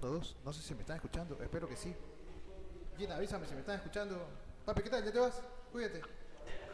Uno, 0.00 0.12
dos. 0.14 0.36
No 0.44 0.52
sé 0.52 0.62
si 0.62 0.74
me 0.74 0.80
están 0.80 0.96
escuchando. 0.96 1.38
Espero 1.42 1.68
que 1.68 1.76
sí. 1.76 1.94
Gina, 2.96 3.14
avísame 3.16 3.46
si 3.46 3.54
me 3.54 3.60
están 3.60 3.76
escuchando. 3.76 4.26
Papi, 4.64 4.82
¿qué 4.82 4.90
tal? 4.90 5.04
¿Ya 5.04 5.12
te 5.12 5.18
vas? 5.20 5.40
Cuídate. 5.70 6.02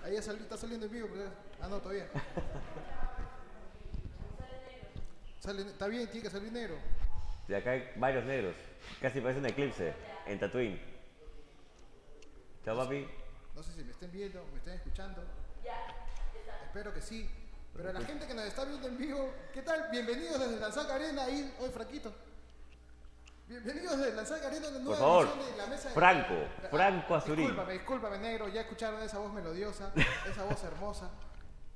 Ahí 0.03 0.15
ya 0.15 0.21
está 0.21 0.57
saliendo 0.57 0.87
en 0.87 0.93
vivo. 0.93 1.09
pero- 1.13 1.31
Ah, 1.61 1.69
no, 1.69 1.79
todavía. 1.81 2.09
Sale, 5.41 5.63
está 5.63 5.87
bien, 5.87 6.07
tiene 6.11 6.23
que 6.23 6.31
salir 6.31 6.51
negro. 6.53 6.77
De 7.49 7.57
acá 7.57 7.73
hay 7.73 7.91
varios 7.97 8.25
negros. 8.25 8.55
Casi 9.01 9.21
parece 9.21 9.41
un 9.41 9.47
eclipse 9.47 9.95
en 10.27 10.39
Tatooine. 10.39 10.81
Chao, 12.65 12.77
papi. 12.77 13.07
No 13.55 13.63
sé 13.63 13.73
si 13.73 13.85
me 13.85 13.91
estén 13.91 14.11
viendo, 14.13 14.43
me 14.53 14.59
estén 14.59 14.75
escuchando. 14.75 15.23
Espero 16.67 16.95
que 16.95 17.01
sí. 17.03 17.29
Pero 17.75 17.91
a 17.91 17.93
la 17.93 18.01
gente 18.03 18.27
que 18.27 18.35
nos 18.35 18.45
está 18.45 18.65
viendo 18.65 18.89
en 18.89 18.97
vivo, 18.99 19.33
¿qué 19.53 19.63
tal? 19.63 19.89
Bienvenidos 19.91 20.39
desde 20.41 20.59
Lanzac 20.61 20.91
Arena, 20.91 21.25
ahí, 21.25 21.55
hoy 21.61 21.71
Franquito. 21.71 22.13
Bienvenidos 23.55 23.99
desde 23.99 24.15
Lanzac 24.15 24.45
Arena, 24.45 24.69
una 24.69 24.79
nueva 24.79 24.97
favor, 24.97 25.27
edición 25.27 25.51
de 25.51 25.57
la 25.57 25.67
mesa 25.67 25.89
de- 25.89 25.95
Franco, 25.97 26.35
Ah, 26.63 26.69
Franco 26.71 27.15
Azurín. 27.17 27.47
Discúlpame, 27.49 27.73
discúlpame, 27.73 28.19
negro, 28.19 28.47
ya 28.49 28.61
escucharon 28.61 29.03
esa 29.03 29.19
voz 29.19 29.33
melodiosa, 29.33 29.91
esa 30.31 30.45
voz 30.45 30.63
hermosa. 30.63 31.11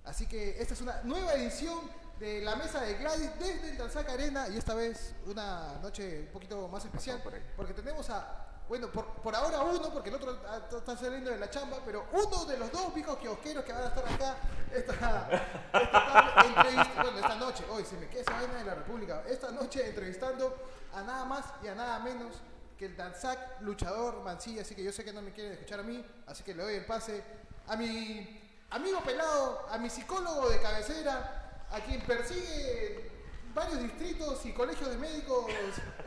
Así 0.05 0.29
que 0.29 0.63
esta 0.63 0.75
es 0.75 0.81
una 0.83 1.03
nueva 1.03 1.33
edición 1.35 1.81
de 2.21 2.43
la 2.43 2.55
mesa 2.55 2.81
de 2.81 2.95
Gladys 2.95 3.29
desde 3.41 3.71
el 3.71 3.79
Lanzac 3.79 4.09
Arena 4.09 4.47
y 4.51 4.57
esta 4.57 4.75
vez 4.75 5.17
una 5.27 5.81
noche 5.83 6.21
un 6.21 6.33
poquito 6.33 6.69
más 6.69 6.85
especial 6.85 7.21
por 7.25 7.33
porque 7.57 7.75
tenemos 7.75 8.09
a, 8.09 8.54
bueno, 8.69 8.89
por, 8.91 9.05
por 9.23 9.35
ahora 9.35 9.61
uno, 9.63 9.91
porque 9.93 10.09
el 10.09 10.15
otro 10.17 10.33
está- 10.33 10.97
saliendo 10.97 11.31
de 11.31 11.39
la 11.39 11.51
chamba, 11.51 11.79
pero 11.85 12.07
uno 12.13 12.45
de 12.47 12.57
los 12.57 12.73
dos 12.73 12.95
viejos 12.95 13.19
kiosqueros 13.19 13.65
que 13.65 13.73
van 13.73 13.83
a 13.83 13.87
estar 13.89 14.05
acá 14.09 14.37
esta, 14.75 14.93
esta 14.93 15.91
tarde 15.91 16.85
bueno, 17.03 17.19
esta 17.19 17.35
noche, 17.37 17.65
hoy 17.71 17.85
se 17.85 17.97
me 17.97 18.09
queda 18.09 18.23
esa 18.23 18.33
vaina 18.33 18.55
de 18.55 18.65
la 18.65 18.75
República, 18.75 19.23
esta 19.29 19.51
noche 19.51 19.87
entrevistando 19.87 20.57
a 20.95 21.03
nada 21.03 21.25
más 21.27 21.45
y 21.63 21.69
a 21.69 21.75
nada 21.75 21.99
menos 22.01 22.37
que 22.79 22.87
el 22.87 22.97
Danzac 22.97 23.61
luchador 23.61 24.23
Mancilla, 24.23 24.63
así 24.63 24.75
que 24.75 24.83
yo 24.83 24.93
sé 24.93 25.05
que 25.05 25.13
no 25.13 25.21
me 25.23 25.33
quieren 25.33 25.53
escuchar 25.53 25.81
a 25.81 25.83
mí, 25.83 26.05
así 26.27 26.43
que 26.43 26.55
le 26.55 26.63
doy 26.63 26.75
el 26.75 26.87
pase 26.87 27.23
a 27.69 27.77
mi 27.77 28.41
amigo 28.71 29.01
pelado, 29.01 29.67
a 29.71 29.79
mi 29.79 29.91
psicólogo 29.91 30.49
de 30.49 30.61
cabecera, 30.61 31.67
a 31.71 31.81
quien 31.81 32.01
persigue 32.03 33.11
varios 33.55 33.79
distritos 33.81 34.45
y 34.47 34.53
colegios 34.53 34.91
de 34.91 34.97
médicos 34.97 35.47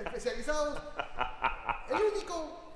especializados, 0.03 0.81
el 1.89 2.01
único, 2.13 2.75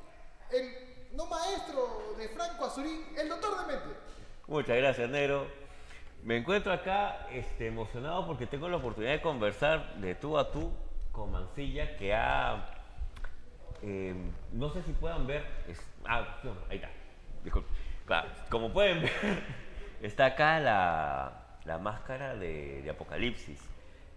el 0.51 1.09
no 1.13 1.25
maestro 1.25 2.10
Franco 2.29 2.65
Azurín, 2.65 3.03
el 3.17 3.29
doctor 3.29 3.59
de 3.65 3.73
mente. 3.73 3.89
Muchas 4.47 4.77
gracias, 4.77 5.09
negro. 5.09 5.47
Me 6.23 6.37
encuentro 6.37 6.71
acá 6.71 7.27
este, 7.31 7.67
emocionado 7.67 8.27
porque 8.27 8.45
tengo 8.45 8.69
la 8.69 8.77
oportunidad 8.77 9.13
de 9.13 9.21
conversar 9.21 9.95
de 9.95 10.13
tú 10.15 10.37
a 10.37 10.51
tú 10.51 10.71
con 11.11 11.31
Mancilla, 11.31 11.97
que 11.97 12.13
ha. 12.13 12.65
eh, 13.81 14.13
no 14.51 14.69
sé 14.69 14.83
si 14.83 14.91
puedan 14.93 15.25
ver. 15.25 15.43
es- 15.67 15.81
ah, 16.05 16.39
no, 16.43 16.53
ahí 16.69 16.77
está. 16.77 16.89
Como 18.49 18.71
pueden 18.71 19.01
ver, 19.01 19.11
está 20.01 20.27
acá 20.27 20.59
la, 20.59 21.57
la 21.65 21.77
máscara 21.79 22.35
de, 22.35 22.87
Apocalipsis, 22.89 23.59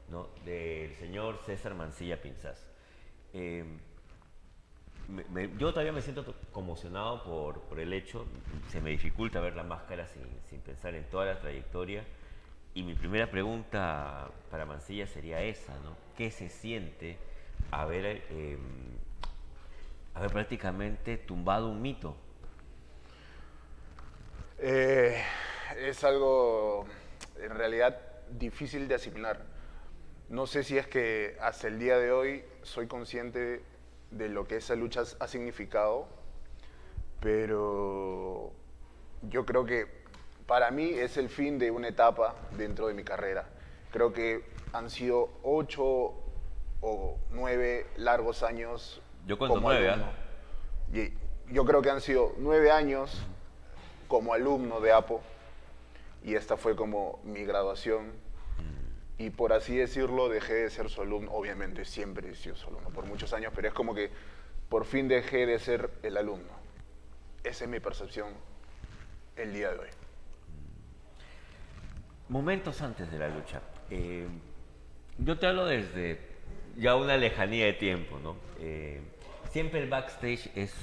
¿no? 0.09 0.29
Del 0.45 0.95
señor 0.97 1.39
César 1.47 1.75
Mancilla 1.75 2.21
Pinzas. 2.21 2.67
Eh, 3.33 3.65
yo 5.59 5.71
todavía 5.71 5.93
me 5.93 6.03
siento 6.03 6.25
to- 6.25 6.35
conmocionado 6.53 7.23
por, 7.25 7.79
el 7.79 7.93
hecho, 7.93 8.27
se 8.71 8.81
me 8.81 8.91
dificulta 8.91 9.41
ver 9.41 9.55
la 9.55 9.63
máscara 9.63 10.07
sin, 10.09 10.61
pensar 10.61 10.95
en 10.95 11.05
toda 11.05 11.27
la 11.27 11.41
trayectoria. 11.41 12.05
Y 12.75 12.83
mi 12.83 12.95
primera 12.95 13.31
pregunta 13.31 14.29
para 14.51 14.67
Mancilla 14.67 15.07
sería 15.07 15.41
esa, 15.43 15.75
¿no? 15.85 15.97
¿Qué 16.17 16.31
se 16.31 16.49
siente 16.49 17.19
haber, 17.71 18.25
eh, 18.31 18.59
prácticamente 20.33 21.19
tumbado 21.19 21.69
un 21.69 21.83
mito? 21.83 22.17
Eh, 24.59 25.23
es 25.79 26.03
algo 26.05 26.87
en 27.41 27.51
realidad 27.51 28.01
difícil 28.31 28.89
de 28.89 28.95
asimilar. 28.95 29.45
No 30.29 30.47
sé 30.47 30.65
si 30.65 30.79
es 30.79 30.87
que 30.87 31.37
hasta 31.41 31.69
el 31.69 31.79
día 31.79 31.99
de 31.99 32.11
hoy 32.11 32.45
soy 32.63 32.87
consciente 32.87 33.63
de 34.11 34.29
lo 34.29 34.47
que 34.47 34.57
esa 34.57 34.75
lucha 34.75 35.03
ha 35.19 35.29
significado, 35.29 36.07
pero 37.21 38.53
yo 39.23 39.45
creo 39.45 39.65
que 39.65 39.87
para 40.47 40.71
mí 40.71 40.91
es 40.91 41.17
el 41.17 41.29
fin 41.29 41.59
de 41.59 41.71
una 41.71 41.89
etapa 41.89 42.35
dentro 42.57 42.87
de 42.87 42.95
mi 42.95 43.05
carrera. 43.05 43.49
Creo 43.91 44.13
que 44.13 44.45
han 44.73 44.91
sido 44.91 45.31
ocho 45.43 46.15
o 46.81 47.19
nueve 47.31 47.87
largos 47.97 48.43
años. 48.43 49.01
Yo 49.27 49.39
cuento 49.39 49.61
nueve, 49.61 49.89
alumno. 49.89 50.13
Y 50.93 51.13
yo 51.53 51.65
creo 51.65 51.81
que 51.81 51.91
han 51.91 52.01
sido 52.01 52.35
nueve 52.39 52.71
años 52.71 53.25
como 54.09 54.35
alumno 54.35 54.81
de 54.81 54.93
APO 54.93 55.23
y 56.23 56.35
esta 56.35 56.57
fue 56.57 56.75
como 56.75 57.21
mi 57.25 57.45
graduación 57.45 58.13
y 59.19 59.31
por 59.31 59.53
así 59.53 59.77
decirlo 59.77 60.29
dejé 60.29 60.55
de 60.55 60.71
ser 60.71 60.91
su 60.91 61.03
alumno, 61.03 61.31
obviamente 61.33 61.85
siempre 61.85 62.31
he 62.31 62.35
sido 62.35 62.57
su 62.57 62.69
alumno 62.69 62.91
por 62.91 63.07
muchos 63.07 63.33
años, 63.33 63.53
pero 63.55 63.69
es 63.69 63.75
como 63.75 63.95
que 63.95 64.11
por 64.69 64.85
fin 64.85 65.09
dejé 65.09 65.47
de 65.47 65.59
ser 65.59 65.91
el 66.03 66.17
alumno. 66.17 66.53
Esa 67.45 67.65
es 67.65 67.71
mi 67.71 67.81
percepción 67.81 68.29
el 69.37 69.53
día 69.53 69.71
de 69.71 69.79
hoy. 69.79 69.89
Momentos 72.29 72.81
antes 72.83 73.11
de 73.11 73.19
la 73.19 73.29
lucha. 73.29 73.61
eh, 73.91 74.27
yo 75.19 75.39
te 75.39 75.47
hablo 75.47 75.67
desde 75.67 76.19
ya 76.77 76.97
una 76.97 77.17
lejanía 77.17 77.67
de 77.67 77.75
tiempo, 77.75 78.19
¿no? 78.19 78.37
Eh, 78.59 79.01
siempre 79.51 79.81
el 79.81 79.89
backstage 79.89 80.51
es... 80.57 80.75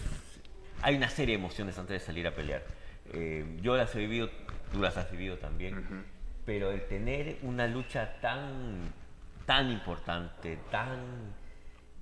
Hay 0.82 0.96
una 0.96 1.10
serie 1.10 1.36
de 1.36 1.42
emociones 1.42 1.78
antes 1.78 2.00
de 2.02 2.06
salir 2.06 2.28
a 2.28 2.34
pelear. 2.34 2.64
Eh, 3.14 3.46
yo 3.62 3.76
las 3.76 3.94
he 3.96 4.00
vivido, 4.00 4.30
tú 4.72 4.80
las 4.80 4.96
has 4.98 5.12
vivido 5.12 5.38
también, 5.38 6.06
pero 6.46 6.72
el 6.72 6.88
tener 6.88 7.38
una 7.44 7.68
lucha 7.68 8.20
tan, 8.22 8.94
tan 9.46 9.72
importante, 9.72 10.58
tan, 10.70 11.34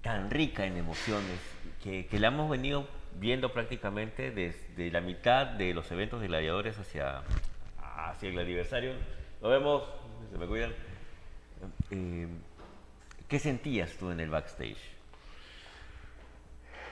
tan 0.02 0.30
rica 0.30 0.66
en 0.66 0.78
emociones, 0.78 1.40
que, 1.84 2.08
que 2.08 2.20
la 2.20 2.28
hemos 2.28 2.50
venido 2.50 2.88
viendo 3.16 3.52
prácticamente 3.52 4.32
desde 4.32 4.92
la 4.92 5.02
mitad 5.02 5.46
de 5.46 5.74
los 5.74 5.92
eventos 5.92 6.22
de 6.22 6.28
gladiadores 6.28 6.78
hacia, 6.78 7.24
hacia 7.82 8.30
el 8.30 8.40
aniversario. 8.40 8.94
Lo 9.42 9.50
vemos, 9.50 9.84
se 10.32 10.38
me 10.38 10.48
cuidan. 10.48 10.74
Eh, 11.92 12.28
¿Qué 13.28 13.40
sentías 13.40 13.94
tú 13.94 14.12
en 14.12 14.20
el 14.20 14.30
backstage? 14.30 15.00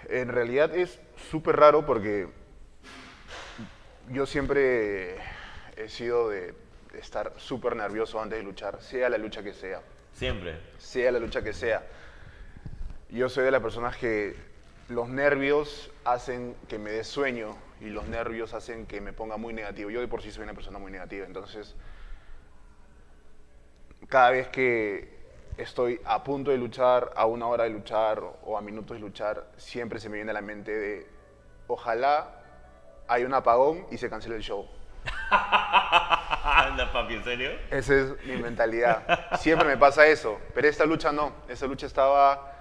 En 0.09 0.29
realidad 0.29 0.75
es 0.75 0.99
súper 1.29 1.55
raro 1.55 1.85
porque 1.85 2.27
yo 4.09 4.25
siempre 4.25 5.15
he 5.75 5.89
sido 5.89 6.29
de 6.29 6.53
estar 6.93 7.33
súper 7.37 7.75
nervioso 7.75 8.21
antes 8.21 8.37
de 8.37 8.43
luchar, 8.43 8.81
sea 8.81 9.09
la 9.09 9.17
lucha 9.17 9.43
que 9.43 9.53
sea. 9.53 9.81
Siempre. 10.13 10.59
sea 10.77 11.11
la 11.11 11.19
lucha 11.19 11.43
que 11.43 11.53
sea. 11.53 11.83
Yo 13.09 13.29
soy 13.29 13.45
de 13.45 13.51
las 13.51 13.61
personas 13.61 13.95
que 13.97 14.35
los 14.89 15.09
nervios 15.09 15.91
hacen 16.05 16.55
que 16.67 16.79
me 16.79 16.91
dé 16.91 17.03
sueño 17.03 17.55
y 17.81 17.85
los 17.89 18.07
nervios 18.07 18.53
hacen 18.53 18.85
que 18.85 19.01
me 19.01 19.13
ponga 19.13 19.37
muy 19.37 19.53
negativo. 19.53 19.89
Yo 19.89 20.01
de 20.01 20.07
por 20.07 20.21
sí 20.21 20.31
soy 20.31 20.43
una 20.43 20.53
persona 20.53 20.79
muy 20.79 20.91
negativa, 20.91 21.25
entonces 21.25 21.75
cada 24.09 24.31
vez 24.31 24.47
que 24.47 25.17
estoy 25.57 25.99
a 26.05 26.23
punto 26.23 26.51
de 26.51 26.57
luchar, 26.57 27.11
a 27.15 27.25
una 27.25 27.47
hora 27.47 27.65
de 27.65 27.71
luchar 27.71 28.21
o 28.43 28.57
a 28.57 28.61
minutos 28.61 28.95
de 28.95 29.01
luchar, 29.01 29.47
siempre 29.57 29.99
se 29.99 30.09
me 30.09 30.15
viene 30.15 30.31
a 30.31 30.33
la 30.33 30.41
mente 30.41 30.71
de 30.71 31.07
ojalá 31.67 32.41
haya 33.07 33.25
un 33.25 33.33
apagón 33.33 33.85
y 33.91 33.97
se 33.97 34.09
cancele 34.09 34.35
el 34.35 34.43
show. 34.43 34.67
Anda, 36.49 36.91
papi, 36.93 37.15
¿en 37.15 37.23
serio? 37.25 37.51
Esa 37.69 37.93
es 37.93 38.25
mi 38.25 38.37
mentalidad. 38.37 39.37
Siempre 39.37 39.67
me 39.67 39.75
pasa 39.75 40.07
eso, 40.07 40.39
pero 40.55 40.69
esta 40.69 40.85
lucha 40.85 41.11
no. 41.11 41.33
Esta 41.49 41.67
lucha 41.67 41.85
estaba 41.85 42.53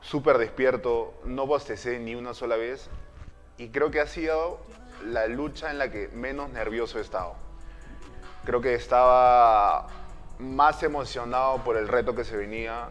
súper 0.00 0.38
despierto, 0.38 1.14
no 1.24 1.46
bostecé 1.46 1.98
ni 1.98 2.14
una 2.14 2.32
sola 2.32 2.56
vez 2.56 2.88
y 3.58 3.68
creo 3.68 3.90
que 3.90 4.00
ha 4.00 4.06
sido 4.06 4.60
la 5.04 5.26
lucha 5.26 5.70
en 5.70 5.78
la 5.78 5.90
que 5.90 6.08
menos 6.08 6.48
nervioso 6.50 6.98
he 6.98 7.02
estado. 7.02 7.36
Creo 8.44 8.60
que 8.60 8.74
estaba 8.74 9.88
más 10.38 10.82
emocionado 10.82 11.58
por 11.64 11.76
el 11.76 11.88
reto 11.88 12.14
que 12.14 12.24
se 12.24 12.36
venía 12.36 12.88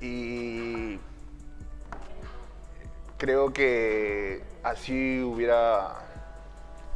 y 0.00 0.98
creo 3.16 3.52
que 3.52 4.44
así 4.62 5.20
hubiera 5.22 5.94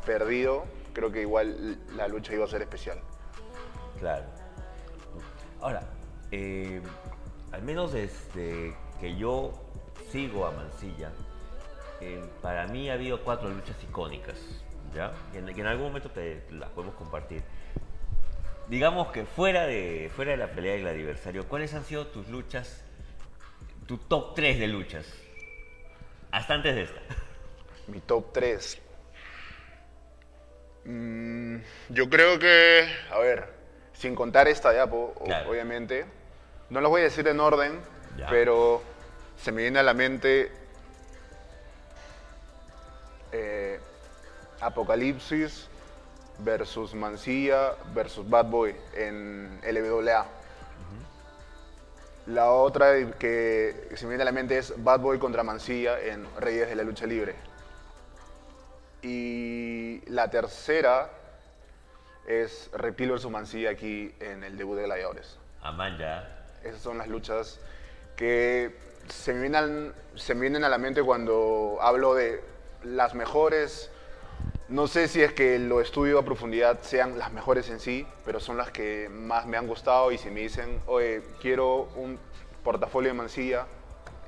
perdido, 0.04 0.64
creo 0.92 1.10
que 1.10 1.22
igual 1.22 1.78
la 1.94 2.08
lucha 2.08 2.34
iba 2.34 2.44
a 2.44 2.48
ser 2.48 2.62
especial. 2.62 3.00
Claro. 3.98 4.24
Ahora, 5.60 5.82
eh, 6.30 6.80
al 7.52 7.62
menos 7.62 7.92
desde 7.92 8.74
que 9.00 9.16
yo 9.16 9.52
sigo 10.10 10.46
a 10.46 10.52
Mancilla, 10.52 11.10
eh, 12.00 12.24
para 12.40 12.66
mí 12.66 12.88
ha 12.88 12.94
habido 12.94 13.22
cuatro 13.22 13.48
luchas 13.50 13.76
icónicas, 13.82 14.38
¿ya? 14.94 15.12
Que 15.32 15.38
en, 15.38 15.46
que 15.54 15.60
en 15.60 15.66
algún 15.66 15.88
momento 15.88 16.10
te 16.10 16.44
las 16.50 16.70
podemos 16.70 16.94
compartir. 16.94 17.42
Digamos 18.68 19.08
que 19.08 19.24
fuera 19.24 19.66
de, 19.66 20.10
fuera 20.14 20.30
de 20.30 20.36
la 20.36 20.48
pelea 20.52 20.74
del 20.74 20.86
adversario, 20.86 21.46
¿cuáles 21.48 21.74
han 21.74 21.84
sido 21.84 22.06
tus 22.06 22.28
luchas, 22.28 22.84
tu 23.90 23.98
top 23.98 24.36
3 24.36 24.60
de 24.60 24.68
luchas. 24.68 25.04
Hasta 26.30 26.54
antes 26.54 26.76
de 26.76 26.82
esta. 26.82 27.00
Mi 27.88 27.98
top 27.98 28.32
3. 28.32 28.80
Yo 30.84 32.08
creo 32.08 32.38
que, 32.38 32.88
a 33.10 33.18
ver, 33.18 33.48
sin 33.92 34.14
contar 34.14 34.48
esta 34.48 34.72
ya, 34.72 34.86
Claro. 34.88 35.50
obviamente, 35.50 36.04
no 36.70 36.80
las 36.80 36.90
voy 36.90 37.02
a 37.02 37.04
decir 37.04 37.26
en 37.28 37.38
orden, 37.40 37.80
Ya. 38.16 38.28
pero 38.28 38.82
se 39.36 39.52
me 39.52 39.62
viene 39.62 39.78
a 39.78 39.82
la 39.82 39.94
mente 39.94 40.50
eh, 43.32 43.78
Apocalipsis 44.60 45.68
versus 46.38 46.94
Mancilla 46.94 47.74
versus 47.94 48.28
Bad 48.28 48.46
Boy 48.46 48.74
en 48.94 49.60
LWA. 49.62 50.26
La 52.26 52.50
otra 52.50 52.92
que 53.18 53.88
se 53.94 54.04
me 54.04 54.10
viene 54.10 54.22
a 54.22 54.26
la 54.26 54.32
mente 54.32 54.58
es 54.58 54.72
Bad 54.76 55.00
Boy 55.00 55.18
contra 55.18 55.42
Mancilla 55.42 55.98
en 56.00 56.26
Reyes 56.38 56.68
de 56.68 56.74
la 56.76 56.82
Lucha 56.82 57.06
Libre. 57.06 57.34
Y 59.02 60.02
la 60.06 60.30
tercera 60.30 61.10
es 62.26 62.70
Reptil 62.72 63.10
versus 63.10 63.30
Mancilla 63.30 63.70
aquí 63.70 64.14
en 64.20 64.44
el 64.44 64.56
debut 64.56 64.76
de 64.76 64.84
Gladiadores. 64.84 65.38
Amaya. 65.62 66.28
Esas 66.62 66.80
son 66.80 66.98
las 66.98 67.08
luchas 67.08 67.60
que 68.16 68.76
se 69.08 69.32
me, 69.32 69.42
vienen, 69.42 69.92
se 70.14 70.34
me 70.34 70.42
vienen 70.42 70.64
a 70.64 70.68
la 70.68 70.78
mente 70.78 71.02
cuando 71.02 71.78
hablo 71.80 72.14
de 72.14 72.42
las 72.84 73.14
mejores. 73.14 73.90
No 74.68 74.86
sé 74.86 75.08
si 75.08 75.22
es 75.22 75.32
que 75.32 75.58
lo 75.58 75.80
estudio 75.80 76.18
a 76.18 76.24
profundidad 76.24 76.80
sean 76.82 77.18
las 77.18 77.32
mejores 77.32 77.68
en 77.70 77.80
sí, 77.80 78.06
pero 78.24 78.38
son 78.38 78.56
las 78.56 78.70
que 78.70 79.08
más 79.08 79.46
me 79.46 79.56
han 79.56 79.66
gustado 79.66 80.12
y 80.12 80.18
si 80.18 80.30
me 80.30 80.40
dicen, 80.40 80.80
oye, 80.86 81.22
quiero 81.40 81.88
un 81.96 82.18
portafolio 82.62 83.10
de 83.10 83.14
Mancilla, 83.14 83.66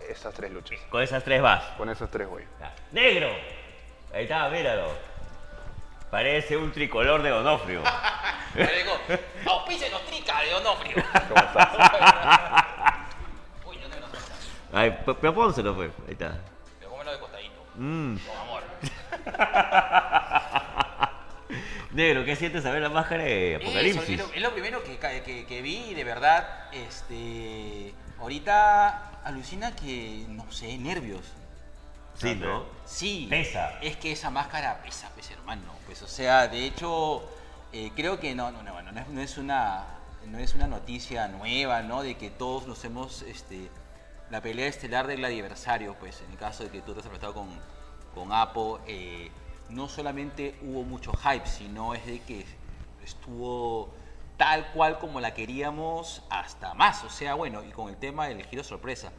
estas 0.09 0.35
tres 0.35 0.51
luchas. 0.51 0.81
Con 0.91 1.03
esas 1.03 1.23
tres 1.23 1.41
vas. 1.41 1.63
Con 1.77 1.89
esas 1.91 2.11
tres 2.11 2.29
voy. 2.29 2.43
¡Negro! 2.91 3.29
Ahí 4.15 4.25
está, 4.25 4.49
míralo. 4.51 4.89
Parece 6.11 6.57
un 6.59 6.71
tricolor 6.73 7.23
de 7.23 7.31
Donofrio. 7.31 7.83
Auspicia 9.47 9.89
los 9.89 10.05
trica 10.05 10.41
de 10.43 10.51
Donofrio. 10.51 10.97
Uy, 13.65 13.77
no 13.79 13.89
te 13.89 13.99
lo 14.01 14.07
falta. 14.09 14.35
Ay, 14.75 14.95
pero 15.21 15.35
pónselo, 15.35 15.75
pues. 15.75 15.91
Ahí 16.07 16.13
está. 16.13 16.39
Pero 16.79 16.91
cómelo 16.91 17.13
de 17.13 17.19
costadito. 17.19 17.65
Mm. 17.77 18.17
Con 18.17 18.37
amor. 18.37 18.63
Negro, 21.93 22.25
¿qué 22.25 22.37
sientes 22.37 22.65
a 22.67 22.71
ver 22.71 22.83
la 22.83 22.89
máscara 22.91 23.25
de 23.25 23.55
Eso, 23.55 23.63
Apocalipsis? 23.65 24.09
es, 24.11 24.19
lo, 24.19 24.33
es 24.35 24.43
lo 24.43 24.51
primero 24.53 24.83
que, 24.83 24.99
que, 24.99 25.47
que 25.47 25.63
vi, 25.63 25.95
de 25.95 26.05
verdad. 26.05 26.69
Este. 26.73 27.95
Ahorita 28.19 29.23
alucina 29.25 29.75
que, 29.75 30.27
no 30.29 30.51
sé, 30.53 30.77
nervios. 30.77 31.23
Sí, 32.23 32.37
¿no? 32.37 32.65
Sí. 32.85 33.27
Pesa. 33.29 33.81
Es 33.81 33.97
que 33.97 34.13
esa 34.13 34.31
máscara 34.31 34.81
pesa, 34.83 35.11
pesa, 35.17 35.33
hermano. 35.33 35.73
Pues, 35.87 36.03
o 36.03 36.07
sea, 36.07 36.47
de 36.47 36.65
hecho, 36.65 37.23
eh, 37.73 37.91
creo 37.97 38.21
que 38.21 38.35
no, 38.35 38.53
no, 38.53 38.63
no, 38.63 38.73
bueno, 38.73 38.93
no 38.93 39.01
es, 39.01 39.09
no 39.09 39.21
es 39.21 39.39
una, 39.39 39.85
no 40.27 40.39
es 40.39 40.55
una 40.55 40.69
noticia 40.69 41.27
nueva, 41.27 41.83
¿no? 41.83 42.03
De 42.03 42.17
que 42.17 42.31
todos 42.31 42.69
nos 42.69 42.85
hemos, 42.85 43.23
este, 43.23 43.69
la 44.31 44.41
pelea 44.41 44.69
estelar 44.69 45.09
del 45.09 45.25
adversario, 45.25 45.97
pues, 45.99 46.23
en 46.23 46.31
el 46.31 46.39
caso 46.39 46.63
de 46.63 46.71
que 46.71 46.81
tú 46.81 46.95
te 46.95 47.01
has 47.01 47.07
enfrentado 47.07 47.35
con, 47.35 47.49
con 48.15 48.33
Apo, 48.33 48.81
eh, 48.87 49.31
no 49.69 49.89
solamente 49.89 50.55
hubo 50.63 50.85
mucho 50.85 51.13
hype, 51.15 51.47
sino 51.47 51.95
es 51.95 52.07
de 52.07 52.21
que 52.21 52.47
estuvo 53.03 53.93
tal 54.37 54.71
cual 54.73 54.99
como 55.01 55.21
la 55.21 55.35
queríamos 55.35 56.23
hasta 56.31 56.75
más. 56.75 57.03
O 57.03 57.11
sea, 57.11 57.35
bueno, 57.35 57.65
y 57.65 57.71
con 57.71 57.89
el 57.89 57.97
tema 57.97 58.29
del 58.29 58.45
giro 58.47 58.63
sorpresa. 58.63 59.13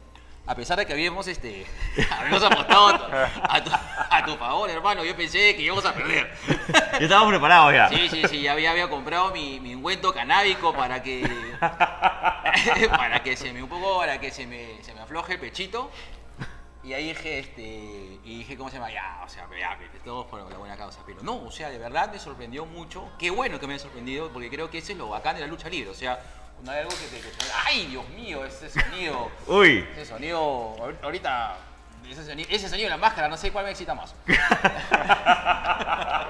A 0.46 0.54
pesar 0.54 0.78
de 0.78 0.84
que 0.84 0.92
habíamos, 0.92 1.26
este, 1.26 1.66
habíamos 2.18 2.42
apostado 2.42 2.88
a 2.88 2.98
tu, 3.64 3.70
a 4.10 4.24
tu- 4.26 4.36
favor, 4.36 4.68
hermano, 4.68 5.02
yo 5.04 5.16
pensé 5.16 5.56
que 5.56 5.62
íbamos 5.62 5.84
a 5.86 5.94
perder. 5.94 6.30
Ya 6.94 6.98
estamos 7.00 7.28
preparados 7.30 7.72
ya. 7.72 7.88
Sí, 7.88 8.08
sí, 8.08 8.22
sí, 8.28 8.42
ya 8.42 8.52
había, 8.52 8.70
había 8.70 8.88
comprado 8.88 9.30
mi, 9.32 9.58
mi 9.58 9.74
ungüento 9.74 10.12
canábico 10.14 10.72
para 10.74 11.02
que, 11.02 11.26
para 12.90 13.22
que 13.22 13.36
se 13.36 13.52
me 13.52 13.62
un 13.62 13.68
poco, 13.68 13.98
para 13.98 14.20
que 14.20 14.30
se 14.30 14.46
me, 14.46 14.82
se 14.82 14.94
me 14.94 15.00
afloje 15.00 15.34
el 15.34 15.40
pechito. 15.40 15.90
Y 16.82 16.92
ahí 16.92 17.08
dije, 17.08 17.38
este, 17.38 17.62
y 17.62 18.38
dije, 18.38 18.56
¿cómo 18.58 18.68
se 18.68 18.76
llama? 18.76 18.90
Ya, 18.92 19.22
o 19.24 19.28
sea, 19.28 19.48
ya, 19.58 19.78
todos 20.04 20.26
por 20.26 20.40
la 20.50 20.58
buena 20.58 20.76
causa. 20.76 21.00
Pero 21.06 21.22
no, 21.22 21.36
o 21.42 21.50
sea, 21.50 21.70
de 21.70 21.78
verdad 21.78 22.12
me 22.12 22.18
sorprendió 22.18 22.66
mucho. 22.66 23.10
Qué 23.18 23.30
bueno 23.30 23.58
que 23.58 23.66
me 23.66 23.74
haya 23.74 23.82
sorprendido, 23.82 24.28
porque 24.30 24.50
creo 24.50 24.70
que 24.70 24.78
ese 24.78 24.92
es 24.92 24.98
lo 24.98 25.08
bacán 25.08 25.34
de 25.36 25.40
la 25.40 25.46
lucha 25.46 25.68
libre. 25.70 25.90
O 25.90 25.94
sea, 25.94 26.20
no 26.64 26.72
hay 26.72 26.78
algo 26.80 26.90
que 26.90 27.06
te... 27.06 27.20
que 27.20 27.28
¡Ay, 27.66 27.86
Dios 27.86 28.08
mío! 28.10 28.44
Ese 28.44 28.68
sonido... 28.70 29.30
Uy. 29.46 29.86
Ese 29.92 30.06
sonido, 30.06 30.38
ahor- 30.78 30.96
ahorita, 31.02 31.56
ese 32.10 32.24
sonido, 32.24 32.48
ese 32.50 32.68
sonido 32.68 32.86
de 32.86 32.90
la 32.90 32.96
máscara, 32.96 33.28
no 33.28 33.36
sé 33.36 33.52
cuál 33.52 33.66
me 33.66 33.70
excita 33.70 33.94
más. 33.94 34.14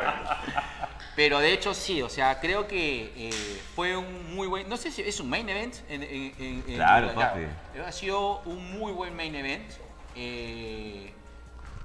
Pero 1.16 1.38
de 1.38 1.52
hecho 1.52 1.74
sí, 1.74 2.02
o 2.02 2.08
sea, 2.08 2.40
creo 2.40 2.66
que 2.66 3.12
eh, 3.16 3.60
fue 3.76 3.96
un 3.96 4.34
muy 4.34 4.48
buen, 4.48 4.68
no 4.68 4.76
sé 4.76 4.90
si 4.90 5.00
es 5.02 5.20
un 5.20 5.30
main 5.30 5.48
event. 5.48 5.76
En, 5.88 6.02
en- 6.02 6.34
en- 6.38 6.64
en- 6.66 6.74
Claro, 6.74 7.14
papi. 7.14 7.42
Ha 7.86 7.92
sido 7.92 8.40
un 8.40 8.72
muy 8.78 8.92
buen 8.92 9.14
main 9.14 9.34
event. 9.34 9.70
eh, 10.16 11.12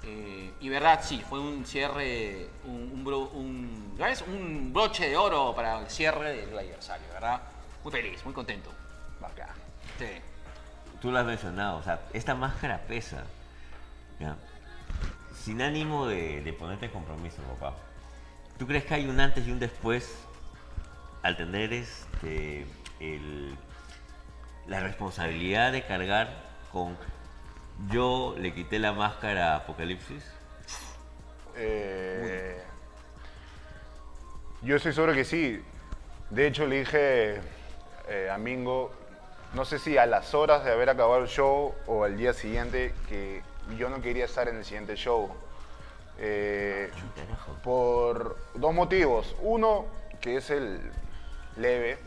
eh, 0.03 0.51
y 0.61 0.69
verdad, 0.69 0.99
sí, 1.03 1.23
fue 1.29 1.39
un 1.39 1.65
cierre, 1.65 2.47
un, 2.65 3.03
un, 3.05 3.13
un- 3.33 3.97
un 4.27 4.73
broche 4.73 5.09
de 5.09 5.17
oro 5.17 5.53
para 5.55 5.79
el 5.79 5.89
cierre 5.89 6.45
del 6.47 6.57
aniversario, 6.57 7.05
¿verdad? 7.13 7.41
Muy 7.83 7.91
feliz, 7.91 8.23
muy 8.25 8.33
contento. 8.33 8.71
Bacán. 9.19 9.49
Sí. 9.97 10.07
Tú 11.01 11.11
lo 11.11 11.19
has 11.19 11.25
mencionado, 11.25 11.77
o 11.77 11.83
sea, 11.83 12.01
esta 12.13 12.35
máscara 12.35 12.79
pesa. 12.87 13.23
Ya. 14.19 14.35
Sin 15.33 15.61
ánimo 15.61 16.05
de, 16.07 16.41
de 16.41 16.53
ponerte 16.53 16.87
en 16.87 16.91
compromiso, 16.91 17.41
papá. 17.43 17.75
¿Tú 18.57 18.67
crees 18.67 18.83
que 18.83 18.93
hay 18.95 19.07
un 19.07 19.19
antes 19.19 19.47
y 19.47 19.51
un 19.51 19.59
después 19.59 20.13
al 21.23 21.37
tener 21.37 21.71
este, 21.73 22.65
el- 22.99 23.55
la 24.67 24.81
responsabilidad 24.81 25.71
de 25.71 25.85
cargar 25.85 26.29
con 26.71 26.97
yo 27.89 28.35
le 28.37 28.53
quité 28.53 28.77
la 28.79 28.91
máscara 28.91 29.53
a 29.53 29.57
Apocalipsis? 29.57 30.23
Eh, 31.55 32.61
yo 34.61 34.75
estoy 34.75 34.93
seguro 34.93 35.13
que 35.13 35.23
sí. 35.23 35.61
De 36.29 36.47
hecho, 36.47 36.65
le 36.67 36.79
dije 36.79 37.41
eh, 38.09 38.29
a 38.31 38.37
Mingo, 38.37 38.91
no 39.53 39.65
sé 39.65 39.79
si 39.79 39.97
a 39.97 40.05
las 40.05 40.33
horas 40.33 40.63
de 40.63 40.71
haber 40.71 40.89
acabado 40.89 41.21
el 41.21 41.27
show 41.27 41.73
o 41.87 42.03
al 42.03 42.17
día 42.17 42.33
siguiente, 42.33 42.93
que 43.07 43.41
yo 43.77 43.89
no 43.89 44.01
quería 44.01 44.25
estar 44.25 44.47
en 44.47 44.57
el 44.57 44.65
siguiente 44.65 44.95
show. 44.95 45.29
Eh, 46.17 46.91
por 47.63 48.37
dos 48.55 48.73
motivos. 48.73 49.35
Uno, 49.41 49.85
que 50.19 50.37
es 50.37 50.49
el 50.49 50.79
leve, 51.55 51.97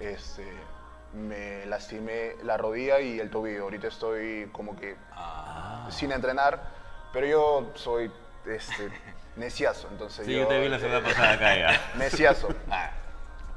este, 0.00 0.44
me 1.14 1.64
lastimé 1.66 2.34
la 2.42 2.56
rodilla 2.56 3.00
y 3.00 3.20
el 3.20 3.30
tobillo. 3.30 3.64
Ahorita 3.64 3.88
estoy 3.88 4.48
como 4.52 4.76
que 4.76 4.96
sin 5.90 6.12
entrenar, 6.12 6.60
pero 7.12 7.26
yo 7.26 7.70
soy 7.74 8.10
este, 8.46 8.88
neciazo, 9.36 9.88
entonces 9.90 10.26
Sí, 10.26 10.34
yo 10.34 10.46
te 10.46 10.60
vi 10.60 10.68
la 10.68 10.78
semana 10.78 10.98
eh, 10.98 11.02
pasada 11.02 11.32
acá 11.32 11.56
ya. 11.56 11.92
Neciazo. 11.96 12.48
Ah, 12.70 12.90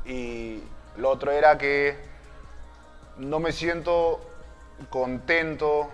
Y 0.06 0.64
lo 0.98 1.10
otro 1.10 1.32
era 1.32 1.58
que 1.58 1.98
no 3.18 3.40
me 3.40 3.52
siento 3.52 4.20
contento 4.90 5.90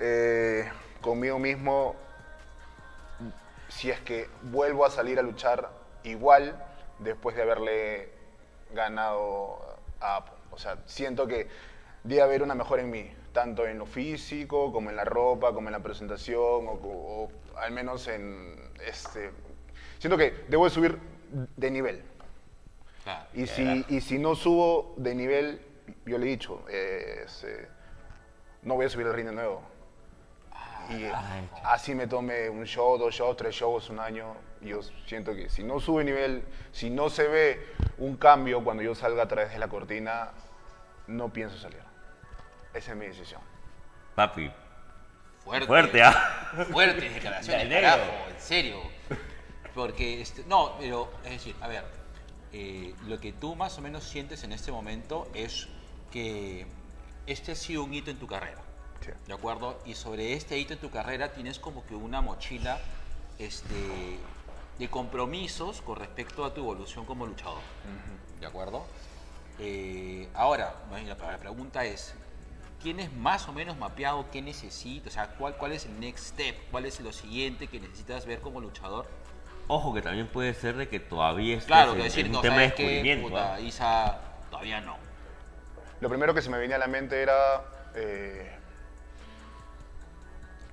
eh, 0.00 0.68
conmigo 1.00 1.38
mismo 1.38 1.96
si 3.68 3.90
es 3.90 4.00
que 4.00 4.28
vuelvo 4.42 4.84
a 4.84 4.90
salir 4.90 5.18
a 5.18 5.22
luchar 5.22 5.70
igual 6.04 6.56
después 6.98 7.36
de 7.36 7.42
haberle 7.42 8.08
ganado 8.72 9.58
a 10.00 10.16
Apo. 10.16 10.32
O 10.50 10.58
sea, 10.58 10.78
siento 10.86 11.26
que 11.26 11.48
debe 12.02 12.22
haber 12.22 12.42
una 12.42 12.54
mejora 12.54 12.82
en 12.82 12.90
mí, 12.90 13.10
tanto 13.32 13.66
en 13.66 13.78
lo 13.78 13.86
físico, 13.86 14.72
como 14.72 14.90
en 14.90 14.96
la 14.96 15.04
ropa, 15.04 15.52
como 15.52 15.68
en 15.68 15.72
la 15.72 15.80
presentación, 15.80 16.66
o, 16.66 17.28
al 17.56 17.72
menos 17.72 18.08
en 18.08 18.56
este... 18.84 19.30
Siento 19.98 20.16
que 20.16 20.44
debo 20.48 20.64
de 20.64 20.70
subir 20.70 20.98
de 21.56 21.70
nivel. 21.70 22.02
Claro. 23.08 23.26
Y 23.34 23.46
si, 23.46 23.84
y 23.88 24.00
si 24.00 24.18
no 24.18 24.34
subo 24.34 24.94
de 24.96 25.14
nivel, 25.14 25.60
yo 26.04 26.18
le 26.18 26.26
he 26.26 26.28
dicho, 26.30 26.64
eh, 26.70 27.22
este, 27.24 27.68
no 28.62 28.74
voy 28.74 28.86
a 28.86 28.88
subir 28.88 29.06
el 29.06 29.14
ring 29.14 29.26
de 29.26 29.32
nuevo. 29.32 29.62
Y 30.90 31.04
eh, 31.04 31.12
Ay. 31.14 31.48
así 31.64 31.94
me 31.94 32.06
tome 32.06 32.48
un 32.48 32.64
show, 32.64 32.98
dos 32.98 33.14
shows, 33.14 33.36
tres 33.36 33.54
shows, 33.54 33.90
un 33.90 34.00
año. 34.00 34.34
Yo 34.60 34.80
siento 35.06 35.34
que 35.34 35.48
si 35.48 35.62
no 35.62 35.80
sube 35.80 36.02
nivel, 36.04 36.42
si 36.72 36.90
no 36.90 37.10
se 37.10 37.28
ve 37.28 37.66
un 37.98 38.16
cambio 38.16 38.64
cuando 38.64 38.82
yo 38.82 38.94
salga 38.94 39.22
a 39.22 39.28
través 39.28 39.52
de 39.52 39.58
la 39.58 39.68
cortina, 39.68 40.30
no 41.06 41.32
pienso 41.32 41.56
salir. 41.58 41.82
Esa 42.74 42.92
es 42.92 42.96
mi 42.96 43.06
decisión. 43.06 43.40
Papi, 44.14 44.50
Fuerte. 45.44 45.66
fuerte, 45.66 46.02
¿ah? 46.02 46.66
Fuertes 46.70 47.14
declaraciones, 47.14 47.68
carajo, 47.68 48.12
en 48.30 48.40
serio. 48.40 48.80
Porque, 49.74 50.20
este, 50.20 50.44
no, 50.44 50.76
pero, 50.78 51.10
es 51.24 51.30
decir, 51.30 51.54
a 51.60 51.68
ver, 51.68 51.84
eh, 52.52 52.94
lo 53.06 53.20
que 53.20 53.32
tú 53.32 53.54
más 53.54 53.78
o 53.78 53.82
menos 53.82 54.04
sientes 54.04 54.44
en 54.44 54.52
este 54.52 54.72
momento 54.72 55.28
es 55.34 55.68
que 56.10 56.66
este 57.26 57.52
ha 57.52 57.54
sido 57.54 57.84
un 57.84 57.92
hito 57.92 58.10
en 58.10 58.18
tu 58.18 58.26
carrera. 58.26 58.62
Sí. 59.04 59.10
¿De 59.26 59.34
acuerdo? 59.34 59.78
Y 59.84 59.94
sobre 59.94 60.32
este 60.34 60.58
hito 60.58 60.72
en 60.72 60.80
tu 60.80 60.90
carrera 60.90 61.32
tienes 61.32 61.58
como 61.58 61.86
que 61.86 61.94
una 61.94 62.20
mochila 62.20 62.80
este, 63.38 64.18
de 64.78 64.88
compromisos 64.88 65.82
con 65.82 65.96
respecto 65.96 66.44
a 66.44 66.54
tu 66.54 66.60
evolución 66.60 67.04
como 67.04 67.26
luchador. 67.26 67.60
¿De 68.40 68.46
acuerdo? 68.46 68.84
Eh, 69.58 70.28
ahora, 70.34 70.74
la 71.06 71.38
pregunta 71.38 71.84
es, 71.84 72.14
¿tienes 72.82 73.12
más 73.12 73.48
o 73.48 73.52
menos 73.52 73.76
mapeado 73.76 74.30
qué 74.30 74.40
necesitas? 74.40 75.12
O 75.12 75.14
sea, 75.14 75.28
¿cuál, 75.34 75.56
¿cuál 75.56 75.72
es 75.72 75.86
el 75.86 75.98
next 75.98 76.28
step? 76.28 76.56
¿Cuál 76.70 76.86
es 76.86 77.00
lo 77.00 77.12
siguiente 77.12 77.66
que 77.66 77.80
necesitas 77.80 78.24
ver 78.26 78.40
como 78.40 78.60
luchador? 78.60 79.06
Ojo 79.70 79.92
que 79.92 80.00
también 80.00 80.26
puede 80.28 80.54
ser 80.54 80.76
de 80.76 80.88
que 80.88 80.98
todavía 80.98 81.54
estés 81.54 81.66
Claro, 81.66 81.92
en, 81.92 81.98
que 81.98 82.04
decir, 82.04 82.24
en 82.24 82.30
un 82.30 82.36
no, 82.36 82.40
tema 82.40 82.56
de 82.56 82.62
descubrimiento. 82.62 83.28
Puta, 83.28 83.54
¿ah? 83.54 83.60
Isa, 83.60 84.18
todavía 84.50 84.80
no. 84.80 84.96
Lo 86.00 86.08
primero 86.08 86.32
que 86.32 86.40
se 86.40 86.48
me 86.48 86.58
venía 86.58 86.76
a 86.76 86.78
la 86.78 86.86
mente 86.86 87.20
era 87.20 87.64
eh, 87.94 88.50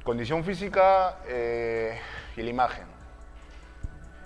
condición 0.04 0.46
física 0.46 1.18
eh, 1.28 2.00
y 2.38 2.42
la 2.42 2.50
imagen. 2.50 2.86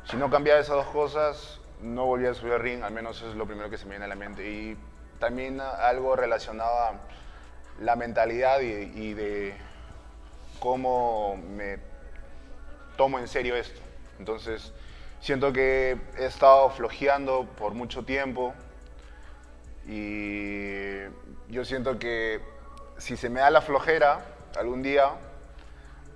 Si 0.03 0.17
no 0.17 0.29
cambiaba 0.29 0.59
esas 0.59 0.75
dos 0.75 0.87
cosas, 0.87 1.59
no 1.81 2.05
volvía 2.05 2.29
a 2.29 2.33
subir 2.35 2.53
al 2.53 2.59
ring, 2.59 2.83
al 2.83 2.93
menos 2.93 3.17
eso 3.17 3.29
es 3.31 3.35
lo 3.35 3.47
primero 3.47 3.71
que 3.71 3.77
se 3.77 3.85
me 3.85 3.91
viene 3.91 4.05
a 4.05 4.09
la 4.09 4.15
mente. 4.15 4.47
Y 4.47 4.77
también 5.19 5.61
algo 5.61 6.15
relacionado 6.15 6.77
a 6.77 6.93
la 7.81 7.95
mentalidad 7.95 8.59
y, 8.61 8.65
y 8.67 9.13
de 9.15 9.57
cómo 10.59 11.37
me 11.37 11.79
tomo 12.97 13.17
en 13.17 13.27
serio 13.27 13.55
esto. 13.55 13.88
Entonces, 14.19 14.73
siento 15.21 15.51
que 15.53 15.97
he 16.17 16.25
estado 16.25 16.69
flojeando 16.69 17.45
por 17.57 17.73
mucho 17.73 18.03
tiempo 18.03 18.53
y 19.87 21.03
yo 21.47 21.65
siento 21.65 21.97
que 21.97 22.41
si 22.97 23.17
se 23.17 23.29
me 23.29 23.39
da 23.39 23.49
la 23.49 23.61
flojera 23.61 24.19
algún 24.57 24.83
día, 24.83 25.11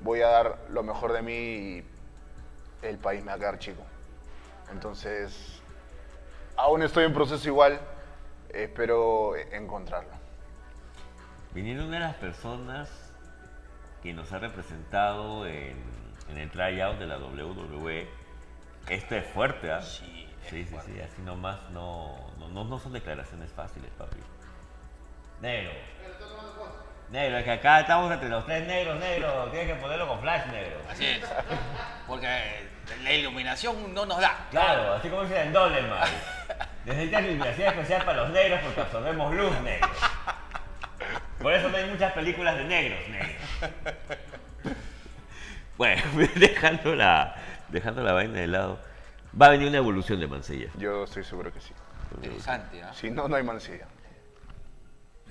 voy 0.02 0.22
a 0.22 0.28
dar 0.28 0.58
lo 0.70 0.84
mejor 0.84 1.14
de 1.14 1.22
mí 1.22 1.34
y 1.34 1.86
el 2.82 2.98
país 2.98 3.24
me 3.24 3.28
va 3.28 3.34
a 3.34 3.40
quedar 3.40 3.60
chico. 3.60 3.82
Entonces, 4.72 5.62
aún 6.58 6.84
estoy 6.84 7.06
en 7.06 7.14
proceso 7.14 7.48
igual, 7.48 7.80
espero 8.50 9.36
encontrarlo. 9.36 10.12
Viniendo 11.54 11.86
una 11.86 11.94
de 11.94 12.00
las 12.00 12.16
personas 12.16 12.90
que 14.02 14.14
nos 14.14 14.32
ha 14.34 14.40
representado 14.40 15.48
en, 15.48 16.03
en 16.34 16.40
el 16.40 16.50
tryout 16.50 16.98
de 16.98 17.06
la 17.06 17.18
WWE, 17.18 18.08
esto 18.90 19.16
es 19.16 19.26
fuerte, 19.28 19.72
¿ah? 19.72 19.82
Sí, 19.82 20.28
sí, 20.50 20.66
sí, 20.66 21.00
así 21.00 21.22
nomás 21.22 21.58
no, 21.70 22.18
no, 22.40 22.50
no, 22.50 22.64
no 22.64 22.80
son 22.80 22.94
declaraciones 22.94 23.52
fáciles, 23.52 23.90
papi. 23.98 24.18
Negro. 25.42 25.72
Negro, 27.12 27.38
es 27.38 27.44
que 27.44 27.52
acá 27.52 27.82
estamos 27.82 28.12
entre 28.12 28.30
los 28.30 28.46
tres 28.46 28.66
negros, 28.66 29.00
negro, 29.00 29.48
tienes 29.52 29.76
que 29.76 29.82
ponerlo 29.82 30.08
con 30.08 30.20
flash 30.22 30.48
negro. 30.48 30.82
Así 30.90 31.06
es. 31.06 31.22
Porque 32.08 32.68
la 33.04 33.12
iluminación 33.12 33.94
no 33.94 34.06
nos 34.06 34.20
da. 34.20 34.48
Claro, 34.50 34.94
así 34.94 35.10
como 35.10 35.24
dice 35.24 35.42
en 35.42 35.54
Doleman. 35.54 36.10
Necesitas 36.86 37.24
iluminación 37.24 37.68
especial 37.68 38.04
para 38.04 38.24
los 38.24 38.30
negros 38.32 38.60
porque 38.64 38.82
absorbemos 38.82 39.34
luz 39.36 39.62
negro. 39.62 39.90
Por 41.40 41.54
eso 41.54 41.70
no 41.70 41.78
hay 41.78 41.86
muchas 41.86 42.14
películas 42.14 42.58
de 42.58 42.64
negros, 42.64 43.00
negros. 43.10 44.20
Bueno, 45.78 46.02
dejando 46.36 46.96
la, 46.96 47.36
dejando 47.70 48.04
la 48.04 48.14
vaina 48.14 48.40
de 48.40 48.48
lado, 48.48 48.80
va 49.40 49.48
a 49.48 49.50
venir 49.50 49.68
una 49.68 49.78
evolución 49.78 50.20
de 50.20 50.28
Mancilla. 50.28 50.70
Yo 50.78 51.04
estoy 51.04 51.24
seguro 51.24 51.52
que 51.52 51.60
sí. 51.62 51.74
Interesante, 52.16 52.84
¿ah? 52.84 52.94
Si 52.94 53.10
no, 53.10 53.28
no 53.28 53.36
hay 53.36 53.44
mancilla. 53.44 53.88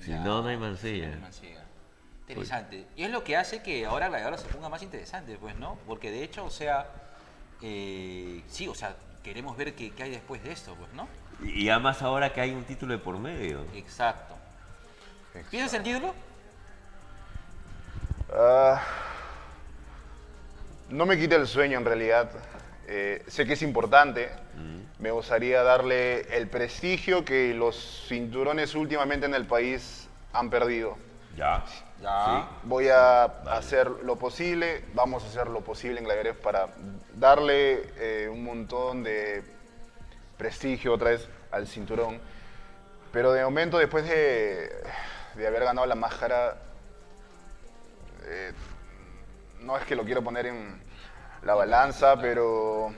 Si 0.01 0.09
Ya. 0.11 0.19
no, 0.19 0.41
no 0.41 0.49
hay 0.49 0.57
Mancilla. 0.57 1.15
Mancilla. 1.21 1.63
Interesante. 2.27 2.87
Y 2.97 3.03
es 3.03 3.11
lo 3.11 3.23
que 3.23 3.37
hace 3.37 3.61
que 3.63 3.85
ahora 3.85 4.09
Gladiador 4.09 4.37
se 4.37 4.47
ponga 4.49 4.67
más 4.67 4.81
interesante, 4.83 5.37
pues, 5.39 5.55
¿no? 5.55 5.77
Porque 5.87 6.11
de 6.11 6.23
hecho, 6.23 6.43
o 6.43 6.49
sea, 6.49 6.87
eh, 7.61 8.41
sí, 8.49 8.67
o 8.67 8.75
sea, 8.75 8.95
queremos 9.23 9.55
ver 9.55 9.75
qué, 9.75 9.91
qué 9.91 10.03
hay 10.03 10.11
después 10.11 10.43
de 10.43 10.51
esto, 10.51 10.75
pues, 10.75 10.91
¿no? 10.93 11.07
Y 11.41 11.69
además 11.69 12.01
ahora 12.01 12.33
que 12.33 12.41
hay 12.41 12.51
un 12.51 12.63
título 12.65 12.93
de 12.93 12.99
por 12.99 13.17
medio. 13.17 13.65
Exacto. 13.73 14.35
¿Piensas 15.49 15.73
el 15.75 15.83
título? 15.83 16.13
Ah, 18.33 18.81
no 20.93 21.07
me 21.07 21.17
quita 21.17 21.35
el 21.35 21.47
sueño 21.47 21.79
en 21.79 21.85
realidad. 21.85 22.29
Eh, 22.87 23.23
sé 23.27 23.45
que 23.45 23.53
es 23.53 23.61
importante. 23.63 24.29
Me 24.99 25.09
gustaría 25.11 25.63
darle 25.63 26.21
el 26.37 26.47
prestigio 26.47 27.25
que 27.25 27.53
los 27.53 28.05
cinturones 28.07 28.75
últimamente 28.75 29.25
en 29.25 29.33
el 29.33 29.45
país 29.45 30.07
han 30.31 30.49
perdido. 30.49 30.95
Ya. 31.35 31.65
Ya. 31.99 32.47
Voy 32.63 32.89
a 32.89 33.23
hacer 33.23 33.89
lo 33.89 34.17
posible, 34.17 34.85
vamos 34.93 35.23
a 35.23 35.27
hacer 35.27 35.47
lo 35.47 35.61
posible 35.61 35.97
en 35.99 36.05
Gladiadores 36.05 36.35
para 36.35 36.67
darle 37.15 37.89
eh, 37.97 38.29
un 38.29 38.43
montón 38.43 39.03
de 39.03 39.43
prestigio 40.37 40.93
otra 40.93 41.09
vez 41.09 41.27
al 41.51 41.67
cinturón. 41.67 42.19
Pero 43.11 43.31
de 43.31 43.43
momento, 43.43 43.77
después 43.77 44.07
de, 44.07 44.71
de 45.35 45.47
haber 45.47 45.63
ganado 45.63 45.87
la 45.87 45.95
máscara, 45.95 46.57
eh, 48.25 48.51
no 49.63 49.77
es 49.77 49.85
que 49.85 49.95
lo 49.95 50.03
quiero 50.03 50.23
poner 50.23 50.45
en 50.47 50.81
la 51.43 51.55
balanza, 51.55 52.17
pero 52.19 52.93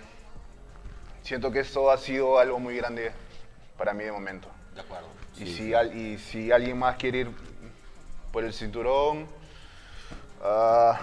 siento 1.21 1.51
que 1.51 1.59
esto 1.59 1.89
ha 1.91 1.97
sido 1.97 2.39
algo 2.39 2.59
muy 2.59 2.75
grande 2.77 3.11
para 3.77 3.93
mí 3.93 4.03
de 4.03 4.11
momento. 4.11 4.49
De 4.73 4.81
acuerdo. 4.81 5.07
Y, 5.37 5.53
si, 5.53 5.73
al- 5.73 5.95
y 5.95 6.17
si 6.17 6.51
alguien 6.51 6.77
más 6.77 6.95
quiere 6.95 7.19
ir 7.19 7.31
por 8.31 8.43
el 8.43 8.53
cinturón, 8.53 9.27
ah, 10.43 10.99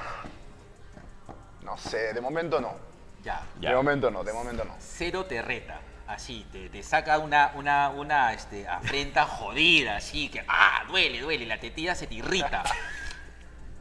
no 1.63 1.77
sé, 1.79 2.13
de 2.13 2.21
momento 2.21 2.61
no. 2.61 2.75
Ya. 3.23 3.43
Ya. 3.61 3.71
De 3.71 3.77
momento 3.77 4.11
no, 4.11 4.25
de 4.25 4.33
momento 4.33 4.65
no. 4.65 4.75
Cero 4.79 5.25
te 5.27 5.41
reta. 5.43 5.81
Así, 6.09 6.45
te, 6.53 6.69
te 6.69 6.83
saca 6.83 7.19
una, 7.19 7.53
una, 7.55 7.89
una 7.91 8.33
este, 8.35 8.67
afrenta 8.69 9.25
jodida, 9.25 9.97
así 9.97 10.29
que, 10.29 10.45
ah, 10.49 10.83
duele, 10.89 11.21
duele, 11.21 11.47
la 11.47 11.59
tetilla 11.59 11.95
se 11.95 12.07
te 12.07 12.15
irrita. 12.17 12.65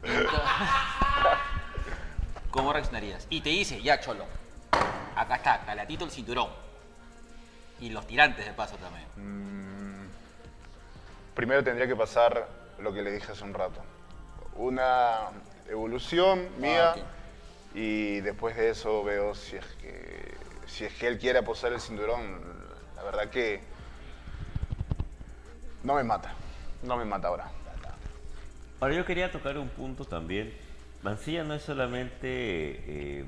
Entonces, 0.02 0.30
¿Cómo 2.52 2.70
reaccionarías? 2.74 3.26
Y 3.30 3.40
te 3.40 3.48
dice, 3.48 3.80
ya, 3.80 3.98
cholo, 3.98 4.26
acá 5.16 5.36
está, 5.36 5.64
calatito 5.64 6.04
el 6.04 6.10
cinturón. 6.10 6.50
Y 7.80 7.88
los 7.88 8.06
tirantes 8.06 8.44
de 8.44 8.52
paso 8.52 8.76
también. 8.76 9.06
Primero 11.34 11.64
tendría 11.64 11.88
que 11.88 11.96
pasar 11.96 12.46
lo 12.78 12.92
que 12.92 13.00
le 13.00 13.10
dije 13.10 13.32
hace 13.32 13.42
un 13.42 13.54
rato. 13.54 13.80
Una 14.54 15.30
evolución 15.66 16.46
mía 16.60 16.92
ok. 16.94 17.02
y 17.74 18.20
después 18.20 18.54
de 18.54 18.68
eso 18.68 19.02
veo 19.02 19.34
si 19.34 19.56
es 19.56 19.64
que 19.80 20.34
si 20.66 20.84
es 20.84 20.92
que 20.92 21.06
él 21.08 21.18
quiere 21.18 21.38
apostar 21.38 21.72
el 21.72 21.80
cinturón. 21.80 22.38
La 22.96 23.02
verdad 23.02 23.30
que 23.30 23.62
no 25.82 25.94
me 25.94 26.04
mata, 26.04 26.34
no 26.82 26.98
me 26.98 27.06
mata 27.06 27.28
ahora. 27.28 27.50
Ahora 28.78 28.94
yo 28.94 29.06
quería 29.06 29.32
tocar 29.32 29.56
un 29.56 29.70
punto 29.70 30.04
también. 30.04 30.54
Mancilla 31.02 31.42
no 31.44 31.54
es 31.54 31.62
solamente 31.62 32.18
eh, 32.26 33.24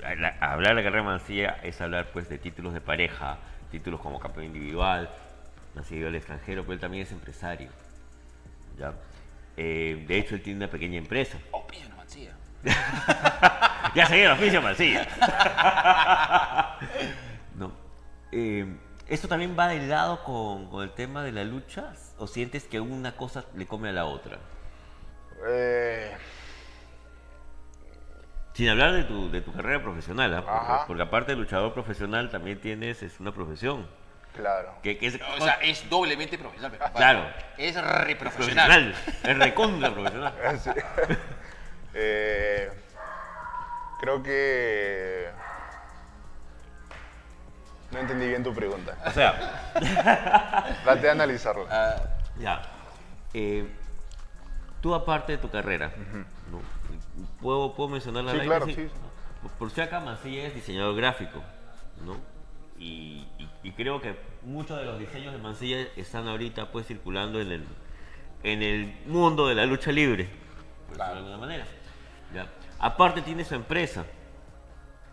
la- 0.00 0.36
hablar 0.40 0.70
de 0.70 0.74
la 0.76 0.82
carrera 0.82 1.02
de 1.04 1.08
Mancilla 1.08 1.58
es 1.62 1.80
hablar 1.80 2.08
pues 2.12 2.28
de 2.28 2.38
títulos 2.38 2.72
de 2.72 2.80
pareja, 2.80 3.38
títulos 3.70 4.00
como 4.00 4.18
campeón 4.18 4.46
individual, 4.46 5.10
Mancilla 5.74 6.08
al 6.08 6.14
extranjero, 6.14 6.62
pero 6.62 6.74
él 6.74 6.80
también 6.80 7.02
es 7.04 7.12
empresario. 7.12 7.70
¿ya? 8.78 8.92
Eh, 9.56 10.04
de 10.08 10.18
hecho 10.18 10.34
él 10.34 10.42
tiene 10.42 10.58
una 10.64 10.70
pequeña 10.70 10.98
empresa. 10.98 11.38
Oh, 11.50 11.66
pillo 11.66 11.86
una 11.86 11.96
mancilla. 11.96 12.32
Ya 13.94 14.06
se 14.06 14.24
el 14.24 14.30
oficio 14.30 14.62
Mancilla. 14.62 15.06
no. 17.56 17.72
Eh, 18.30 18.64
¿Esto 19.06 19.28
también 19.28 19.54
va 19.58 19.68
de 19.68 19.86
lado 19.86 20.24
con, 20.24 20.70
con 20.70 20.82
el 20.82 20.92
tema 20.92 21.22
de 21.22 21.32
la 21.32 21.44
lucha? 21.44 21.92
¿O 22.16 22.26
sientes 22.26 22.64
que 22.64 22.80
una 22.80 23.12
cosa 23.16 23.44
le 23.54 23.66
come 23.66 23.90
a 23.90 23.92
la 23.92 24.06
otra? 24.06 24.38
Eh, 25.46 26.10
Sin 28.54 28.68
hablar 28.68 28.92
de 28.92 29.04
tu, 29.04 29.30
de 29.30 29.40
tu 29.40 29.52
carrera 29.52 29.82
profesional, 29.82 30.34
¿ah? 30.46 30.84
porque, 30.86 31.02
aparte 31.02 31.32
de 31.32 31.38
luchador 31.38 31.72
profesional 31.72 32.30
también 32.30 32.60
tienes 32.60 33.02
es 33.02 33.18
una 33.18 33.32
profesión. 33.32 33.86
claro. 34.36 34.74
Que, 34.82 34.98
que 34.98 35.06
es 35.06 35.18
O 35.38 35.42
sea, 35.42 35.54
es 35.62 35.88
doblemente 35.88 36.36
profesional. 36.38 36.72
pero, 36.78 36.92
Claro. 36.94 37.24
Es 37.56 37.74
re 37.80 38.16
profesional. 38.16 38.92
profesional, 38.94 38.94
es 39.24 39.38
recontra 39.38 39.90
profesional. 39.94 40.32
Sí. 40.62 40.70
Eh, 41.94 42.70
creo 44.00 44.22
que 44.22 45.28
no 47.90 47.98
entendí 47.98 48.26
bien 48.28 48.42
tu 48.42 48.54
pregunta. 48.54 48.96
O 49.06 49.10
sea, 49.10 49.72
Trate 50.84 51.00
de 51.02 51.10
analizarla. 51.10 52.02
Ya. 52.38 52.62
eh, 53.34 53.66
tú 54.80 54.94
aparte 54.94 55.32
de 55.32 55.38
tu 55.38 55.50
carrera. 55.50 55.90
¿Puedo, 57.40 57.74
¿puedo 57.74 57.88
mencionarla 57.90 58.32
al 58.32 58.40
Sí, 58.40 58.46
claro, 58.46 58.66
sí. 58.66 58.88
Por 59.58 59.70
si 59.70 59.80
acá 59.80 60.00
Mancilla 60.00 60.46
es 60.46 60.54
diseñador 60.54 60.94
gráfico, 60.96 61.42
¿no? 62.06 62.16
Y, 62.78 63.26
y- 63.38 63.48
y 63.64 63.72
creo 63.72 64.00
que 64.00 64.16
muchos 64.42 64.78
de 64.78 64.84
los 64.84 64.98
diseños 64.98 65.32
de 65.32 65.38
Mancilla 65.38 65.86
están 65.96 66.26
ahorita 66.28 66.70
pues 66.72 66.86
circulando 66.86 67.40
en 67.40 67.52
el, 67.52 67.64
en 68.42 68.62
el 68.62 68.94
mundo 69.06 69.46
de 69.48 69.54
la 69.54 69.66
lucha 69.66 69.92
libre, 69.92 70.28
por 70.88 70.96
Claro. 70.96 71.12
de 71.12 71.18
alguna 71.18 71.38
manera. 71.38 71.66
¿ya? 72.34 72.46
Aparte 72.78 73.20
tiene 73.22 73.44
su 73.44 73.54
empresa 73.54 74.04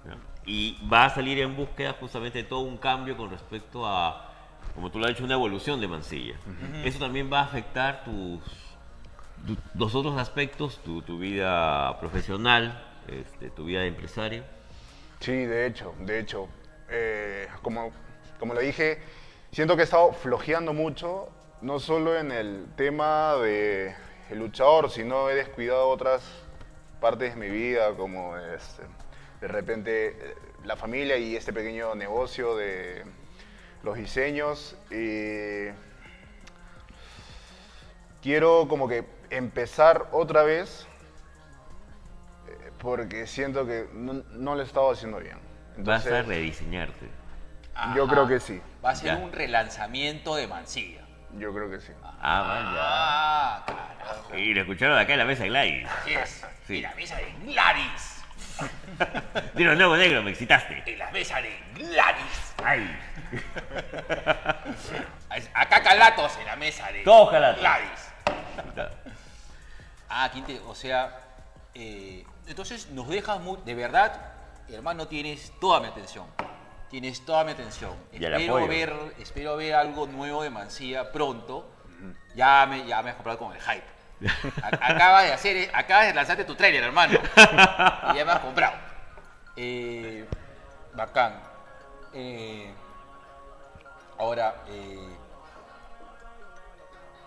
¿ya? 0.06 0.15
y 0.46 0.77
va 0.91 1.06
a 1.06 1.10
salir 1.10 1.39
en 1.39 1.56
búsqueda 1.56 1.94
justamente 2.00 2.39
de 2.39 2.44
todo 2.46 2.62
un 2.62 2.77
cambio 2.77 3.18
con 3.18 3.29
respecto 3.29 3.86
a, 3.86 4.32
como 4.74 4.89
tú 4.89 5.00
lo 5.00 5.06
has 5.06 5.12
dicho, 5.12 5.24
una 5.25 5.34
evolución 5.36 5.79
de 5.82 5.88
Mansilla. 5.88 6.36
Eso 6.84 6.98
también 7.00 7.29
va 7.32 7.41
a 7.41 7.44
afectar 7.44 8.03
tus, 8.03 8.41
tu- 9.46 9.58
los 9.75 9.96
otros 9.96 10.17
aspectos, 10.17 10.79
tu, 10.84 11.01
tu 11.01 11.17
vida 11.19 12.00
profesional, 12.00 12.86
este, 13.08 13.50
tu 13.50 13.65
vida 13.65 13.81
de 13.81 13.88
empresario. 13.88 14.43
Sí, 15.19 15.34
de 15.46 15.65
hecho, 15.65 15.93
de 16.00 16.19
hecho. 16.19 16.48
eh, 16.89 17.48
como, 17.62 17.91
como 18.39 18.53
lo 18.53 18.62
dije, 18.62 19.00
siento 19.51 19.75
que 19.75 19.81
he 19.81 19.86
estado 19.86 20.12
flojeando 20.13 20.74
mucho, 20.74 21.29
no 21.62 21.79
solo 21.79 22.17
en 22.17 22.31
el 22.31 22.65
tema 22.75 23.36
de 23.36 23.93
luchador, 24.31 24.89
sino 24.89 25.29
he 25.29 25.36
descuidado 25.36 25.88
otras 25.89 26.24
partes 27.01 27.36
de 27.36 27.39
mi 27.39 27.50
vida, 27.50 27.93
como 27.96 28.38
este, 28.38 28.84
de 29.41 29.48
repente 29.48 30.08
eh, 30.08 30.36
la 30.65 30.75
familia 30.77 31.17
y 31.17 31.36
este 31.36 31.53
pequeño 31.53 31.93
negocio 31.96 32.55
de 32.55 33.03
los 33.84 33.98
diseños. 33.98 34.75
Y 34.91 35.67
quiero 38.22 38.67
como 38.67 38.88
que 38.88 39.03
empezar 39.29 40.07
otra 40.12 40.43
vez 40.43 40.88
eh, 42.48 42.71
porque 42.79 43.27
siento 43.27 43.65
que 43.65 43.88
no, 43.93 44.13
no 44.31 44.55
lo 44.55 44.62
he 44.62 44.65
estado 44.65 44.91
haciendo 44.91 45.19
bien. 45.19 45.38
Vas 45.77 46.05
a 46.05 46.09
Entonces, 46.09 46.25
rediseñarte. 46.27 47.05
Yo 47.95 48.03
Ajá. 48.03 48.12
creo 48.13 48.27
que 48.27 48.39
sí. 48.39 48.62
Va 48.83 48.89
a 48.91 48.95
ser 48.95 49.17
Ya. 49.17 49.24
un 49.24 49.31
relanzamiento 49.31 50.36
de 50.36 50.48
Mansilla. 50.48 51.01
Yo 51.38 51.53
creo 51.53 51.69
que 51.69 51.79
sí. 51.79 51.93
Ah, 52.21 52.41
vaya. 52.41 52.71
Ah, 52.79 53.63
carajo. 53.65 54.36
Y 54.36 54.53
lo 54.53 54.62
escucharon 54.62 54.98
acá 54.98 55.13
en 55.13 55.19
la 55.19 55.25
mesa 55.25 55.43
de 55.43 55.50
Gladys. 55.50 55.88
Así 56.01 56.13
es. 56.13 56.45
Sí. 56.67 56.77
En 56.77 56.83
la 56.83 56.95
mesa 56.95 57.15
de 57.17 57.31
Gladys. 57.45 58.15
Dilo 59.53 59.75
nuevo 59.75 59.95
negro, 59.95 60.24
me 60.24 60.31
excitaste. 60.31 60.83
En 60.86 60.98
la 61.00 61.12
mesa 61.12 61.39
de 61.41 61.57
Gladys. 61.75 62.55
Ay. 62.63 63.00
Acá 65.53 65.83
calatos 65.83 66.36
en 66.39 66.45
la 66.48 66.55
mesa 66.55 66.91
de 66.91 67.03
Todos 67.03 67.29
calatos. 67.29 67.62
Gladys. 67.62 68.12
Ah, 70.10 70.30
qué 70.32 70.39
inte- 70.39 70.62
o 70.68 70.75
sea, 70.75 71.20
eh, 71.75 72.25
entonces 72.48 72.89
nos 72.89 73.08
dejas 73.08 73.39
muy, 73.39 73.60
de 73.63 73.75
verdad, 73.75 74.34
hermano, 74.70 75.08
tienes 75.08 75.51
toda 75.60 75.80
mi 75.80 75.88
atención. 75.88 76.25
Tienes 76.89 77.24
toda 77.24 77.44
mi 77.44 77.51
atención. 77.51 77.94
Y 78.12 78.20
Espero 78.39 78.56
ver, 78.68 78.94
espero 79.20 79.56
ver 79.58 79.75
algo 79.75 80.08
nuevo 80.08 80.42
de 80.42 80.50
Mancilla 80.50 81.12
pronto. 81.12 81.70
Ya 82.36 82.66
me, 82.68 82.86
ya 82.88 83.04
me 83.04 83.10
has 83.12 83.16
comprado 83.16 83.38
con 83.39 83.54
el 83.54 83.62
hype. 83.62 83.84
A- 84.63 84.94
Acabas 84.94 85.24
de 85.25 85.34
hacer, 85.34 85.70
acabas 85.74 86.08
de 86.08 86.13
lanzarte 86.13 86.46
tu 86.46 86.56
trailer, 86.56 86.84
hermano. 86.84 87.20
Y 88.13 88.16
ya 88.18 88.25
me 88.25 88.32
has 88.32 88.39
comprado. 88.39 88.75
Eh, 89.56 90.25
bacán. 90.96 91.39
Eh, 92.13 92.72
ahora, 94.18 94.63
eh, 94.68 95.10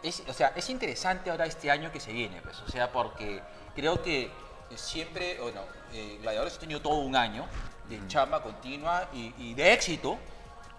es, 0.03 0.23
o 0.29 0.33
sea, 0.33 0.53
es 0.57 0.69
interesante 0.71 1.31
ahora 1.31 1.47
este 1.47 1.71
año 1.71 1.91
que 1.93 2.01
se 2.01 2.13
viene, 2.13 2.41
pues, 2.43 2.61
o 2.61 2.69
sea, 2.69 2.91
porque 2.91 3.41
creo 3.75 4.03
que 4.03 4.31
siempre, 4.75 5.39
bueno, 5.41 5.61
eh, 5.93 6.19
Gladiadores 6.23 6.57
ha 6.57 6.59
tenido 6.61 6.81
todo 6.81 6.97
un 6.97 7.15
año 7.17 7.47
de 7.89 8.01
chamba 8.09 8.43
continua 8.43 9.09
y, 9.13 9.35
y 9.39 9.55
de 9.55 9.73
éxito, 9.73 10.19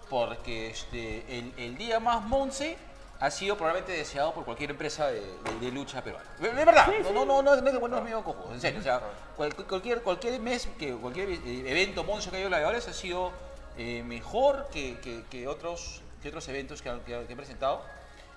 porque 0.09 0.69
este, 0.71 1.25
el, 1.39 1.53
el 1.57 1.77
día 1.77 1.99
más 1.99 2.21
Monse 2.23 2.77
ha 3.19 3.31
sido 3.31 3.55
probablemente 3.55 3.93
deseado 3.93 4.33
por 4.33 4.43
cualquier 4.43 4.71
empresa 4.71 5.07
de, 5.07 5.21
de- 5.21 5.59
de 5.61 5.71
lucha 5.71 6.03
peruana. 6.03 6.25
De, 6.39 6.49
de 6.51 6.65
verdad, 6.65 6.87
no, 7.03 7.11
no, 7.11 7.25
no, 7.25 7.41
no, 7.41 7.41
no, 7.43 7.53
es- 7.55 7.61
no 7.61 7.97
es 7.97 8.03
medio 8.03 8.23
cojo, 8.23 8.49
en 8.51 8.59
serio, 8.59 8.79
o 8.79 8.83
sea, 8.83 9.01
cual- 9.37 9.55
cualquier, 9.55 10.01
cualquier 10.01 10.39
mes, 10.41 10.67
que 10.77 10.93
cualquier 10.93 11.29
eh, 11.29 11.63
evento 11.67 12.03
Monse 12.03 12.29
que 12.29 12.37
haya 12.37 12.47
Gladiadores 12.47 12.87
ha 12.87 12.93
sido 12.93 13.31
eh, 13.77 14.03
mejor 14.03 14.67
que, 14.71 14.99
que- 14.99 15.23
que 15.29 15.47
otros, 15.47 16.01
que 16.21 16.29
otros 16.29 16.47
eventos 16.49 16.81
que, 16.81 16.89
han- 16.89 16.99
que 17.01 17.15
han- 17.15 17.25
que 17.27 17.33
he 17.33 17.35
presentado. 17.35 17.81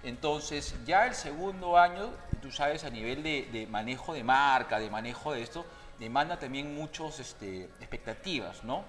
Entonces, 0.07 0.75
ya 0.87 1.07
el 1.07 1.15
segundo 1.15 1.77
año, 1.77 2.11
tú 2.41 2.51
sabes, 2.53 2.85
a 2.85 2.91
nivel 2.91 3.23
de, 3.23 3.49
de 3.53 3.67
manejo 3.67 4.15
de 4.15 4.23
marca, 4.25 4.79
de 4.79 4.89
manejo 4.89 5.33
de 5.33 5.43
esto, 5.43 5.67
demanda 5.99 6.39
también 6.39 6.75
muchas 6.75 7.19
expectativas, 7.21 8.63
¿no? 8.65 8.85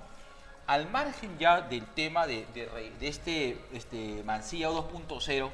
Al 0.68 0.90
margen 0.90 1.38
ya 1.40 1.62
del 1.62 1.86
tema 1.88 2.28
de, 2.28 2.46
de 2.54 2.66
re- 2.66 2.92
de 3.00 3.08
este, 3.08 3.58
este 3.74 4.22
Mancilla 4.26 4.70
2.0, 4.70 5.50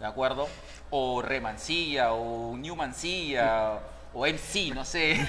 ¿de 0.00 0.06
acuerdo? 0.06 0.48
O 0.90 1.22
Remancilla, 1.22 2.12
o 2.12 2.56
New 2.56 2.74
Mancilla, 2.74 3.78
o 4.14 4.26
MC, 4.26 4.74
no 4.74 4.84
sé. 4.84 5.14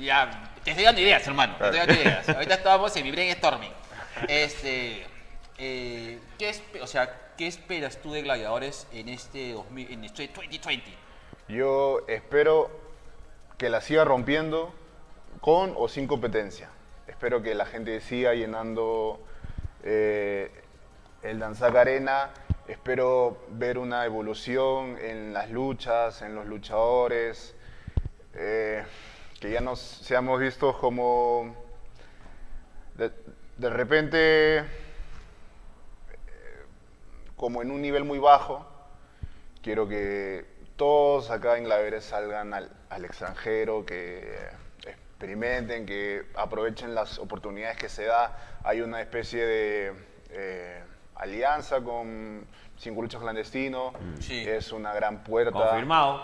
ya, 0.00 0.30
te 0.64 0.70
estoy 0.70 0.84
dando 0.84 1.00
ideas, 1.00 1.26
hermano. 1.26 1.56
Te 1.56 1.64
estoy 1.66 1.78
dando 1.80 1.94
ideas. 1.94 2.28
Ahorita 2.28 2.54
estábamos 2.54 2.94
en 2.96 3.04
mi 3.04 3.10
brainstorming. 3.10 3.72
Este, 4.28 5.06
eh, 5.60 6.18
¿qué, 6.38 6.52
o 6.80 6.86
sea, 6.86 7.30
¿Qué 7.36 7.46
esperas 7.46 7.98
tú 8.02 8.12
de 8.12 8.22
Gladiadores 8.22 8.86
en 8.92 9.08
este, 9.08 9.52
2000, 9.52 9.92
en 9.92 10.04
este 10.04 10.28
2020? 10.28 10.90
Yo 11.48 12.00
espero 12.06 12.70
que 13.56 13.70
la 13.70 13.80
siga 13.80 14.04
rompiendo 14.04 14.74
con 15.40 15.72
o 15.76 15.88
sin 15.88 16.06
competencia. 16.06 16.68
Espero 17.06 17.40
que 17.42 17.54
la 17.54 17.64
gente 17.64 18.00
siga 18.00 18.34
llenando 18.34 19.20
eh, 19.82 20.50
el 21.22 21.38
Danzac 21.38 21.74
Arena. 21.76 22.30
Espero 22.68 23.38
ver 23.50 23.78
una 23.78 24.04
evolución 24.04 24.98
en 25.00 25.32
las 25.32 25.50
luchas, 25.50 26.20
en 26.22 26.34
los 26.34 26.46
luchadores. 26.46 27.54
eh, 28.34 28.84
que 29.40 29.50
ya 29.50 29.62
nos 29.62 29.80
seamos 29.80 30.38
vistos 30.38 30.76
como 30.76 31.56
de, 32.96 33.70
repente 33.70 34.62
como 37.40 37.62
en 37.62 37.70
un 37.70 37.80
nivel 37.80 38.04
muy 38.04 38.18
bajo. 38.18 38.66
Quiero 39.62 39.88
que 39.88 40.44
todos 40.76 41.30
acá 41.30 41.56
en 41.56 41.64
Glaveres 41.64 42.04
salgan 42.04 42.52
al, 42.52 42.70
al 42.90 43.04
extranjero, 43.06 43.86
que 43.86 44.36
experimenten, 44.86 45.86
que 45.86 46.26
aprovechen 46.36 46.94
las 46.94 47.18
oportunidades 47.18 47.78
que 47.78 47.88
se 47.88 48.04
da. 48.04 48.36
Hay 48.62 48.82
una 48.82 49.00
especie 49.00 49.46
de 49.46 49.94
eh, 50.32 50.82
alianza 51.14 51.80
con 51.80 52.46
Cinco 52.76 53.00
Luchas 53.00 53.22
Clandestino. 53.22 53.94
Sí. 54.20 54.46
Es 54.46 54.70
una 54.70 54.92
gran 54.92 55.24
puerta. 55.24 55.52
Confirmado. 55.52 56.22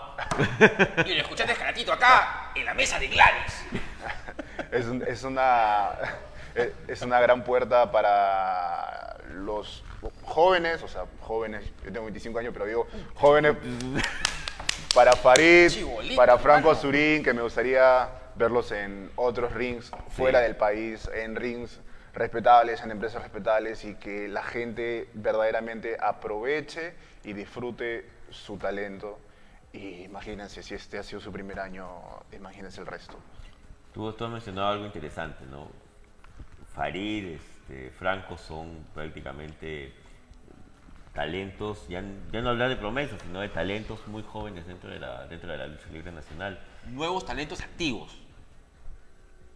Y 1.07 1.15
lo 1.15 1.21
escuchaste 1.21 1.55
Jaratito 1.55 1.93
acá, 1.93 2.51
en 2.53 2.63
la 2.65 2.75
mesa 2.75 2.99
de 2.99 3.07
Gladys. 3.07 3.65
es, 4.71 4.85
un- 4.85 5.01
es 5.01 5.23
una, 5.23 5.93
es- 6.53 6.73
es 6.87 7.01
una 7.01 7.19
gran 7.19 7.43
puerta 7.43 7.91
para 7.91 9.06
los 9.45 9.83
jóvenes, 10.23 10.83
o 10.83 10.87
sea, 10.87 11.05
jóvenes, 11.21 11.63
yo 11.83 11.91
tengo 11.91 12.05
25 12.05 12.39
años, 12.39 12.53
pero 12.53 12.65
digo 12.65 12.87
jóvenes, 13.15 13.55
para 14.93 15.13
Farid, 15.13 15.69
Chibolito, 15.69 16.15
para 16.15 16.37
Franco 16.37 16.69
hermano. 16.69 16.77
Azurín, 16.77 17.23
que 17.23 17.33
me 17.33 17.41
gustaría 17.41 18.09
verlos 18.35 18.71
en 18.71 19.11
otros 19.15 19.53
rings 19.53 19.91
fuera 20.09 20.39
del 20.41 20.55
país, 20.55 21.09
en 21.13 21.35
rings 21.35 21.79
respetables, 22.13 22.81
en 22.81 22.91
empresas 22.91 23.21
respetables 23.21 23.85
y 23.85 23.95
que 23.95 24.27
la 24.27 24.43
gente 24.43 25.09
verdaderamente 25.13 25.97
aproveche 25.99 26.93
y 27.23 27.33
disfrute 27.33 28.09
su 28.29 28.57
talento. 28.57 29.19
Y 29.73 30.03
imagínense, 30.03 30.63
si 30.63 30.73
este 30.73 30.97
ha 30.97 31.03
sido 31.03 31.19
su 31.21 31.31
primer 31.31 31.59
año, 31.59 31.87
imagínense 32.31 32.81
el 32.81 32.87
resto. 32.87 33.17
Tú, 33.93 34.11
tú 34.13 34.25
has 34.25 34.31
mencionado 34.31 34.69
algo 34.69 34.85
interesante, 34.85 35.45
¿no? 35.45 35.69
Farid, 36.73 37.37
este, 37.67 37.91
Franco 37.99 38.37
son 38.37 38.85
prácticamente 38.93 39.91
talentos, 41.13 41.85
ya, 41.89 42.01
ya 42.31 42.41
no 42.41 42.51
hablar 42.51 42.69
de 42.69 42.77
promesas, 42.77 43.19
sino 43.21 43.41
de 43.41 43.49
talentos 43.49 44.07
muy 44.07 44.23
jóvenes 44.23 44.65
dentro 44.67 44.89
de 44.89 44.99
la, 44.99 45.27
dentro 45.27 45.51
de 45.51 45.57
la 45.57 45.67
lucha 45.67 45.87
libre 45.91 46.11
nacional. 46.11 46.59
Nuevos 46.85 47.25
talentos 47.25 47.59
activos. 47.59 48.17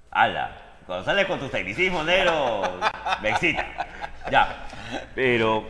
¡Hala! 0.10 0.58
Cuando 0.86 1.06
sales 1.06 1.26
con 1.26 1.39
tus 1.39 1.52
tecnicismos, 1.52 2.06
negro, 2.06 2.80
me 3.21 3.30
excita. 3.30 3.65
Ya. 4.30 4.67
Pero, 5.15 5.63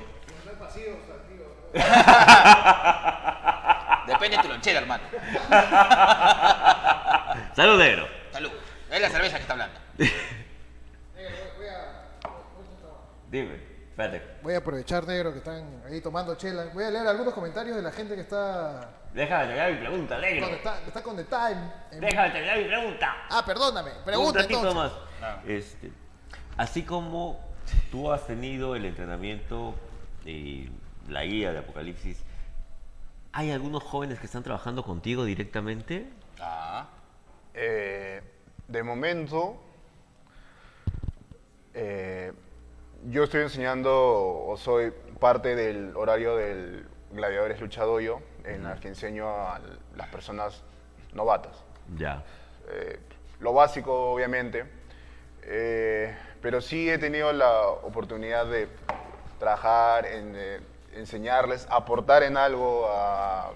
Depende 4.07 4.37
de 4.37 4.43
tu 4.43 4.49
lonchera, 4.49 4.79
hermano. 4.79 5.03
salud, 7.55 7.77
negro. 7.77 8.07
Salud. 8.31 8.51
Es 8.89 9.01
la 9.01 9.09
cerveza 9.09 9.35
que 9.35 9.41
está 9.41 9.53
hablando. 9.53 9.79
Dime, 13.31 13.55
espérate. 13.89 14.21
Voy 14.43 14.53
a 14.53 14.57
aprovechar, 14.57 15.07
negro, 15.07 15.31
que 15.31 15.37
están 15.39 15.81
ahí 15.87 16.01
tomando 16.01 16.35
chela. 16.35 16.65
Voy 16.73 16.83
a 16.83 16.89
leer 16.91 17.07
algunos 17.07 17.33
comentarios 17.33 17.75
de 17.77 17.81
la 17.81 17.91
gente 17.91 18.13
que 18.15 18.21
está, 18.21 18.89
Déjame 19.13 19.45
terminar 19.45 19.71
mi 19.71 19.77
pregunta, 19.79 20.19
negro. 20.19 20.47
está, 20.47 20.81
está 20.85 21.01
con 21.03 21.15
the 21.15 21.23
time. 21.25 21.71
en- 21.91 22.01
Déjame 22.01 22.29
terminar 22.31 22.57
mi 22.57 22.63
pregunta. 22.65 23.15
Ah, 23.29 23.43
perdóname. 23.45 23.91
un 23.99 24.03
Pregunta 24.03 24.39
ratito 24.41 24.67
entonces. 24.67 24.91
más. 25.21 25.45
Este, 25.47 25.91
así 26.57 26.83
como 26.83 27.39
tú 27.91 28.11
has 28.11 28.25
tenido 28.27 28.75
el 28.75 28.85
entrenamiento 28.85 29.75
y 30.25 30.69
la 31.07 31.23
guía 31.23 31.51
de 31.53 31.59
Apocalipsis 31.59 32.21
¿Hay 33.33 33.49
algunos 33.51 33.81
jóvenes 33.83 34.19
que 34.19 34.25
están 34.25 34.43
trabajando 34.43 34.83
contigo 34.83 35.23
directamente? 35.23 36.05
Ah, 36.39 36.87
Eh, 37.53 38.21
de 38.67 38.83
momento, 38.83 39.61
eh, 41.73 42.31
yo 43.09 43.23
estoy 43.23 43.41
enseñando 43.41 44.45
o 44.47 44.57
soy 44.57 44.93
parte 45.19 45.55
del 45.55 45.95
horario 45.95 46.35
del 46.35 46.85
Gladiadores 47.11 47.59
Luchadoyo, 47.59 48.19
en 48.43 48.65
el 48.65 48.79
que 48.79 48.87
enseño 48.87 49.27
a 49.29 49.59
las 49.95 50.07
personas 50.09 50.63
novatas. 51.13 51.63
Ya. 51.97 52.23
Eh, 52.69 52.99
lo 53.39 53.53
básico, 53.53 54.11
obviamente, 54.11 54.65
eh, 55.43 56.15
pero 56.41 56.61
sí 56.61 56.89
he 56.89 56.97
tenido 56.97 57.33
la 57.33 57.67
oportunidad 57.67 58.45
de 58.45 58.67
trabajar, 59.39 60.05
en 60.05 60.33
eh, 60.35 60.59
enseñarles, 60.93 61.67
aportar 61.69 62.23
en 62.23 62.37
algo 62.37 62.87
a 62.87 63.51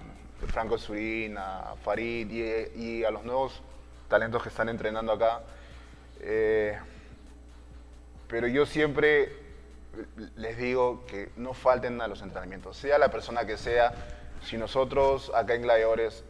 Franco 0.48 0.76
Surín, 0.76 1.38
a 1.38 1.74
Farid 1.82 2.30
y, 2.30 2.80
y 2.80 3.04
a 3.04 3.10
los 3.10 3.24
nuevos 3.24 3.62
talentos 4.08 4.42
que 4.42 4.48
están 4.48 4.68
entrenando 4.68 5.12
acá. 5.12 5.40
Pero 8.28 8.48
yo 8.48 8.66
siempre 8.66 9.32
les 10.36 10.56
digo 10.58 11.04
que 11.06 11.30
no 11.36 11.54
falten 11.54 12.00
a 12.00 12.08
los 12.08 12.22
entrenamientos, 12.22 12.76
sea 12.76 12.98
la 12.98 13.10
persona 13.10 13.46
que 13.46 13.56
sea. 13.56 13.92
Si 14.42 14.56
nosotros 14.56 15.32
acá 15.34 15.54
en 15.54 15.62
Gladiadores 15.62 16.24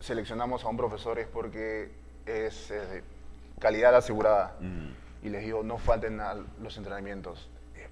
seleccionamos 0.00 0.64
a 0.64 0.68
un 0.68 0.76
profesor 0.76 1.18
es 1.18 1.26
porque 1.26 1.90
es 2.26 2.70
eh, 2.70 3.02
calidad 3.58 3.94
asegurada. 3.94 4.56
Y 5.22 5.28
les 5.30 5.42
digo, 5.44 5.62
no 5.62 5.78
falten 5.78 6.20
a 6.20 6.34
los 6.60 6.76
entrenamientos. 6.76 7.48
Eh, 7.74 7.88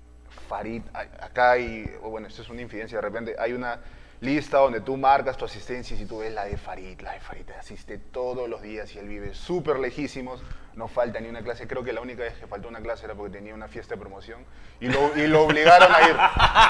Farid, 0.48 0.82
acá 0.94 1.52
hay, 1.52 1.90
bueno, 2.02 2.28
esto 2.28 2.42
es 2.42 2.48
una 2.48 2.62
infidencia, 2.62 2.98
de 2.98 3.02
repente 3.02 3.36
hay 3.38 3.52
una 3.52 3.80
lista 4.20 4.58
donde 4.58 4.80
tú 4.80 4.96
marcas 4.96 5.36
tu 5.36 5.44
asistencia 5.44 5.94
y 5.94 5.98
si 5.98 6.06
tú 6.06 6.18
ves 6.18 6.32
la 6.32 6.44
de 6.44 6.56
Farid, 6.56 7.00
la 7.00 7.12
de 7.12 7.20
Farid 7.20 7.50
asiste 7.58 7.98
todos 7.98 8.48
los 8.48 8.62
días 8.62 8.94
y 8.94 8.98
él 8.98 9.08
vive 9.08 9.34
súper 9.34 9.78
lejísimos, 9.78 10.42
no 10.76 10.88
falta 10.88 11.18
ni 11.20 11.28
una 11.28 11.42
clase. 11.42 11.66
Creo 11.66 11.82
que 11.82 11.92
la 11.92 12.00
única 12.02 12.22
vez 12.22 12.34
que 12.34 12.46
faltó 12.46 12.68
una 12.68 12.80
clase 12.80 13.06
era 13.06 13.14
porque 13.14 13.32
tenía 13.38 13.54
una 13.54 13.66
fiesta 13.66 13.94
de 13.94 14.00
promoción 14.00 14.44
y 14.78 14.88
lo, 14.88 15.16
y 15.16 15.26
lo 15.26 15.44
obligaron 15.44 15.92
a 15.92 16.00
ir. 16.02 16.16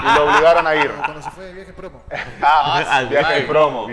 Y 0.02 0.14
lo 0.16 0.26
obligaron 0.26 0.66
a 0.66 0.76
ir. 0.76 0.90
Cuando 0.92 1.22
se 1.22 1.30
fue 1.32 1.44
de 1.46 1.52
viaje 1.52 1.72
promo. 1.72 2.02
Ah, 2.42 2.84
Al 2.96 3.08
viaje 3.08 3.34
de 3.34 3.42
promo. 3.42 3.86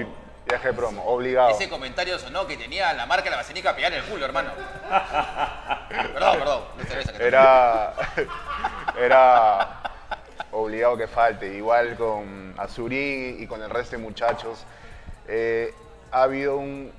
Viaje 0.45 0.67
de 0.67 0.73
promo, 0.73 1.03
obligado. 1.05 1.49
ese 1.49 1.69
comentario 1.69 2.19
sonó 2.19 2.45
que 2.45 2.57
tenía 2.57 2.93
la 2.93 3.05
marca 3.05 3.23
de 3.25 3.29
la 3.31 3.37
vasenica 3.37 3.75
pegada 3.75 3.95
en 3.95 4.03
el 4.03 4.09
culo, 4.09 4.25
hermano. 4.25 4.51
perdón, 5.89 6.37
perdón. 6.37 6.63
no 6.77 7.25
Era, 7.25 7.93
era 8.99 9.81
obligado 10.51 10.97
que 10.97 11.07
falte. 11.07 11.55
Igual 11.55 11.95
con 11.95 12.53
Azurí 12.57 13.37
y 13.39 13.47
con 13.47 13.63
el 13.63 13.69
resto 13.69 13.95
de 13.95 14.01
muchachos. 14.03 14.65
eh, 15.27 15.73
ha 16.11 16.23
habido 16.23 16.57
un 16.57 16.91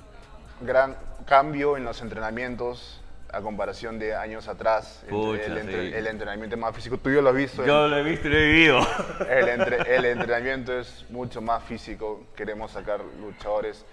gran 0.60 0.96
cambio 1.26 1.76
en 1.76 1.84
los 1.84 2.00
entrenamientos 2.00 3.00
a 3.34 3.40
comparación 3.42 3.98
de 3.98 4.14
años 4.14 4.48
atrás. 4.48 5.02
El- 5.04 5.10
Pucha, 5.10 5.44
el, 5.44 5.58
entre- 5.58 5.90
sí. 5.90 5.94
el 5.96 6.06
entrenamiento 6.06 6.56
más 6.56 6.74
físico. 6.74 6.98
Tú 6.98 7.10
ya 7.12 7.20
lo 7.20 7.30
has 7.30 7.36
visto. 7.36 7.64
Yo 7.66 7.88
lo 7.88 7.96
he 7.98 8.02
visto 8.02 8.28
y 8.28 8.30
lo 8.30 8.38
he 8.38 8.46
vivido. 8.46 8.80
El, 9.28 9.48
entre- 9.48 9.96
el 9.96 10.04
entrenamiento 10.04 10.78
es 10.78 11.04
mucho 11.10 11.40
más 11.40 11.62
físico. 11.64 12.26
Queremos 12.36 12.70
sacar 12.72 13.00
luchadores 13.20 13.84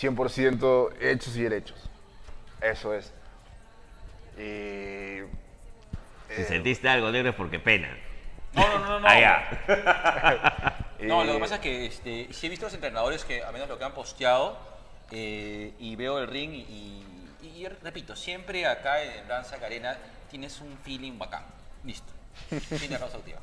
100% 0.00 0.92
hechos 1.00 1.36
y 1.36 1.42
derechos. 1.42 1.88
Eso 2.60 2.94
es. 2.94 3.12
Y. 4.36 5.20
Si 6.34 6.40
eh, 6.42 6.44
sentiste 6.48 6.88
algo 6.88 7.10
negro 7.10 7.30
es 7.30 7.36
porque 7.36 7.58
pena. 7.60 7.88
No, 8.54 8.68
no, 8.78 8.78
no, 8.86 9.00
no. 9.00 9.08
Ya. 9.08 10.80
No, 11.00 11.22
lo 11.22 11.32
y- 11.32 11.34
que 11.34 11.40
pasa 11.40 11.54
es 11.56 11.60
que 11.60 11.86
este, 11.86 12.28
sí 12.32 12.46
he 12.46 12.50
visto 12.50 12.64
los 12.66 12.72
entrenadores 12.74 13.24
que, 13.24 13.42
a 13.44 13.52
menos 13.52 13.68
lo 13.68 13.76
que 13.78 13.84
han 13.84 13.92
posteado, 13.92 14.56
eh, 15.10 15.72
y 15.78 15.96
veo 15.96 16.18
el 16.18 16.28
ring, 16.28 16.52
y, 16.54 17.04
y- 17.54 17.68
repito, 17.68 18.14
siempre 18.16 18.66
acá 18.66 19.02
en 19.02 19.26
Danza 19.28 19.58
Carena 19.58 19.96
tienes 20.30 20.60
un 20.60 20.76
feeling 20.78 21.18
bacán. 21.18 21.44
Listo. 21.84 22.12
De 22.50 22.98
causa 22.98 23.16
activa. 23.18 23.38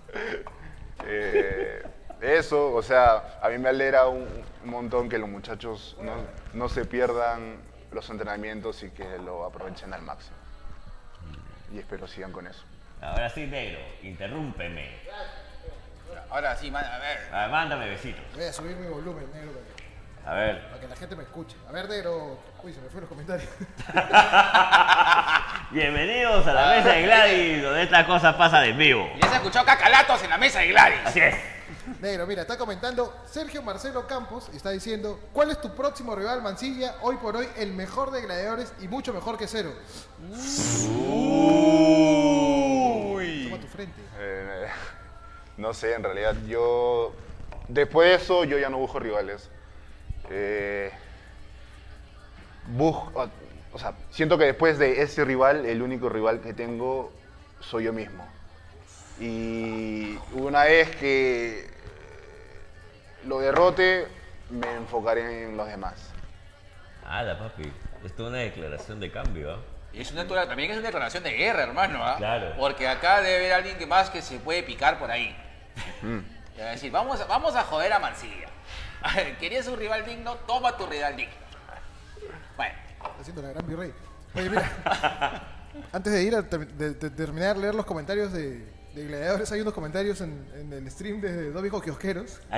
Eh, 1.05 1.83
eso, 2.21 2.73
o 2.73 2.81
sea, 2.83 3.39
a 3.41 3.49
mí 3.49 3.57
me 3.57 3.69
alegra 3.69 4.07
un, 4.07 4.27
un 4.63 4.69
montón 4.69 5.09
que 5.09 5.17
los 5.17 5.29
muchachos 5.29 5.95
no, 6.01 6.13
no 6.53 6.69
se 6.69 6.85
pierdan 6.85 7.57
los 7.91 8.09
entrenamientos 8.09 8.83
y 8.83 8.89
que 8.91 9.17
lo 9.17 9.45
aprovechen 9.45 9.93
al 9.93 10.01
máximo. 10.01 10.35
Y 11.73 11.79
espero 11.79 12.07
sigan 12.07 12.31
con 12.31 12.47
eso. 12.47 12.63
Ahora 13.01 13.29
sí, 13.29 13.47
negro, 13.47 13.79
interrúmpeme. 14.03 14.99
Ahora 16.29 16.55
sí, 16.55 16.69
man, 16.69 16.85
a 16.85 16.97
ver. 16.99 17.17
Ah, 17.33 17.47
mándame 17.49 17.89
besitos. 17.89 18.23
Voy 18.35 18.43
a 18.43 18.53
subir 18.53 18.75
mi 18.75 18.87
volumen, 18.87 19.25
negro, 19.33 19.51
A 20.25 20.33
ver. 20.35 20.61
para 20.67 20.79
que 20.79 20.87
la 20.87 20.95
gente 20.95 21.15
me 21.15 21.23
escuche. 21.23 21.55
A 21.67 21.71
ver, 21.71 21.89
negro. 21.89 22.37
Uy, 22.63 22.73
se 22.73 22.79
me 22.79 22.89
fueron 22.89 23.01
los 23.01 23.09
comentarios. 23.09 23.49
Bienvenidos 25.71 26.45
a 26.45 26.53
la 26.53 26.75
mesa 26.75 26.89
de 26.89 27.01
Gladys, 27.03 27.63
donde 27.63 27.83
esta 27.83 28.05
cosa 28.05 28.37
pasa 28.37 28.59
de 28.59 28.69
en 28.69 28.77
vivo. 28.77 29.09
Ya 29.19 29.27
se 29.27 29.33
ha 29.33 29.37
escuchado 29.37 29.65
cacalatos 29.65 30.21
en 30.23 30.29
la 30.29 30.37
mesa 30.37 30.59
de 30.59 30.67
Gladys. 30.67 30.99
Así 31.05 31.19
es. 31.21 31.35
negro, 31.99 32.27
mira, 32.27 32.43
está 32.43 32.55
comentando 32.57 33.15
Sergio 33.25 33.63
Marcelo 33.63 34.05
Campos. 34.05 34.49
Está 34.53 34.69
diciendo: 34.69 35.19
¿Cuál 35.33 35.49
es 35.49 35.59
tu 35.59 35.73
próximo 35.73 36.15
rival, 36.15 36.43
Mancilla? 36.43 36.97
Hoy 37.01 37.17
por 37.17 37.35
hoy, 37.35 37.47
el 37.57 37.73
mejor 37.73 38.11
de 38.11 38.21
gladiadores 38.21 38.73
y 38.79 38.87
mucho 38.87 39.13
mejor 39.13 39.39
que 39.39 39.47
cero. 39.47 39.73
Toma 43.49 43.59
tu 43.59 43.67
frente. 43.67 44.01
Eh, 44.19 44.67
no 45.57 45.73
sé, 45.73 45.95
en 45.95 46.03
realidad 46.03 46.35
yo... 46.47 47.13
Después 47.67 48.09
de 48.09 48.15
eso 48.23 48.43
yo 48.43 48.59
ya 48.59 48.69
no 48.69 48.77
busco 48.77 48.99
rivales. 48.99 49.49
Eh, 50.33 50.89
busco, 52.67 53.29
o 53.73 53.79
sea, 53.79 53.93
siento 54.11 54.37
que 54.37 54.45
después 54.45 54.77
de 54.77 55.01
ese 55.01 55.25
rival, 55.25 55.65
el 55.65 55.81
único 55.81 56.09
rival 56.09 56.39
que 56.41 56.53
tengo 56.53 57.11
soy 57.59 57.83
yo 57.85 57.93
mismo. 57.93 58.25
Y 59.19 60.17
una 60.33 60.63
vez 60.63 60.95
que 60.95 61.69
lo 63.25 63.39
derrote, 63.39 64.07
me 64.49 64.71
enfocaré 64.73 65.43
en 65.43 65.57
los 65.57 65.67
demás. 65.67 65.93
Hala, 67.05 67.37
papi. 67.37 67.71
Esto 68.05 68.23
es 68.23 68.29
una 68.29 68.37
declaración 68.39 68.99
de 68.99 69.11
cambio, 69.11 69.53
¿ah? 69.53 69.59
Y 69.93 70.01
es 70.01 70.11
una, 70.11 70.25
también 70.25 70.71
es 70.71 70.77
una 70.77 70.87
declaración 70.87 71.23
de 71.23 71.31
guerra, 71.31 71.63
hermano. 71.63 71.99
¿ah? 72.03 72.15
Claro. 72.17 72.53
Porque 72.57 72.87
acá 72.87 73.21
debe 73.21 73.35
haber 73.37 73.53
alguien 73.53 73.77
que 73.77 73.85
más 73.85 74.09
que 74.09 74.21
se 74.21 74.39
puede 74.39 74.63
picar 74.63 74.97
por 74.97 75.11
ahí. 75.11 75.35
Y 76.01 76.59
va 76.61 76.67
a 76.67 76.71
decir, 76.71 76.91
vamos, 76.91 77.19
a- 77.19 77.25
vamos 77.25 77.55
a 77.55 77.63
joder 77.63 77.91
a 77.93 77.99
Mancilla. 77.99 78.47
¿Querías 79.39 79.67
un 79.67 79.77
rival 79.77 80.05
digno? 80.05 80.35
Toma 80.47 80.75
tu 80.77 80.85
rival 80.85 81.15
digno. 81.15 81.33
Bueno, 82.55 82.73
haciendo 83.19 83.41
la 83.41 83.49
gran 83.49 83.67
virrey. 83.67 83.93
Oye, 84.35 84.49
mira. 84.49 85.41
antes 85.93 86.13
de 86.13 86.23
ir 86.23 86.35
a 86.35 86.43
ter- 86.47 86.67
de, 86.67 86.93
de 86.93 87.09
terminar 87.09 87.55
de 87.55 87.61
leer 87.61 87.75
los 87.75 87.85
comentarios 87.85 88.31
de, 88.33 88.65
de 88.93 89.05
gladiadores, 89.07 89.51
hay 89.51 89.61
unos 89.61 89.73
comentarios 89.73 90.21
en, 90.21 90.47
en 90.55 90.71
el 90.73 90.89
stream 90.91 91.19
de 91.21 91.51
dos 91.51 91.61
viejos 91.61 91.81
kiosqueros. 91.81 92.39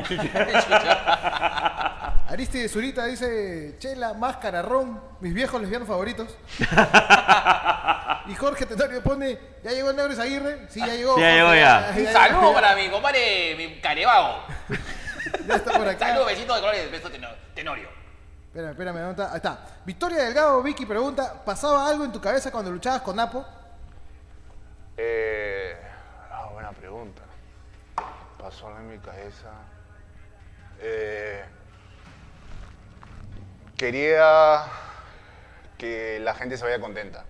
Aristide 2.27 2.67
Zurita 2.69 3.05
dice, 3.05 3.75
Chela, 3.79 4.13
máscara, 4.13 4.61
ron, 4.61 4.99
mis 5.19 5.33
viejos 5.33 5.61
lesbianos 5.61 5.87
favoritos. 5.87 6.35
y 8.27 8.35
Jorge 8.35 8.65
Tenorio 8.65 9.03
pone, 9.03 9.37
¿ya 9.63 9.71
llegó 9.71 9.91
el 9.91 9.95
negro 9.95 10.19
Aguirre? 10.21 10.67
Sí, 10.69 10.79
ya 10.79 10.87
llegó. 10.95 11.15
Sí, 11.15 11.21
ya 11.21 11.31
llegó 11.35 11.53
ya. 11.55 11.93
un 11.95 12.05
saludo 12.13 12.53
para 12.53 12.75
mi 12.75 12.89
compadre, 12.89 13.55
mi 13.57 13.79
carevago. 13.81 14.43
Ya 15.47 15.55
está 15.55 15.71
por 15.73 15.87
acá. 15.87 16.07
Saludos, 16.07 16.27
besitos 16.27 16.55
de 16.55 16.61
colores, 16.61 16.91
beso 16.91 17.09
teno- 17.09 17.35
tenorio. 17.55 17.89
Espérame, 18.47 18.71
espérame, 18.71 18.95
¿dónde 18.99 19.11
está? 19.23 19.31
Ahí 19.31 19.37
está. 19.37 19.65
Victoria 19.85 20.23
Delgado, 20.23 20.61
Vicky 20.61 20.85
pregunta, 20.85 21.43
¿pasaba 21.43 21.87
algo 21.87 22.05
en 22.05 22.11
tu 22.11 22.21
cabeza 22.21 22.51
cuando 22.51 22.69
luchabas 22.71 23.01
con 23.01 23.15
Napo? 23.15 23.43
Eh, 24.97 25.75
ah, 26.31 26.49
buena 26.51 26.71
pregunta. 26.71 27.21
Pasó 28.37 28.67
algo 28.67 28.79
en 28.79 28.89
mi 28.91 28.97
cabeza. 28.99 29.49
Eh, 30.81 31.43
quería 33.77 34.65
que 35.77 36.19
la 36.21 36.35
gente 36.35 36.57
se 36.57 36.63
vaya 36.63 36.79
contenta. 36.79 37.25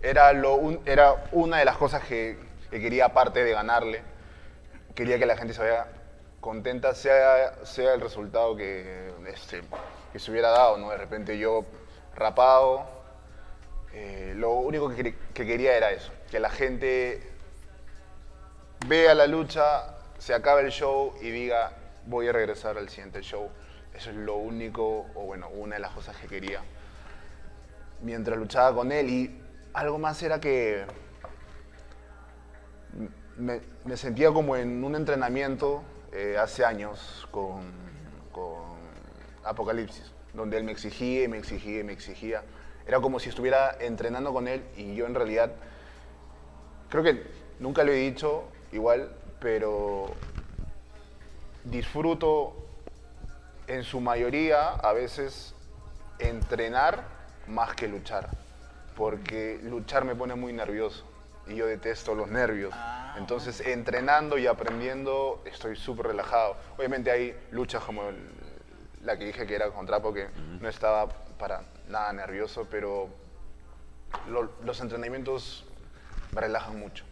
Era, 0.00 0.32
lo 0.32 0.54
un- 0.56 0.80
era 0.86 1.14
una 1.32 1.58
de 1.58 1.64
las 1.64 1.76
cosas 1.76 2.02
que, 2.02 2.38
que 2.70 2.80
quería, 2.80 3.06
aparte 3.06 3.44
de 3.44 3.52
ganarle. 3.52 4.02
Quería 4.94 5.18
que 5.18 5.26
la 5.26 5.36
gente 5.36 5.54
se 5.54 5.60
vaya 5.60 5.86
contenta, 6.42 6.92
sea, 6.94 7.64
sea 7.64 7.94
el 7.94 8.00
resultado 8.02 8.56
que, 8.56 9.12
este, 9.28 9.62
que 10.12 10.18
se 10.18 10.30
hubiera 10.30 10.50
dado. 10.50 10.76
¿no? 10.76 10.90
De 10.90 10.98
repente 10.98 11.38
yo 11.38 11.64
rapado, 12.14 12.84
eh, 13.94 14.34
lo 14.36 14.50
único 14.52 14.90
que, 14.90 14.96
quer- 14.96 15.14
que 15.32 15.46
quería 15.46 15.74
era 15.76 15.92
eso, 15.92 16.12
que 16.30 16.40
la 16.40 16.50
gente 16.50 17.22
vea 18.86 19.14
la 19.14 19.26
lucha, 19.26 19.94
se 20.18 20.34
acabe 20.34 20.62
el 20.62 20.70
show 20.72 21.14
y 21.22 21.30
diga, 21.30 21.72
voy 22.06 22.26
a 22.28 22.32
regresar 22.32 22.76
al 22.76 22.88
siguiente 22.88 23.22
show. 23.22 23.48
Eso 23.94 24.10
es 24.10 24.16
lo 24.16 24.36
único, 24.36 25.06
o 25.14 25.24
bueno, 25.24 25.48
una 25.48 25.76
de 25.76 25.80
las 25.80 25.92
cosas 25.92 26.16
que 26.16 26.26
quería 26.26 26.60
mientras 28.02 28.36
luchaba 28.36 28.74
con 28.74 28.90
él. 28.90 29.08
Y 29.08 29.40
algo 29.74 29.98
más 29.98 30.20
era 30.22 30.40
que 30.40 30.84
me 33.36 33.96
sentía 33.96 34.30
como 34.32 34.56
en 34.56 34.82
un 34.82 34.94
entrenamiento 34.96 35.82
eh, 36.12 36.36
hace 36.38 36.64
años 36.64 37.26
con 37.30 37.82
con 38.32 38.62
Apocalipsis, 39.44 40.10
donde 40.34 40.56
él 40.56 40.64
me 40.64 40.72
exigía 40.72 41.24
y 41.24 41.28
me 41.28 41.38
exigía 41.38 41.80
y 41.80 41.84
me 41.84 41.92
exigía. 41.92 42.42
Era 42.86 43.00
como 43.00 43.20
si 43.20 43.28
estuviera 43.28 43.76
entrenando 43.78 44.32
con 44.32 44.48
él 44.48 44.64
y 44.76 44.96
yo 44.96 45.06
en 45.06 45.14
realidad, 45.14 45.52
creo 46.88 47.04
que 47.04 47.22
nunca 47.60 47.84
lo 47.84 47.92
he 47.92 47.96
dicho 47.96 48.44
igual, 48.72 49.14
pero 49.38 50.06
disfruto 51.64 52.56
en 53.68 53.84
su 53.84 54.00
mayoría 54.00 54.70
a 54.70 54.92
veces 54.92 55.54
entrenar 56.18 57.04
más 57.46 57.74
que 57.74 57.86
luchar, 57.86 58.30
porque 58.96 59.60
luchar 59.62 60.04
me 60.04 60.16
pone 60.16 60.34
muy 60.34 60.52
nervioso 60.52 61.04
y 61.46 61.56
yo 61.56 61.66
detesto 61.66 62.14
los 62.14 62.28
nervios. 62.28 62.74
Entonces 63.16 63.60
entrenando 63.60 64.38
y 64.38 64.46
aprendiendo 64.46 65.42
estoy 65.44 65.76
súper 65.76 66.06
relajado. 66.08 66.56
Obviamente 66.78 67.10
hay 67.10 67.36
luchas 67.50 67.82
como 67.84 68.08
el- 68.08 68.28
la 69.02 69.16
que 69.18 69.24
dije 69.26 69.46
que 69.46 69.54
era 69.54 69.70
contra 69.70 70.00
porque 70.00 70.28
no 70.60 70.68
estaba 70.68 71.08
para 71.08 71.62
nada 71.88 72.12
nervioso, 72.12 72.66
pero 72.70 73.08
lo- 74.28 74.52
los 74.64 74.80
entrenamientos 74.80 75.64
me 76.32 76.40
relajan 76.40 76.78
mucho. 76.78 77.04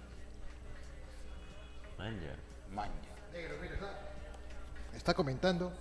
Manja. 2.73 2.90
Negro, 3.33 3.57
mira, 3.61 3.75
está, 3.75 3.99
está 4.97 5.14
comentando. 5.14 5.73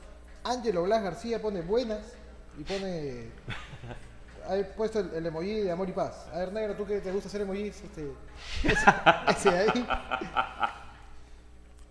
Ángelo 0.44 0.84
Blas 0.84 1.04
García 1.04 1.42
pone 1.42 1.62
buenas 1.62 2.14
y 2.58 2.64
pone. 2.64 3.30
Ha 4.50 4.76
puesto 4.76 5.00
el, 5.00 5.14
el 5.14 5.26
emoji 5.28 5.62
de 5.62 5.72
amor 5.72 5.88
y 5.88 5.92
paz. 5.92 6.26
A 6.34 6.40
ver, 6.40 6.52
negro, 6.52 6.76
tú 6.76 6.86
que 6.86 7.00
te 7.02 7.12
gusta 7.12 7.28
hacer 7.30 7.42
emojis, 7.42 7.82
este. 7.84 8.12
Ese, 8.64 8.86
ese 9.30 9.52
de 9.52 9.60
ahí. 9.60 9.88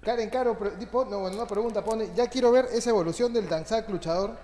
Karen 0.03 0.31
Caro, 0.31 0.57
no, 0.59 1.19
bueno, 1.21 1.37
una 1.37 1.47
pregunta 1.47 1.85
pone. 1.85 2.11
Ya 2.15 2.29
quiero 2.29 2.51
ver 2.51 2.67
esa 2.73 2.91
evolución 2.91 3.33
del 3.33 3.49
danzac 3.49 3.89
luchador. 3.89 4.37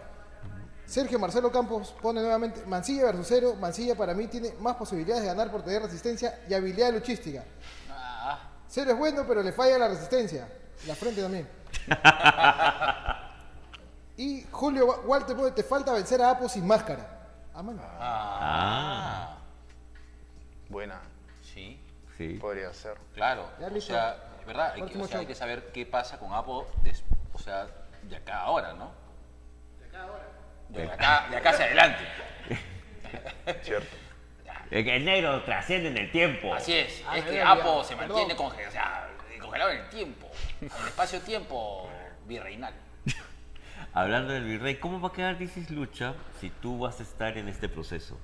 Sergio 0.86 1.18
Marcelo 1.18 1.50
Campos 1.50 1.94
pone 2.02 2.20
nuevamente 2.20 2.62
Mancilla 2.66 3.04
versus 3.06 3.26
Cero. 3.28 3.54
Mancilla 3.58 3.94
para 3.94 4.12
mí 4.14 4.26
tiene 4.26 4.52
más 4.60 4.76
posibilidades 4.76 5.22
de 5.22 5.28
ganar 5.28 5.50
por 5.50 5.62
tener 5.62 5.82
resistencia 5.82 6.40
y 6.48 6.54
habilidad 6.54 6.92
luchística. 6.92 7.42
Ah, 7.90 8.50
Cero 8.68 8.90
es 8.92 8.98
bueno, 8.98 9.24
pero 9.26 9.42
le 9.42 9.52
falla 9.52 9.78
la 9.78 9.88
resistencia. 9.88 10.48
La 10.86 10.94
frente 10.94 11.22
también. 11.22 11.48
y 14.16 14.44
Julio 14.50 14.86
Wa- 14.86 15.00
Walter 15.06 15.36
pone, 15.36 15.50
te 15.52 15.62
falta 15.62 15.92
vencer 15.92 16.20
a 16.20 16.30
Apo 16.30 16.48
sin 16.48 16.66
máscara. 16.66 17.13
Ah, 17.54 17.62
mano. 17.62 17.82
ah, 17.84 19.36
Buena, 20.68 21.00
sí, 21.42 21.80
Sí. 22.16 22.34
podría 22.40 22.72
ser. 22.72 22.96
claro. 23.14 23.48
Ya 23.60 23.68
o 23.68 23.80
sea, 23.80 24.16
¿verdad? 24.46 24.72
Hay 24.74 24.82
que, 24.82 24.98
o 24.98 25.06
sea, 25.06 25.18
hay 25.18 25.24
show. 25.24 25.28
que 25.28 25.34
saber 25.34 25.70
qué 25.72 25.86
pasa 25.86 26.18
con 26.18 26.32
Apo, 26.32 26.66
o 27.32 27.38
sea, 27.38 27.66
de 28.02 28.16
acá 28.16 28.38
a 28.38 28.42
ahora, 28.42 28.72
¿no? 28.72 28.90
De 29.78 29.86
acá 29.86 29.98
a 30.00 30.02
ahora. 30.04 30.24
De 30.68 30.82
acá, 30.90 31.26
de 31.30 31.36
acá 31.36 31.50
hacia 31.50 31.64
adelante. 31.66 32.04
Cierto. 33.62 33.96
Es 34.70 34.82
que 34.84 34.96
el 34.96 35.04
negro 35.04 35.42
trasciende 35.44 35.88
en 35.90 35.98
el 35.98 36.10
tiempo. 36.10 36.52
Así 36.54 36.72
es, 36.74 37.04
Ah, 37.06 37.18
es 37.18 37.24
que 37.24 37.40
Apo 37.40 37.84
se 37.84 37.94
perdón. 37.94 38.16
mantiene 38.16 38.34
congelado, 38.36 38.68
o 38.68 38.72
sea, 38.72 39.08
congelado 39.40 39.70
en 39.70 39.78
el 39.78 39.88
tiempo, 39.90 40.28
en 40.60 40.70
el 40.80 40.86
espacio-tiempo 40.88 41.88
virreinal. 42.26 42.74
Hablando 43.94 44.32
del 44.32 44.44
virrey, 44.44 44.76
¿cómo 44.76 45.00
va 45.00 45.08
a 45.08 45.12
quedar 45.12 45.38
Dices 45.38 45.70
Lucha 45.70 46.14
si 46.40 46.50
tú 46.50 46.78
vas 46.80 46.98
a 46.98 47.04
estar 47.04 47.38
en 47.38 47.48
este 47.48 47.68
proceso? 47.68 48.18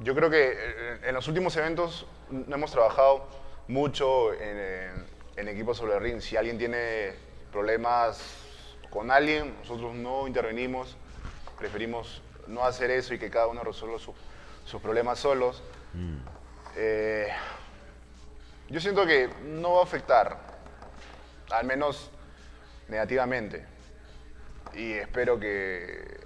Yo 0.00 0.14
creo 0.14 0.28
que 0.28 0.52
eh, 0.56 1.00
en 1.04 1.14
los 1.14 1.28
últimos 1.28 1.56
eventos 1.56 2.06
no 2.30 2.56
hemos 2.56 2.72
trabajado 2.72 3.26
mucho 3.68 4.32
en, 4.34 4.58
en- 4.58 5.06
en 5.36 5.48
equipos 5.48 5.76
sobre 5.76 5.94
el 5.94 6.00
ring. 6.00 6.20
Si 6.20 6.36
alguien 6.36 6.58
tiene 6.58 7.14
problemas 7.52 8.20
con 8.90 9.10
alguien, 9.10 9.54
nosotros 9.60 9.94
no 9.94 10.26
intervenimos. 10.26 10.96
Preferimos 11.58 12.22
no 12.46 12.64
hacer 12.64 12.90
eso 12.90 13.14
y 13.14 13.18
que 13.18 13.30
cada 13.30 13.46
uno 13.46 13.62
resuelva 13.62 13.98
su- 13.98 14.14
sus 14.64 14.80
problemas 14.82 15.18
solos. 15.18 15.62
Eh, 16.74 17.28
yo 18.68 18.80
siento 18.80 19.06
que 19.06 19.28
no 19.44 19.74
va 19.74 19.80
a 19.80 19.84
afectar, 19.84 20.38
al 21.50 21.64
menos 21.66 22.10
negativamente. 22.88 23.64
Y 24.74 24.92
espero 24.92 25.38
que 25.38 26.16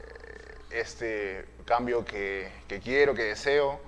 este 0.71 1.47
cambio 1.65 2.05
que, 2.05 2.51
que 2.69 2.81
quiero, 2.81 3.15
que 3.15 3.25
deseo, 3.25 3.81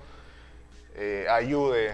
eh, 0.95 1.27
ayude 1.29 1.93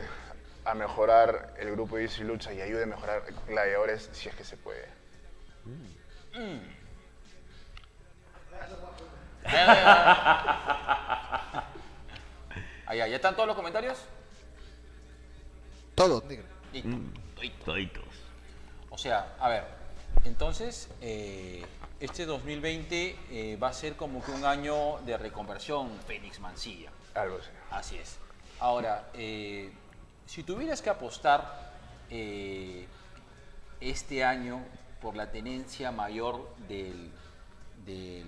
a 0.65 0.73
mejorar 0.73 1.53
el 1.57 1.71
grupo 1.71 1.95
de 1.95 2.03
Easy 2.03 2.23
Lucha 2.23 2.53
y 2.53 2.61
ayude 2.61 2.83
a 2.83 2.85
mejorar 2.85 3.23
gladiadores 3.47 4.09
si 4.11 4.29
es 4.29 4.35
que 4.35 4.43
se 4.43 4.57
puede. 4.57 4.85
Allá, 12.85 13.07
¿ya 13.07 13.15
están 13.15 13.35
todos 13.35 13.47
los 13.47 13.55
comentarios? 13.55 14.03
Todo, 15.95 16.23
negro. 16.27 16.45
Listo. 16.71 17.65
Toditos. 17.65 18.05
O 18.89 18.97
sea, 18.97 19.35
a 19.39 19.49
ver, 19.49 19.63
entonces, 20.25 20.89
eh, 21.01 21.65
este 21.99 22.25
2020 22.25 23.15
eh, 23.31 23.57
va 23.61 23.69
a 23.69 23.73
ser 23.73 23.95
como 23.95 24.23
que 24.23 24.31
un 24.31 24.45
año 24.45 24.99
de 25.05 25.17
reconversión 25.17 25.89
Fénix 26.07 26.39
Mancilla. 26.39 26.91
Algo 27.15 27.37
así. 27.37 27.49
Así 27.71 27.97
es. 27.97 28.17
Ahora, 28.59 29.09
eh, 29.13 29.71
si 30.25 30.43
tuvieras 30.43 30.81
que 30.81 30.89
apostar 30.89 31.71
eh, 32.09 32.87
este 33.81 34.23
año 34.23 34.63
por 35.01 35.15
la 35.15 35.31
tenencia 35.31 35.91
mayor 35.91 36.53
del, 36.67 37.11
del, 37.85 38.25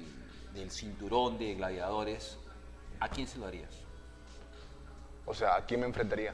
del 0.54 0.72
cinturón 0.72 1.38
de 1.38 1.56
gladiadores, 1.56 2.38
¿a 3.00 3.10
quién 3.10 3.28
se 3.28 3.38
lo 3.38 3.48
harías? 3.48 3.72
O 5.26 5.34
sea, 5.34 5.56
¿a 5.56 5.66
quién 5.66 5.82
me 5.82 5.86
enfrentaría? 5.86 6.34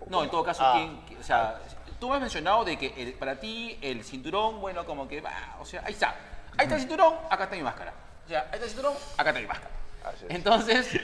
¿O 0.00 0.08
No, 0.10 0.22
en 0.22 0.30
todo 0.30 0.44
caso, 0.44 0.62
Ah, 0.64 0.72
¿quién- 1.06 1.18
o 1.18 1.22
sea, 1.22 1.60
tú 2.00 2.08
me 2.08 2.16
has 2.16 2.20
mencionado 2.22 2.64
de 2.64 2.76
que 2.78 2.92
el- 2.96 3.12
para 3.14 3.38
ti 3.38 3.78
el 3.82 4.02
cinturón, 4.04 4.60
bueno, 4.60 4.84
como 4.86 5.06
que, 5.06 5.20
va, 5.20 5.56
o 5.60 5.64
sea, 5.64 5.82
ahí 5.84 5.92
está. 5.92 6.16
Ahí 6.56 6.64
está 6.64 6.74
el 6.74 6.80
cinturón, 6.80 7.14
acá 7.30 7.44
está 7.44 7.56
mi 7.56 7.62
máscara. 7.62 7.92
O 8.24 8.28
sea, 8.28 8.40
ahí 8.40 8.54
está 8.54 8.64
el 8.64 8.70
cinturón, 8.70 8.94
acá 9.16 9.30
está 9.30 9.40
mi 9.40 9.46
máscara. 9.46 9.70
Así 10.04 10.24
es. 10.28 10.34
Entonces, 10.34 10.88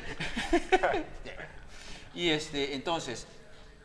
y 2.15 2.31
este, 2.31 2.75
entonces, 2.75 3.27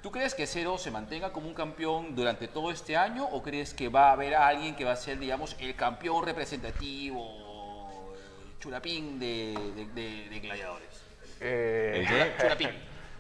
¿tú 0.02 0.12
crees 0.12 0.34
que 0.34 0.48
Cero 0.48 0.78
se 0.78 0.90
mantenga 0.92 1.32
como 1.34 1.48
un 1.48 1.54
campeón 1.54 2.16
durante 2.16 2.48
todo 2.48 2.72
este 2.72 2.96
año 2.98 3.26
o 3.26 3.44
crees 3.44 3.74
que 3.74 3.90
va 3.90 4.10
a 4.10 4.12
haber 4.14 4.36
alguien 4.36 4.76
que 4.76 4.86
va 4.86 4.94
a 4.94 4.96
ser, 4.96 5.20
digamos, 5.20 5.56
el 5.60 5.76
campeón 5.76 6.26
representativo, 6.26 8.14
el 8.46 8.60
churapín 8.60 9.20
de, 9.20 9.54
de- 9.76 9.86
de- 9.88 10.30
de 10.30 10.40
gladiadores? 10.40 10.88
Eh, 11.42 12.06
¿El? 12.10 12.38
Churapín. 12.42 12.70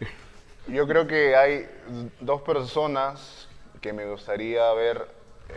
Yo 0.68 0.88
creo 0.88 1.08
que 1.08 1.36
hay 1.36 1.68
dos 2.20 2.42
personas 2.44 3.48
que 3.82 3.94
me 3.94 4.06
gustaría 4.06 4.72
ver 4.74 5.08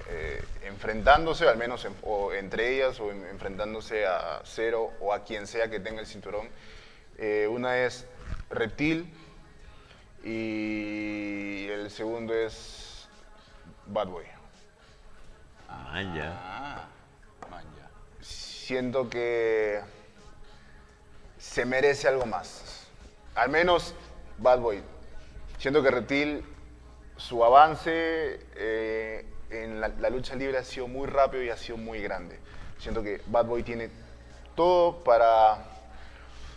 eh, 0.09 0.43
enfrentándose, 0.63 1.47
al 1.49 1.57
menos 1.57 1.85
en- 1.85 1.95
o 2.03 2.33
entre 2.33 2.75
ellas, 2.75 2.99
o 2.99 3.13
en- 3.13 3.25
enfrentándose 3.27 4.07
a 4.07 4.41
Cero 4.45 4.91
o 5.01 5.13
a 5.13 5.23
quien 5.23 5.47
sea 5.47 5.71
que 5.71 5.79
tenga 5.79 6.01
el 6.01 6.07
cinturón. 6.07 6.49
Eh, 7.17 7.47
una 7.49 7.79
es 7.79 8.07
Reptil 8.51 9.13
y 10.25 11.69
el 11.69 11.91
segundo 11.91 12.35
es 12.35 13.07
Bad 13.87 14.09
Boy. 14.09 14.25
Manja. 15.69 16.89
Ah, 17.43 17.61
ya. 17.77 17.91
Siento 18.21 19.09
que 19.09 19.81
se 21.39 21.65
merece 21.67 22.09
algo 22.09 22.27
más. 22.27 22.87
Al 23.35 23.51
menos 23.51 23.95
Bad 24.39 24.59
Boy. 24.59 24.83
Siento 25.59 25.83
que 25.83 25.91
Reptil, 25.91 26.45
su 27.17 27.45
avance 27.45 28.41
eh, 28.57 29.27
en 29.51 29.81
la, 29.81 30.11
lucha 30.11 30.35
libre 30.35 30.59
ha 30.59 30.65
sido 30.65 30.89
muy 30.89 31.07
rápido 31.07 31.43
y 31.43 31.51
ha 31.51 31.57
sido 31.57 31.77
muy 31.79 32.01
grande. 32.01 32.39
Siento 32.79 33.03
que 33.03 33.21
Bad 33.27 33.47
Boy 33.47 33.63
tiene 33.63 33.91
todo 34.57 35.03
para 35.05 35.65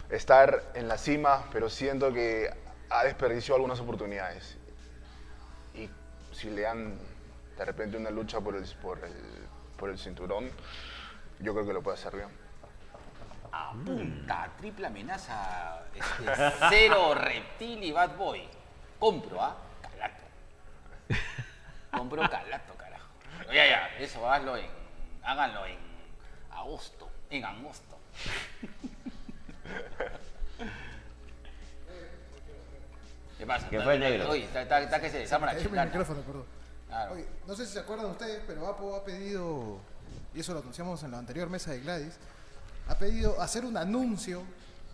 estar 0.09 0.63
en 0.73 0.87
la 0.87 0.97
cima, 0.97 1.45
pero 1.51 1.69
siento 1.69 2.11
que 2.11 2.49
ha 2.89 3.03
desperdiciado 3.03 3.55
algunas 3.55 3.79
oportunidades. 3.79 4.57
Y 5.75 5.89
si 6.33 6.49
le 6.49 6.61
dan 6.61 6.97
de 7.57 7.65
repente 7.65 7.97
una 7.97 8.09
lucha 8.09 8.39
por 8.39 8.55
el, 8.55 8.63
por 8.81 9.03
el, 9.03 9.13
por 9.77 9.89
el 9.89 9.97
cinturón, 9.97 10.49
yo 11.39 11.53
creo 11.53 11.65
que 11.65 11.73
lo 11.73 11.81
puede 11.81 11.97
hacer 11.97 12.15
bien. 12.15 12.29
Apunta, 13.51 14.51
triple 14.57 14.87
amenaza, 14.87 15.83
este, 15.93 16.53
cero 16.69 17.13
reptil 17.15 17.83
y 17.83 17.91
bad 17.91 18.15
boy. 18.15 18.47
Compro, 18.99 19.41
¿ah? 19.41 19.55
Compro 21.91 22.29
calato, 22.29 22.73
carajo. 22.75 23.07
Pero 23.39 23.53
ya, 23.53 23.65
ya, 23.67 23.87
eso 23.99 24.29
hazlo 24.29 24.57
en, 24.57 24.67
háganlo 25.23 25.65
en 25.65 25.77
agosto, 26.51 27.09
en 27.29 27.45
agosto. 27.45 27.97
¿Qué 33.37 33.45
pasa? 33.45 33.69
¿Qué 33.69 33.79
fue, 33.81 33.99
negro? 33.99 34.29
Oye, 34.29 34.45
está, 34.45 34.61
está- 34.63 34.81
está 34.81 34.99
que 34.99 35.09
se 35.11 35.19
desarma 35.19 35.45
la 35.47 35.51
Cállame 35.53 35.63
el 35.65 35.69
chingada. 35.69 35.85
micrófono, 35.85 36.21
perdón. 36.21 36.45
Claro. 36.87 37.13
Oye, 37.13 37.27
no 37.45 37.55
sé 37.55 37.65
si 37.65 37.73
se 37.73 37.79
acuerdan 37.79 38.07
ustedes, 38.07 38.41
pero 38.47 38.67
Apo 38.67 38.95
ha 38.95 39.03
pedido, 39.03 39.79
y 40.33 40.39
eso 40.39 40.53
lo 40.53 40.59
anunciamos 40.59 41.03
en 41.03 41.11
la 41.11 41.19
anterior 41.19 41.49
mesa 41.49 41.71
de 41.71 41.81
Gladys, 41.81 42.15
ha 42.87 42.97
pedido 42.97 43.39
hacer 43.41 43.65
un 43.65 43.77
anuncio 43.77 44.43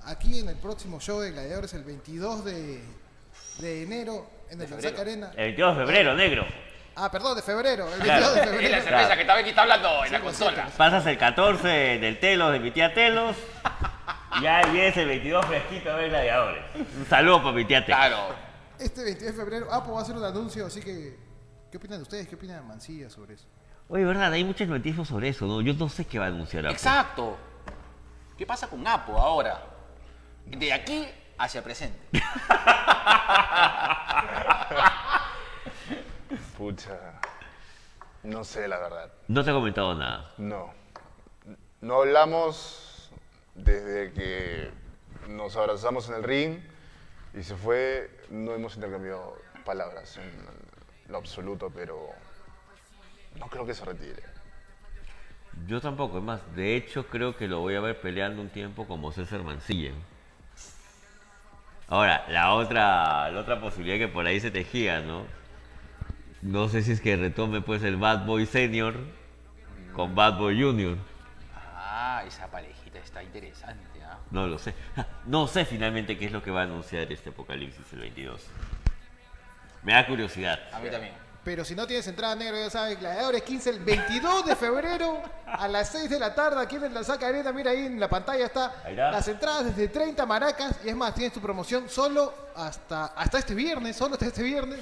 aquí 0.04 0.40
en 0.40 0.50
el 0.50 0.58
próximo 0.58 1.00
show 1.00 1.20
de 1.22 1.32
Gladiadores 1.32 1.74
el 1.74 1.84
22 1.84 2.44
de, 2.44 2.84
de 3.60 3.84
enero 3.84 4.28
en 4.50 4.62
el 4.62 4.70
Lanzac 4.70 5.00
Arena. 5.00 5.32
El 5.32 5.46
22 5.46 5.78
de 5.78 5.86
febrero, 5.86 6.16
negro. 6.16 6.46
Ah, 6.96 7.10
perdón, 7.12 7.36
de 7.36 7.42
febrero, 7.42 7.86
el 7.92 8.00
22 8.02 8.06
Claro. 8.20 8.34
de 8.34 8.40
Es 8.40 8.46
la 8.46 8.52
febrero. 8.52 8.70
cerveza 8.84 8.90
Claro. 8.90 9.16
que 9.16 9.22
estaba 9.22 9.40
aquí 9.40 9.50
está 9.50 9.62
hablando 9.64 10.06
en 10.06 10.12
la 10.12 10.18
Sí, 10.20 10.24
consola. 10.24 10.68
Pasas 10.78 11.06
el 11.08 11.18
14 11.18 11.68
del 11.68 12.20
Telos 12.20 12.52
de 12.52 12.60
mi 12.60 12.72
tía 12.72 12.94
Telos. 12.94 13.36
Y 14.42 14.46
ahí 14.46 14.72
vienes 14.72 14.98
el 14.98 15.08
22 15.08 15.46
fresquito 15.46 15.92
a 15.92 15.96
ver 15.96 16.10
gladiadores. 16.10 16.64
Un 16.76 17.06
saludo 17.08 17.42
para 17.44 17.56
mi 17.56 17.66
tía 17.66 17.84
Telos. 17.86 17.98
Claro. 18.00 18.36
Este 18.80 19.04
22 19.04 19.36
de 19.36 19.42
febrero 19.44 19.74
Apo 19.74 19.94
va 19.94 20.00
a 20.00 20.04
hacer 20.04 20.16
un 20.16 20.24
anuncio, 20.24 20.66
así 20.66 20.82
que, 20.82 21.16
¿qué 21.72 21.78
opinan 21.78 22.00
de 22.00 22.04
ustedes? 22.04 22.28
¿Qué 22.28 22.36
opinan 22.36 22.58
de 22.62 22.64
Mancilla 22.68 23.10
sobre 23.10 23.36
eso? 23.36 23.46
Oye, 23.88 24.04
verdad, 24.06 24.32
hay 24.32 24.44
muchas 24.44 24.68
noticias 24.68 25.08
sobre 25.08 25.30
eso, 25.30 25.46
¿no? 25.46 25.62
Yo 25.62 25.74
no 25.74 25.90
sé 25.90 26.06
qué 26.06 26.18
va 26.20 26.26
a 26.26 26.28
anunciar 26.30 26.66
Apple. 26.66 26.74
Exacto. 26.76 27.38
¿Qué 28.38 28.46
pasa 28.46 28.68
con 28.68 28.86
Apo 28.88 29.18
ahora? 29.20 29.62
De 30.46 30.74
aquí 30.74 31.08
hacia 31.44 31.60
el 31.60 31.64
presente. 31.64 32.00
Pucha. 36.58 37.20
No 38.24 38.44
sé, 38.46 38.68
la 38.68 38.80
verdad. 38.80 39.12
No 39.28 39.44
te 39.44 39.52
he 39.52 39.54
comentado 39.54 39.94
nada. 39.96 40.32
No. 40.38 40.74
No 41.82 41.96
hablamos 42.02 43.12
desde 43.56 44.14
que 44.14 44.72
nos 45.28 45.58
abrazamos 45.58 46.08
en 46.10 46.16
el 46.16 46.24
ring 46.24 46.60
y 47.34 47.44
se 47.44 47.56
fue. 47.56 48.10
No 48.30 48.54
hemos 48.54 48.76
intercambiado 48.76 49.38
palabras 49.66 50.18
en 50.18 50.32
lo 51.12 51.18
absoluto, 51.18 51.70
pero 51.70 52.08
no 53.36 53.48
creo 53.48 53.66
que 53.66 53.74
se 53.74 53.84
retire. 53.84 54.24
Yo 55.68 55.82
tampoco, 55.82 56.20
es 56.20 56.24
más, 56.24 56.56
de 56.56 56.78
hecho 56.78 57.06
creo 57.08 57.36
que 57.36 57.50
lo 57.50 57.60
voy 57.60 57.76
a 57.76 57.82
ver 57.82 58.00
peleando 58.00 58.42
un 58.42 58.50
tiempo 58.50 58.88
como 58.88 59.12
César 59.12 59.44
Mancilla. 59.44 59.92
Ahora, 61.88 62.26
la 62.30 62.54
otra, 62.54 63.30
la 63.30 63.40
otra 63.40 63.60
posibilidad 63.60 63.98
que 63.98 64.08
por 64.08 64.26
ahí 64.26 64.40
se 64.40 64.52
tejía, 64.52 65.02
¿no? 65.02 65.26
No 66.42 66.68
sé 66.68 66.84
si 66.84 66.92
es 66.92 67.02
que 67.02 67.16
retome 67.16 67.62
pues 67.62 67.84
el 67.84 67.98
Bad 67.98 68.26
Boy 68.26 68.46
Senior 68.46 68.96
con 69.94 70.16
Bad 70.16 70.38
Boy 70.38 70.62
Junior. 70.62 70.98
Ah, 71.76 72.24
esa 72.28 72.50
parejita 72.50 73.00
está 73.00 73.24
interesante, 73.24 74.02
¿ah? 74.04 74.18
No 74.32 74.48
lo 74.48 74.58
sé. 74.58 74.74
No 75.26 75.48
sé 75.48 75.66
finalmente 75.66 76.18
qué 76.18 76.26
es 76.26 76.32
lo 76.32 76.42
que 76.44 76.52
va 76.52 76.62
a 76.62 76.64
anunciar 76.64 77.12
este 77.12 77.30
Apocalipsis 77.30 77.94
el 77.94 78.00
22. 78.00 78.46
Me 79.84 79.94
da 79.94 80.06
curiosidad. 80.06 80.60
A 80.74 80.80
mí 80.80 80.90
también. 80.90 81.14
Pero 81.44 81.66
si 81.66 81.76
no 81.76 81.86
tienes 81.86 82.08
entrada 82.08 82.36
negro, 82.36 82.58
ya 82.58 82.70
sabes, 82.70 82.98
Gladiadores 82.98 83.44
15 83.44 83.70
el 83.72 83.80
22 83.80 84.46
de 84.46 84.56
febrero 84.56 85.22
a 85.46 85.68
las 85.68 85.90
6 85.90 86.10
de 86.10 86.18
la 86.18 86.34
tarde 86.34 86.62
aquí 86.62 86.78
en 86.78 86.94
la 86.94 87.04
Saca 87.04 87.28
Arena. 87.28 87.52
Mira 87.52 87.72
ahí 87.72 87.86
en 87.86 88.00
la 88.00 88.08
pantalla 88.08 88.46
está. 88.46 88.74
Las 89.12 89.28
entradas 89.28 89.66
desde 89.66 89.90
30 89.90 90.26
maracas. 90.26 90.76
Y 90.86 90.90
es 90.90 90.96
más, 90.96 91.14
tienes 91.14 91.34
tu 91.34 91.42
promoción 91.42 91.90
solo 91.90 92.34
hasta, 92.56 93.08
hasta 93.08 93.40
este 93.40 93.54
viernes, 93.56 93.96
solo 93.96 94.14
hasta 94.14 94.28
este 94.28 94.42
viernes. 94.42 94.80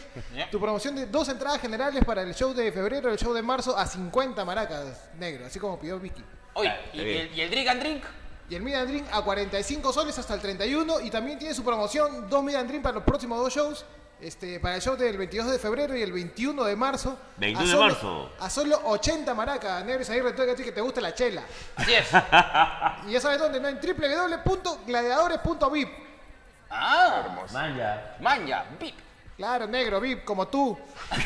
Tu 0.52 0.60
promoción 0.60 0.95
de 0.95 1.08
dos 1.08 1.30
entradas 1.30 1.60
generales 1.60 2.06
para 2.06 2.21
el 2.21 2.36
show 2.36 2.54
de 2.54 2.71
febrero 2.71 3.10
y 3.10 3.13
el 3.13 3.17
show 3.17 3.34
de 3.34 3.41
marzo 3.41 3.76
a 3.76 3.88
50 3.88 4.45
maracas 4.45 5.10
negro, 5.17 5.47
así 5.47 5.58
como 5.58 5.80
pidió 5.80 6.00
Vicky. 6.00 6.24
Oye, 6.54 6.69
Claro, 6.69 6.82
¿y, 6.93 7.00
el, 7.17 7.34
y 7.36 7.41
el 7.41 7.50
drink 7.50 7.67
and 7.69 7.82
drink? 7.82 8.04
Y 8.52 8.56
el 8.56 8.62
Mid 8.63 8.74
and 8.74 8.89
Drink 8.89 9.06
a 9.13 9.21
45 9.21 9.93
soles 9.93 10.19
hasta 10.19 10.34
el 10.34 10.41
31. 10.41 11.00
Y 11.00 11.10
también 11.10 11.39
tiene 11.39 11.54
su 11.56 11.63
promoción, 11.63 12.30
dos 12.30 12.43
Mid 12.43 12.56
and 12.56 12.67
Drink 12.67 12.84
para 12.84 12.95
los 12.95 13.04
próximos 13.06 13.39
dos 13.39 13.54
shows. 13.54 13.86
Este, 14.22 14.60
para 14.60 14.76
el 14.76 14.82
show 14.84 14.96
del 14.96 15.18
22 15.18 15.52
de 15.52 15.58
febrero 15.58 15.98
y 15.98 16.04
el 16.04 16.12
21 16.12 16.64
de 16.64 16.76
marzo. 16.76 17.18
21 17.38 17.60
A 17.60 17.64
de 17.66 17.72
solo- 17.72 17.88
marzo. 17.88 18.32
A 18.40 18.50
solo 18.52 18.80
80 18.86 19.34
maracas. 19.34 19.84
Negro 19.84 20.04
Isaguirre, 20.04 20.34
tú 20.34 20.44
que 20.46 20.52
a 20.52 20.56
ti 20.56 20.64
que 20.64 20.72
te 20.72 20.82
gusta 20.82 21.02
la 21.02 21.16
chela. 21.16 21.42
Así 21.76 21.92
es. 21.94 22.08
Y 23.08 23.14
ya 23.14 23.20
sabes 23.22 23.40
dónde, 23.40 23.60
¿no? 23.60 23.68
En 23.68 23.80
www.gladiadores.vip. 23.82 25.90
Ah, 26.70 27.24
Hermoso. 27.26 27.52
Manja. 27.54 28.16
manja, 28.20 28.64
VIP. 28.80 28.96
Claro, 29.38 29.66
negro, 29.66 30.00
VIP, 30.00 30.24
como 30.24 30.48
tú. 30.48 30.78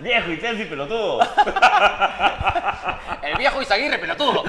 Viejo 0.00 0.30
y 0.32 0.40
Chelsea 0.40 0.66
pelotudo. 0.68 1.20
El 3.22 3.36
viejo 3.36 3.60
Izaguirre, 3.60 3.98
pelotudo. 3.98 4.42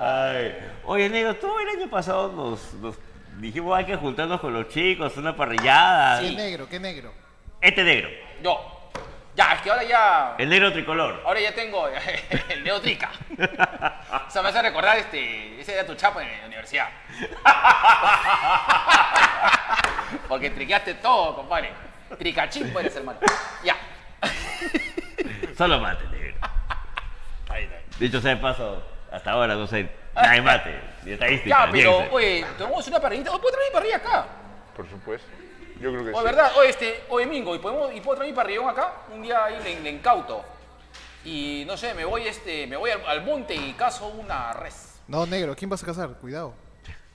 Ay. 0.00 0.56
Oye, 0.84 1.08
negro, 1.08 1.34
tú 1.36 1.58
el 1.58 1.68
año 1.68 1.90
pasado 1.90 2.32
nos, 2.32 2.74
nos 2.74 2.96
dijimos 3.38 3.76
hay 3.76 3.84
que 3.84 3.96
juntarnos 3.96 4.40
con 4.40 4.52
los 4.52 4.68
chicos, 4.68 5.16
una 5.16 5.34
parrillada. 5.34 6.20
Qué 6.20 6.32
negro, 6.32 6.68
qué 6.68 6.78
negro. 6.78 7.12
Este 7.60 7.82
negro, 7.82 8.08
Yo. 8.42 8.74
Ya, 9.34 9.52
es 9.52 9.62
que 9.62 9.70
ahora 9.70 9.84
ya. 9.84 10.34
el 10.36 10.48
negro 10.48 10.72
tricolor. 10.72 11.22
Ahora 11.24 11.40
ya 11.40 11.54
tengo 11.54 11.88
el 12.48 12.64
neotrica. 12.64 13.08
Eso 14.28 14.42
me 14.42 14.48
hace 14.48 14.62
recordar 14.62 14.98
este. 14.98 15.60
Ese 15.60 15.74
era 15.74 15.86
tu 15.86 15.94
chapa 15.94 16.24
en 16.24 16.40
la 16.40 16.46
universidad. 16.46 16.88
Porque 20.28 20.50
triqueaste 20.50 20.94
todo, 20.94 21.36
compadre. 21.36 21.70
Tricachín 22.18 22.72
puedes 22.72 22.96
hermano. 22.96 23.20
Ya. 23.62 23.76
Solo 25.56 25.78
mate, 25.78 26.04
negro. 26.08 26.34
Dicho 28.00 28.20
sea 28.20 28.34
de 28.34 28.40
paso, 28.40 28.82
hasta 29.10 29.30
ahora 29.30 29.54
no 29.54 29.66
sé, 29.66 29.90
nadie 30.14 30.42
mate. 30.42 30.80
Ni 31.04 31.12
estadística. 31.12 31.66
Ya, 31.66 31.72
pero, 31.72 31.90
Excel. 32.00 32.08
oye, 32.12 32.46
tenemos 32.56 32.88
una 32.88 33.00
parrillita. 33.00 33.30
Oye, 33.30 33.40
¿puedo 33.40 33.54
traer 33.54 33.68
mi 33.70 33.74
parrilla 33.74 33.96
acá? 33.96 34.26
Por 34.76 34.88
supuesto. 34.88 35.28
Yo 35.80 35.90
creo 35.92 36.04
que 36.04 36.10
Oye, 36.10 36.18
sí. 36.18 36.24
¿verdad? 36.24 36.52
Oye, 36.58 36.68
este, 36.70 37.04
oye, 37.08 37.26
Mingo, 37.26 37.54
¿y, 37.54 37.58
podemos, 37.58 37.94
¿y 37.94 38.00
puedo 38.00 38.16
traer 38.16 38.32
mi 38.32 38.36
parrillón 38.36 38.68
acá? 38.68 38.92
Un 39.14 39.22
día 39.22 39.44
ahí 39.44 39.58
le, 39.62 39.80
le 39.80 39.90
incauto. 39.90 40.44
Y 41.24 41.64
no 41.66 41.76
sé, 41.76 41.94
me 41.94 42.04
voy, 42.04 42.26
este, 42.26 42.66
me 42.66 42.76
voy 42.76 42.90
al, 42.90 43.04
al 43.06 43.24
monte 43.24 43.54
y 43.54 43.72
cazo 43.74 44.08
una 44.08 44.52
res. 44.52 45.00
No, 45.06 45.24
negro, 45.26 45.54
¿quién 45.56 45.70
vas 45.70 45.82
a 45.82 45.86
casar? 45.86 46.10
Cuidado. 46.20 46.54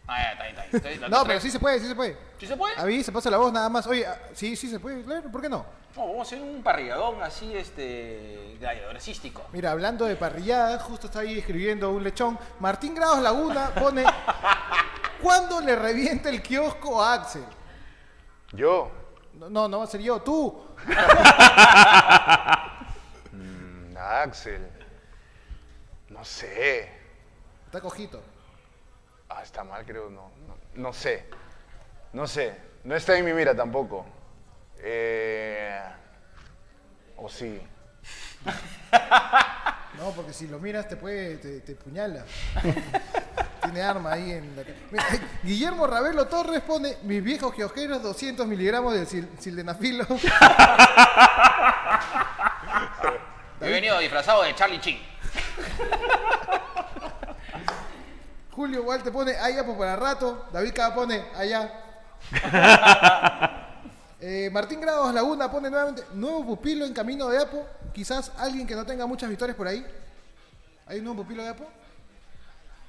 Ah, 0.07 0.21
ya, 0.21 0.31
está 0.31 0.43
bien, 0.43 0.55
está. 0.55 0.65
Entonces, 0.77 0.99
la 1.01 1.09
No, 1.17 1.23
pero 1.25 1.39
sí 1.39 1.49
se 1.51 1.59
puede, 1.59 1.79
sí 1.79 1.87
se 1.87 1.95
puede. 1.95 2.17
¿Sí 2.39 2.47
se 2.47 2.57
puede? 2.57 2.75
A 2.77 2.85
mí 2.85 3.03
se 3.03 3.11
pasa 3.11 3.29
la 3.29 3.37
voz 3.37 3.53
nada 3.53 3.69
más. 3.69 3.85
Oye, 3.87 4.05
ah, 4.05 4.17
sí, 4.33 4.55
sí 4.55 4.69
se 4.69 4.79
puede, 4.79 5.03
claro, 5.03 5.31
¿por 5.31 5.41
qué 5.41 5.49
no? 5.49 5.65
No, 5.95 6.07
vamos 6.07 6.19
a 6.19 6.21
hacer 6.23 6.41
un 6.41 6.63
parrilladón 6.63 7.21
así, 7.21 7.55
este, 7.55 8.57
gladiadoresístico. 8.59 9.43
Mira, 9.51 9.69
hablando 9.71 10.05
de 10.05 10.15
parrillada, 10.15 10.79
justo 10.79 11.05
está 11.05 11.19
ahí 11.19 11.37
escribiendo 11.37 11.91
un 11.91 12.03
lechón. 12.03 12.39
Martín 12.59 12.95
Grados 12.95 13.19
Laguna 13.19 13.71
pone: 13.75 14.03
¿Cuándo 15.21 15.61
le 15.61 15.75
revienta 15.75 16.29
el 16.29 16.41
kiosco 16.41 16.99
a 17.01 17.13
Axel? 17.13 17.45
Yo. 18.53 18.89
No, 19.33 19.49
no, 19.49 19.67
no 19.67 19.77
va 19.79 19.83
a 19.83 19.87
ser 19.87 20.01
yo, 20.01 20.19
tú. 20.21 20.65
mm, 23.31 23.95
Axel. 23.97 24.67
No 26.09 26.25
sé. 26.25 26.91
Está 27.67 27.81
cojito. 27.81 28.19
Ah, 29.29 29.43
está 29.43 29.63
mal, 29.63 29.85
creo. 29.85 30.09
No, 30.09 30.31
no, 30.47 30.55
no 30.73 30.91
sé. 30.93 31.27
No 32.13 32.25
sé. 32.27 32.55
No 32.83 32.95
está 32.95 33.15
en 33.15 33.25
mi 33.25 33.33
mira 33.33 33.55
tampoco. 33.55 34.05
Eh, 34.83 35.81
o 37.17 37.29
sí. 37.29 37.61
No, 39.97 40.09
porque 40.09 40.33
si 40.33 40.47
lo 40.47 40.57
miras 40.59 40.87
te 40.89 40.97
puede, 40.97 41.37
te, 41.37 41.59
te 41.61 41.75
puñala. 41.75 42.25
Tiene 43.61 43.81
arma 43.83 44.13
ahí 44.13 44.31
en 44.31 44.55
la 44.55 44.63
Guillermo 45.43 45.85
Ravelo 45.85 46.27
Torres 46.27 46.61
pone 46.61 46.97
mis 47.03 47.23
viejos 47.23 47.53
kiosqueros 47.53 48.01
200 48.01 48.45
miligramos 48.47 48.95
de 48.95 49.03
sil- 49.05 49.29
sildenafilo. 49.39 50.05
He 53.61 53.69
venido 53.69 53.99
disfrazado 53.99 54.41
de 54.43 54.55
Charlie 54.55 54.81
Chin. 54.81 54.99
Julio 58.51 58.81
Walter 58.83 59.13
pone 59.13 59.35
allá 59.37 59.63
pues 59.63 59.77
para 59.77 59.95
rato. 59.95 60.49
David 60.51 60.73
Cava 60.73 60.95
pone 60.95 61.23
allá. 61.35 61.71
Eh, 64.25 64.49
Martín 64.53 64.79
Grados 64.79 65.13
Laguna 65.13 65.51
pone 65.51 65.69
nuevamente 65.69 66.01
nuevo 66.13 66.45
pupilo 66.45 66.85
en 66.85 66.93
camino 66.93 67.27
de 67.27 67.41
Apo. 67.41 67.67
Quizás 67.93 68.31
alguien 68.37 68.65
que 68.65 68.73
no 68.73 68.85
tenga 68.85 69.05
muchas 69.05 69.27
victorias 69.27 69.57
por 69.57 69.67
ahí. 69.67 69.85
¿Hay 70.87 70.99
un 70.99 71.03
nuevo 71.03 71.23
pupilo 71.23 71.43
de 71.43 71.49
Apo? 71.49 71.65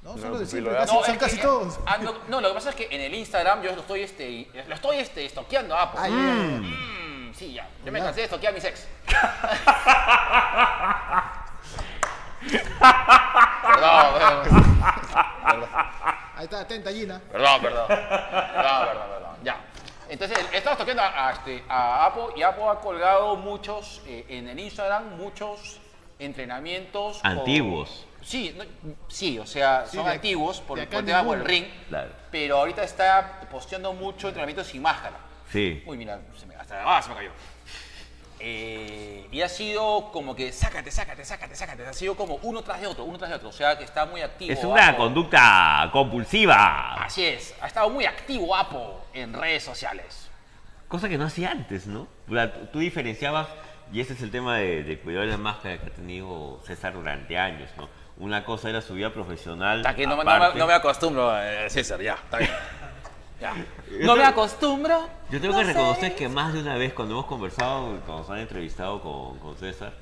No, 0.03 0.17
los 0.17 0.39
de 0.39 0.47
siempre, 0.47 0.73
casi- 0.75 0.95
Apo. 0.95 1.05
son 1.05 1.17
casi 1.17 1.37
que- 1.39 1.43
todos. 1.43 1.77
ah, 1.87 1.99
no, 1.99 2.15
no, 2.29 2.41
lo 2.41 2.51
que 2.51 2.55
pasa 2.55 2.71
es 2.71 2.77
que 2.77 2.87
en 2.89 3.01
el 3.01 3.13
Instagram 3.15 3.63
yo 3.63 3.75
lo 3.75 3.81
estoy, 3.81 4.03
este, 4.03 4.49
lo 4.69 4.75
estoy, 4.77 4.99
este, 4.99 5.25
estoqueando 5.27 5.75
a 5.75 5.83
Apo. 5.83 5.99
Mm, 6.09 7.33
sí, 7.35 7.53
ya. 7.55 7.69
Yo 7.85 7.91
me 7.91 7.99
cansé 7.99 8.21
de 8.21 8.25
estoquear 8.27 8.53
a 8.53 8.55
mis 8.55 8.65
ex. 8.65 8.87
perdón, 13.75 14.43
perdón, 14.45 15.69
Ahí 16.37 16.45
está, 16.45 16.61
atenta 16.61 16.93
Gina. 16.93 17.21
perdón, 17.33 17.61
perdón, 17.63 17.87
perdón, 17.89 18.87
perdón, 18.87 19.09
perdón. 19.09 19.37
Ya. 19.43 19.57
Entonces, 20.15 20.39
estamos 20.53 20.79
toqueando 20.79 21.03
a, 21.03 21.29
a, 21.29 21.33
este, 21.33 21.65
a 21.69 22.07
Apo 22.07 22.33
y 22.37 22.43
Apo 22.43 22.71
ha 22.71 22.81
colgado 22.81 23.35
muchos, 23.35 24.01
eh, 24.07 24.25
en 24.29 24.47
el 24.47 24.61
Instagram, 24.61 25.17
muchos 25.17 25.81
entrenamientos 26.21 27.19
con- 27.19 27.31
Antiguos. 27.33 28.07
Sí, 28.23 28.55
no- 28.57 28.65
sí, 29.09 29.41
o 29.41 29.45
sea, 29.47 29.87
Sí, 29.89 29.97
son 29.97 30.07
de- 30.07 30.13
antiguos 30.13 30.61
por, 30.61 30.79
de 30.79 30.85
acá 30.85 30.93
por 30.93 31.01
el 31.01 31.07
tema 31.07 31.25
por 31.25 31.39
el 31.39 31.45
ring, 31.45 31.65
Claro. 31.89 32.13
pero 32.31 32.59
ahorita 32.59 32.85
está 32.85 33.41
posteando 33.51 33.93
mucho 33.93 34.29
entrenamiento 34.29 34.63
sin 34.63 34.83
máscara. 34.83 35.17
Sí. 35.51 35.83
Uy, 35.85 35.97
mira, 35.97 36.21
se 36.39 36.47
me, 36.47 36.55
hasta 36.55 36.81
ah, 36.87 37.03
se 37.03 37.09
me 37.09 37.17
cayó. 37.17 37.33
Eh, 38.47 39.27
y 39.33 39.41
ha 39.41 39.49
sido 39.49 40.11
como 40.13 40.37
que 40.37 40.53
sácate, 40.53 40.91
sácate, 40.91 41.25
sácate, 41.25 41.57
sácate. 41.57 41.87
Ha 41.87 41.95
sido 41.95 42.15
como 42.15 42.35
uno 42.43 42.61
tras 42.63 42.79
de 42.79 42.87
otro, 42.87 43.05
uno 43.05 43.17
tras 43.17 43.31
de 43.31 43.37
otro. 43.37 43.49
O 43.49 43.53
sea, 43.53 43.79
que 43.79 43.85
está 43.85 44.05
muy 44.05 44.21
activo. 44.21 44.53
Es 44.53 44.63
una 44.65 44.89
Apo. 44.89 44.99
conducta 45.05 45.89
compulsiva. 45.91 47.03
Así 47.05 47.25
es, 47.25 47.55
ha 47.63 47.67
estado 47.69 47.89
muy 47.89 48.05
activo 48.05 48.55
Apo 48.55 49.07
en 49.15 49.33
redes 49.33 49.63
sociales. 49.63 50.29
Cosa 50.89 51.09
que 51.09 51.17
no 51.17 51.25
hacía 51.25 51.53
antes, 51.53 51.87
¿no? 51.87 52.07
Tú- 52.71 52.79
diferenciabas, 52.81 53.49
y 53.91 54.01
ese 54.01 54.13
es 54.13 54.21
el 54.21 54.31
tema 54.31 54.59
de, 54.59 54.83
de 54.83 54.99
cuidar 55.01 55.25
la 55.25 55.39
máscara 55.39 55.79
que 55.79 55.87
ha 55.87 55.95
tenido 55.95 56.61
César 56.67 56.93
durante 56.93 57.39
años, 57.39 57.71
¿no? 57.79 57.89
Una 58.19 58.45
cosa 58.45 58.69
era 58.69 58.83
su 58.83 58.93
vida 58.95 59.11
profesional. 59.13 59.83
Que 59.97 60.07
no, 60.07 60.19
me- 60.19 60.25
no 60.25 60.55
no 60.55 60.67
me 60.67 60.75
acostumbro 60.75 61.31
a 61.31 61.69
César, 61.71 62.01
ya, 62.03 62.13
está 62.15 62.37
bien. 62.39 62.51
Ya. 63.45 63.55
No 64.01 64.17
me 64.17 64.25
acostumbro. 64.25 65.07
Yo 65.31 65.39
tengo 65.41 65.53
no 65.55 65.61
que 65.61 65.67
sé. 65.67 65.73
reconocer 65.75 66.15
que 66.17 66.29
más 66.31 66.55
de 66.55 66.61
una 66.61 66.77
vez 66.77 66.95
cuando 66.95 67.13
hemos 67.15 67.27
conversado, 67.27 68.01
cuando 68.07 68.19
nos 68.23 68.31
han 68.31 68.39
entrevistado 68.39 69.03
con, 69.03 69.39
con 69.39 69.55
César, 69.57 69.93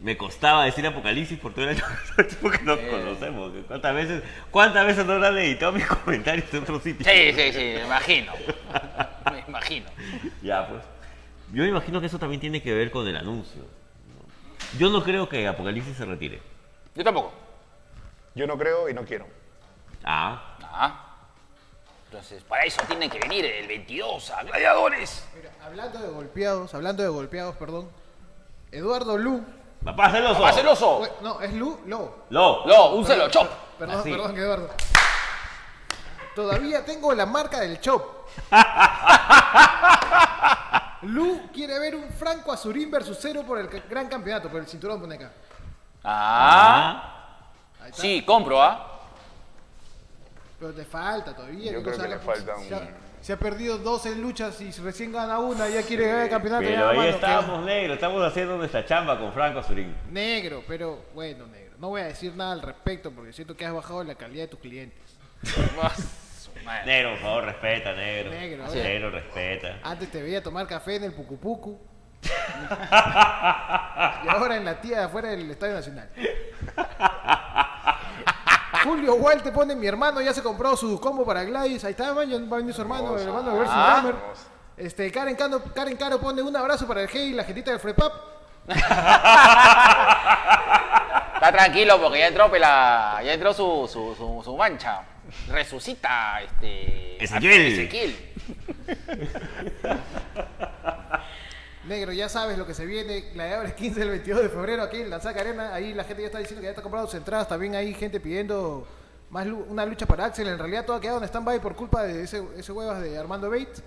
me 0.00 0.16
costaba 0.16 0.64
decir 0.64 0.84
Apocalipsis 0.86 1.38
por 1.38 1.52
todo 1.54 1.64
el 1.68 1.76
año 1.76 1.84
porque 2.42 2.62
nos 2.64 2.78
conocemos. 2.80 3.52
¿Cuántas 3.68 3.94
veces, 3.94 4.22
¿Cuántas 4.50 4.84
veces 4.86 5.06
no 5.06 5.12
han 5.14 5.38
editado 5.38 5.72
mis 5.72 5.86
comentarios 6.04 6.52
en 6.52 6.62
otros 6.64 6.82
sitios? 6.82 7.08
Sí, 7.08 7.32
sí, 7.32 7.52
sí, 7.52 7.58
me 7.76 7.84
imagino. 7.84 8.32
Me 9.30 9.44
imagino. 9.46 9.86
Ya, 10.42 10.66
pues. 10.68 10.82
Yo 11.52 11.62
me 11.62 11.68
imagino 11.68 12.00
que 12.00 12.06
eso 12.06 12.18
también 12.18 12.40
tiene 12.40 12.60
que 12.62 12.74
ver 12.74 12.90
con 12.90 13.06
el 13.06 13.16
anuncio. 13.16 13.62
¿no? 13.62 14.78
Yo 14.78 14.90
no 14.90 15.04
creo 15.04 15.28
que 15.28 15.46
Apocalipsis 15.46 15.96
se 15.96 16.04
retire. 16.04 16.42
Yo 16.96 17.04
tampoco. 17.04 17.32
Yo 18.34 18.46
no 18.48 18.58
creo 18.58 18.88
y 18.88 18.94
no 18.94 19.04
quiero. 19.04 19.26
Ah, 20.04 20.56
Ah. 20.62 21.04
Entonces, 22.10 22.42
para 22.42 22.64
eso 22.64 22.80
tienen 22.86 23.10
que 23.10 23.18
venir 23.18 23.44
el 23.44 23.68
22 23.68 24.30
a 24.30 24.42
Gladiadores. 24.42 25.26
Mira, 25.36 25.50
hablando 25.62 25.98
de 25.98 26.08
golpeados, 26.08 26.72
hablando 26.72 27.02
de 27.02 27.08
golpeados, 27.10 27.54
perdón. 27.56 27.90
Eduardo 28.72 29.18
Lu. 29.18 29.44
papá 29.84 30.10
celoso. 30.10 30.40
¡Papá 30.40 30.52
celoso! 30.54 31.06
No, 31.20 31.38
es 31.42 31.52
Lu, 31.52 31.80
Lo. 31.84 32.24
Lo. 32.30 32.64
No, 32.64 32.94
un 32.94 33.04
celo, 33.04 33.28
chop. 33.28 33.46
Perdón, 33.78 34.00
Así. 34.00 34.10
perdón, 34.10 34.38
Eduardo. 34.38 34.70
Todavía 36.34 36.82
tengo 36.82 37.12
la 37.12 37.26
marca 37.26 37.60
del 37.60 37.78
chop. 37.78 38.02
Lu 41.02 41.50
quiere 41.52 41.78
ver 41.78 41.94
un 41.94 42.08
Franco 42.10 42.52
Azurín 42.52 42.90
versus 42.90 43.18
cero 43.20 43.44
por 43.46 43.58
el 43.58 43.68
gran 43.68 44.08
campeonato, 44.08 44.48
por 44.48 44.60
el 44.60 44.66
cinturón 44.66 44.98
pone 44.98 45.16
acá. 45.16 45.30
Ah. 46.02 47.36
Ahí 47.82 47.90
está. 47.90 48.00
Sí, 48.00 48.24
compro, 48.24 48.62
¿ah? 48.62 48.97
Pero 50.58 50.72
te 50.72 50.84
falta 50.84 51.34
todavía. 51.34 51.72
Yo 51.72 51.78
¿qué 51.78 51.90
creo 51.90 52.02
que 52.02 52.08
le 52.08 52.18
falta 52.18 52.56
un- 52.56 52.68
Se 52.68 52.74
ha, 52.74 52.88
se 53.20 53.32
ha 53.32 53.38
perdido 53.38 53.78
12 53.78 54.16
luchas 54.16 54.60
y 54.60 54.70
recién 54.72 55.12
gana 55.12 55.38
una, 55.38 55.68
ya 55.68 55.82
quiere 55.82 56.06
ganar 56.06 56.24
el 56.24 56.30
campeonato. 56.30 56.64
Pero 56.64 56.88
ahí 56.88 56.96
mano, 56.96 57.08
estamos, 57.10 57.64
negro. 57.64 57.94
Estamos 57.94 58.22
haciendo 58.24 58.56
nuestra 58.56 58.84
chamba 58.84 59.18
con 59.18 59.32
Franco 59.32 59.60
Azurín. 59.60 59.94
Negro, 60.10 60.64
pero 60.66 61.04
bueno, 61.14 61.46
negro. 61.46 61.76
No 61.78 61.90
voy 61.90 62.00
a 62.00 62.06
decir 62.06 62.34
nada 62.34 62.52
al 62.52 62.62
respecto 62.62 63.12
porque 63.12 63.32
siento 63.32 63.56
que 63.56 63.64
has 63.64 63.72
bajado 63.72 64.02
la 64.02 64.16
calidad 64.16 64.44
de 64.44 64.48
tus 64.48 64.60
clientes. 64.60 65.16
Negro, 66.84 67.10
por 67.12 67.18
favor, 67.20 67.44
respeta, 67.44 67.92
negro. 67.94 68.30
Negro, 68.30 68.64
Así 68.64 68.78
negro, 68.78 69.10
respeta. 69.10 69.78
Antes 69.82 70.10
te 70.10 70.20
veía 70.20 70.42
tomar 70.42 70.66
café 70.66 70.96
en 70.96 71.04
el 71.04 71.12
Pucupucu. 71.12 71.78
y 74.24 74.28
ahora 74.28 74.56
en 74.56 74.64
la 74.64 74.80
tía 74.80 74.98
de 74.98 75.04
afuera 75.04 75.30
del 75.30 75.50
Estadio 75.50 75.74
Nacional. 75.74 76.10
Julio 78.84 79.14
Wall 79.14 79.42
te 79.42 79.50
pone 79.52 79.74
mi 79.76 79.86
hermano, 79.86 80.20
ya 80.20 80.32
se 80.32 80.42
compró 80.42 80.76
su 80.76 81.00
combo 81.00 81.24
para 81.24 81.44
Gladys. 81.44 81.84
Ahí 81.84 81.90
está, 81.92 82.12
man, 82.14 82.28
ya 82.28 82.38
va 82.38 82.56
a 82.56 82.60
venir 82.60 82.74
su 82.74 82.80
hermano, 82.82 83.16
el 83.16 83.26
hermano 83.26 83.52
de 83.52 83.58
Versus 83.58 83.74
Ah. 83.76 83.98
Hammer. 83.98 84.14
Este, 84.76 85.10
Karen 85.10 85.34
Caro, 85.36 85.62
Karen 85.74 85.96
Caro 85.96 86.20
pone 86.20 86.40
un 86.42 86.54
abrazo 86.56 86.86
para 86.86 87.02
el 87.02 87.08
Hey 87.12 87.30
y 87.30 87.32
la 87.34 87.44
gentita 87.44 87.70
del 87.72 87.80
Frepap. 87.80 88.12
Está 91.34 91.52
tranquilo 91.52 92.00
porque 92.00 92.18
ya 92.18 92.26
entró, 92.28 92.50
pela, 92.50 93.20
ya 93.24 93.32
entró 93.32 93.52
su, 93.54 93.88
su, 93.90 94.14
su, 94.16 94.42
su 94.44 94.56
mancha. 94.56 95.02
Resucita 95.48 96.40
este. 96.42 97.22
Ezequiel. 97.22 97.72
Ezequiel. 97.72 98.16
Negro, 101.88 102.12
ya 102.12 102.28
sabes 102.28 102.58
lo 102.58 102.66
que 102.66 102.74
se 102.74 102.84
viene. 102.86 103.30
Gladiadores 103.32 103.74
15 103.74 104.00
del 104.00 104.10
22 104.10 104.42
de 104.42 104.48
febrero 104.50 104.82
aquí 104.82 104.98
en 105.00 105.10
la 105.10 105.20
Saca 105.20 105.40
Arena. 105.40 105.72
Ahí 105.74 105.94
la 105.94 106.04
gente 106.04 106.22
ya 106.22 106.26
está 106.26 106.38
diciendo 106.38 106.60
que 106.60 106.66
ya 106.66 106.70
está 106.70 106.82
comprando 106.82 107.08
sus 107.08 107.16
entradas. 107.18 107.48
También 107.48 107.74
hay 107.74 107.94
gente 107.94 108.20
pidiendo 108.20 108.86
más 109.30 109.46
lu- 109.46 109.64
una 109.68 109.84
lucha 109.86 110.06
para 110.06 110.26
Axel. 110.26 110.48
En 110.48 110.58
realidad 110.58 110.84
todo 110.84 110.96
ha 110.96 111.00
quedado 111.00 111.18
en 111.18 111.24
stand-by 111.24 111.60
por 111.60 111.74
culpa 111.74 112.02
de 112.02 112.22
ese, 112.22 112.42
ese 112.56 112.72
huevas 112.72 113.00
de 113.00 113.16
Armando 113.18 113.48
Bates. 113.50 113.82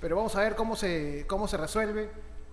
Pero 0.00 0.16
vamos 0.16 0.34
a 0.36 0.40
ver 0.40 0.54
cómo 0.54 0.76
se, 0.76 1.24
cómo 1.28 1.48
se 1.48 1.56
resuelve. 1.56 2.08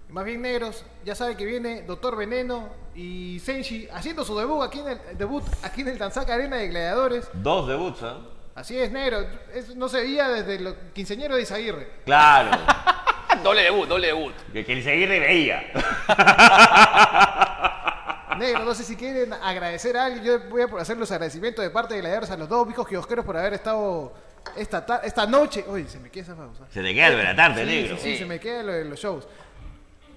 Y 0.10 0.12
más 0.14 0.26
bien 0.26 0.42
negros, 0.42 0.84
ya 1.06 1.14
sabe 1.14 1.36
que 1.38 1.46
viene 1.46 1.84
Doctor 1.84 2.16
Veneno 2.16 2.70
y 2.96 3.40
Senshi 3.42 3.88
haciendo 3.94 4.26
su 4.26 4.36
debut 4.38 4.64
aquí 4.64 4.80
en 4.80 4.88
el, 4.88 5.00
debut 5.18 5.44
aquí 5.62 5.82
en 5.82 5.90
el 5.90 6.02
Arena 6.02 6.58
de 6.58 6.68
Gladiadores. 6.68 7.30
Dos 7.34 7.68
debuts, 7.68 8.02
¿ah? 8.04 8.18
Así 8.56 8.78
es, 8.78 8.92
negro. 8.92 9.20
Es- 9.54 9.76
no 9.76 9.88
se 9.88 10.02
veía 10.02 10.30
desde 10.30 10.60
los 10.60 10.74
quinceañeros 10.94 11.38
de 11.38 11.44
Isaguirre. 11.44 11.88
Claro. 12.06 12.52
doble 13.44 13.62
debut, 13.64 13.88
doble 13.88 14.08
debut. 14.08 14.34
que, 14.54 14.66
que 14.66 14.74
el 14.74 14.84
seguirle 14.84 15.20
veía. 15.20 15.64
Negro, 18.38 18.64
no 18.64 18.74
sé 18.74 18.84
si 18.84 18.96
quieren 18.96 19.34
agradecer 19.34 19.98
a 19.98 20.06
alguien. 20.06 20.24
Yo 20.24 20.40
voy 20.50 20.62
a 20.62 20.82
hacer 20.82 20.98
los 20.98 21.12
agradecimientos 21.12 21.64
de 21.64 21.70
parte 21.72 21.94
de 21.96 22.00
Gladiadores 22.02 22.32
a 22.32 22.38
los 22.38 22.48
dos 22.48 22.66
vicos 22.68 22.88
kiosqueros 22.88 23.26
por 23.26 23.36
haber 23.36 23.54
estado 23.54 24.14
esta, 24.56 24.86
ta- 24.86 25.02
esta 25.04 25.26
noche. 25.26 25.66
Uy, 25.68 25.86
se 25.90 26.00
me 26.00 26.10
queda 26.10 26.24
esa 26.24 26.36
pausa. 26.36 26.66
Se 26.72 26.82
te 26.82 26.94
queda 26.94 27.08
el 27.08 27.18
de 27.18 27.24
la 27.24 27.36
tarde, 27.36 27.66
Sí, 27.66 27.70
negro. 27.70 27.98
sí, 27.98 28.02
sí, 28.04 28.12
Sí. 28.14 28.18
se 28.20 28.26
me 28.26 28.40
queda 28.40 28.64
lo 28.64 28.72
de 28.72 28.86
los 28.86 28.98
shows. 29.00 29.28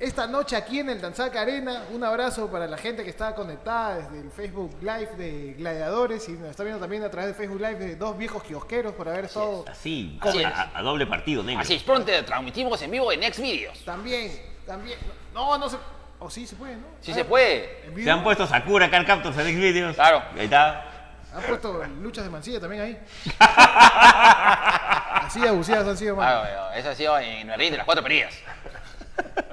Esta 0.02 0.26
noche 0.26 0.56
aquí 0.56 0.80
en 0.80 0.90
el 0.90 1.00
Tanzaca 1.00 1.42
Arena, 1.42 1.84
un 1.92 2.02
abrazo 2.02 2.50
para 2.50 2.66
la 2.66 2.76
gente 2.76 3.04
que 3.04 3.10
está 3.10 3.36
conectada 3.36 3.98
desde 3.98 4.18
el 4.20 4.32
Facebook 4.32 4.76
Live 4.80 5.10
de 5.16 5.54
Gladiadores 5.56 6.28
y 6.28 6.32
nos 6.32 6.50
está 6.50 6.64
viendo 6.64 6.80
también 6.80 7.04
a 7.04 7.08
través 7.08 7.28
de 7.28 7.34
Facebook 7.34 7.60
Live 7.60 7.76
de 7.76 7.94
dos 7.94 8.18
viejos 8.18 8.42
kiosqueros 8.42 8.94
por 8.94 9.08
haber 9.08 9.26
estado 9.26 9.64
Así, 9.70 10.18
Así 10.20 10.42
a, 10.42 10.82
doble 10.82 11.06
partido, 11.06 11.44
negro. 11.44 11.62
Así 11.62 11.74
es, 11.74 11.84
pronto 11.84 12.10
transmitimos 12.24 12.82
en 12.82 12.90
vivo 12.90 13.12
en 13.12 13.20
Next 13.20 13.38
Videos. 13.38 13.78
también, 13.84 14.32
también. 14.66 14.98
No, 15.32 15.56
no 15.56 15.68
se. 15.68 15.76
O 16.18 16.28
sí 16.28 16.48
se 16.48 16.56
puede, 16.56 16.74
¿no? 16.78 16.86
Sí 17.00 17.12
Ah, 17.12 17.14
se 17.14 17.24
puede. 17.24 17.84
Se 18.02 18.10
han 18.10 18.24
puesto 18.24 18.44
Sakura, 18.48 18.90
Car 18.90 19.06
Captors 19.06 19.38
en 19.38 19.54
Xvideos. 19.56 19.94
Claro. 19.94 20.20
Ahí 20.34 20.46
está. 20.46 21.14
Han 21.32 21.42
puesto 21.44 21.80
luchas 22.02 22.24
de 22.24 22.30
mancilla 22.30 22.58
también 22.58 22.82
ahí. 22.82 22.98
Así 23.38 25.38
de 25.40 25.48
abusivas 25.48 25.86
han 25.86 25.96
sido, 25.96 26.16
mano. 26.16 26.42
Ah, 26.44 26.76
eso 26.76 26.90
ha 26.90 26.94
sido 26.96 27.16
en 27.20 27.48
el 27.48 27.56
ring 27.58 27.70
de 27.70 27.76
las 27.76 27.86
cuatro 27.86 28.02
perillas. 28.02 28.34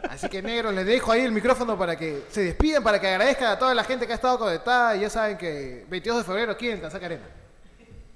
Así 0.10 0.28
que 0.28 0.42
negro, 0.42 0.72
les 0.72 0.86
dejo 0.88 1.12
ahí 1.12 1.22
el 1.22 1.32
micrófono 1.32 1.78
para 1.78 1.96
que 1.96 2.24
se 2.30 2.42
despidan, 2.42 2.82
para 2.84 3.00
que 3.00 3.08
agradezcan 3.08 3.52
a 3.52 3.60
toda 3.60 3.76
la 3.76 3.84
gente 3.84 4.08
que 4.08 4.12
ha 4.14 4.16
estado 4.16 4.40
conectada. 4.40 4.96
Y 4.96 5.02
ya 5.02 5.10
saben 5.10 5.38
que 5.38 5.86
22 5.88 6.20
de 6.20 6.24
febrero 6.24 6.52
aquí 6.52 6.68
en 6.68 6.74
el 6.74 6.82
Tanzaca 6.82 7.06
Arena. 7.06 7.26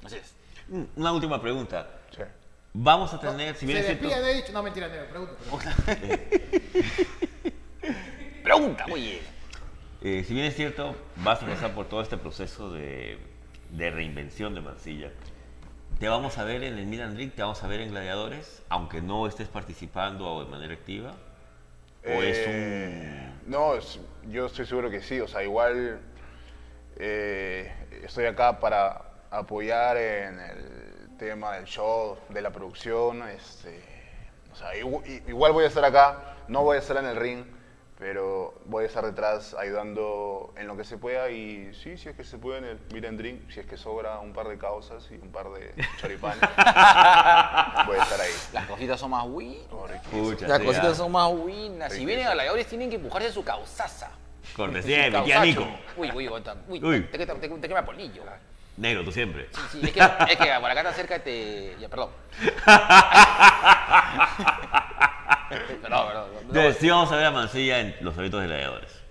Así 0.04 0.16
es. 0.16 0.34
Una 0.96 1.12
última 1.12 1.40
pregunta. 1.40 1.88
Sí. 2.10 2.24
Vamos 2.74 3.14
a 3.14 3.20
tener, 3.20 3.56
si 3.56 3.68
bien 3.68 3.84
se 3.84 3.92
es 3.92 4.00
cierto, 4.00 4.16
he 4.28 4.34
dicho. 4.34 4.52
No, 4.52 4.64
mentira, 4.64 4.88
negro, 4.88 5.08
pregunta. 5.08 5.36
pregunta. 5.86 6.20
Pregunta, 8.44 8.86
oye. 8.92 9.22
eh, 10.02 10.24
si 10.28 10.34
bien 10.34 10.46
es 10.48 10.56
cierto, 10.56 10.96
vas 11.18 11.42
a 11.42 11.46
pasar 11.46 11.74
por 11.74 11.88
todo 11.88 12.02
este 12.02 12.18
proceso 12.18 12.72
de, 12.74 13.18
de 13.70 13.90
reinvención 13.92 14.54
de 14.54 14.62
Mansilla. 14.62 15.12
Te 16.00 16.10
vamos 16.10 16.38
a 16.38 16.44
ver 16.44 16.64
en 16.64 16.78
el 16.78 16.86
Milan 16.86 17.16
Ring, 17.16 17.32
te 17.32 17.42
vamos 17.42 17.64
a 17.64 17.68
ver 17.68 17.80
en 17.82 17.92
Gladiadores, 17.92 18.64
aunque 18.68 19.02
no 19.02 19.28
estés 19.28 19.48
participando 19.48 20.44
de 20.44 20.50
manera 20.50 20.74
activa. 20.74 21.14
¿O 22.06 22.22
es 22.22 22.38
Eh, 22.40 23.30
un...? 23.46 23.52
No, 23.52 23.76
es- 23.76 24.00
yo 24.28 24.46
estoy 24.48 24.66
seguro 24.66 24.90
que 24.90 25.02
sí. 25.02 25.20
O 25.22 25.28
sea, 25.28 25.44
igual 25.44 26.00
eh, 26.98 27.72
estoy 28.04 28.26
acá 28.26 28.60
para 28.60 29.02
apoyar 29.32 29.98
en 29.98 30.40
el 30.40 31.18
tema 31.18 31.56
del 31.56 31.66
show, 31.66 32.18
de 32.30 32.42
la 32.42 32.52
producción. 32.52 33.28
Este, 33.30 33.82
o 34.52 34.56
sea, 34.56 34.76
igual 34.76 35.52
voy 35.52 35.64
a 35.66 35.68
estar 35.68 35.84
acá, 35.86 36.36
no 36.48 36.64
voy 36.64 36.78
a 36.78 36.80
estar 36.80 36.98
en 36.98 37.06
el 37.06 37.16
ring, 37.16 37.46
pero 37.98 38.54
voy 38.66 38.84
a 38.84 38.88
estar 38.88 39.06
detrás 39.06 39.54
ayudando 39.54 40.54
en 40.58 40.68
lo 40.68 40.76
que 40.76 40.84
se 40.84 40.98
pueda. 40.98 41.30
Y 41.30 41.74
sí, 41.74 41.98
si 41.98 42.10
es 42.10 42.16
que 42.16 42.24
se 42.24 42.38
puede 42.38 42.60
en 42.60 42.66
el 42.66 42.80
Meet 42.92 43.06
and 43.06 43.18
Drink, 43.18 43.52
si 43.52 43.60
es 43.60 43.66
que 43.66 43.78
sobra 43.78 44.20
un 44.20 44.34
par 44.34 44.48
de 44.48 44.58
causas 44.58 45.08
y 45.12 45.16
un 45.16 45.32
par 45.32 45.50
de 45.52 45.74
choripanes, 46.00 46.40
voy 46.42 47.98
a 47.98 48.04
estar 48.04 48.22
ahí. 48.22 48.32
Las 48.52 48.66
cositas 48.66 49.00
son 49.00 49.12
más 49.12 49.26
Pucha, 50.12 50.48
Las 50.48 50.60
cositas 50.60 50.98
son 50.98 51.12
más 51.12 51.32
winas. 51.32 51.94
Si 51.94 52.06
vienen 52.06 52.28
a 52.28 52.34
gladiadores 52.34 52.68
tienen 52.68 52.90
que 52.90 52.96
empujarse 52.96 53.32
su 53.32 53.44
causaza. 53.44 54.12
Cortesía 54.56 55.10
de 55.10 55.22
tía. 55.22 55.42
Nico. 55.42 55.66
Uy, 55.98 56.12
uy. 56.14 56.30
Uy, 56.68 56.84
Uy. 56.84 57.02
Te, 57.04 57.18
te, 57.18 57.26
te, 57.26 57.50
te 57.50 57.68
quema 57.68 57.86
polillo. 57.86 58.24
Negro, 58.76 59.04
tú 59.04 59.12
siempre. 59.12 59.50
Sí, 59.52 59.62
sí, 59.72 59.80
es 59.84 59.92
que, 59.92 60.00
es 60.00 60.38
que 60.38 60.52
por 60.60 60.72
acá 60.72 60.82
está 60.82 60.94
cerca 60.94 61.20
te. 61.20 61.76
Ya, 61.80 61.90
perdón. 61.90 62.10
perdón. 65.82 66.28
Entonces, 66.42 66.78
sí 66.78 66.90
vamos 66.90 67.12
a 67.12 67.16
ver 67.16 67.26
a 67.26 67.32
Mansilla 67.32 67.80
en 67.80 67.96
los 68.02 68.18
eventos 68.18 68.42
de 68.42 68.48
Gladiadores. 68.48 69.02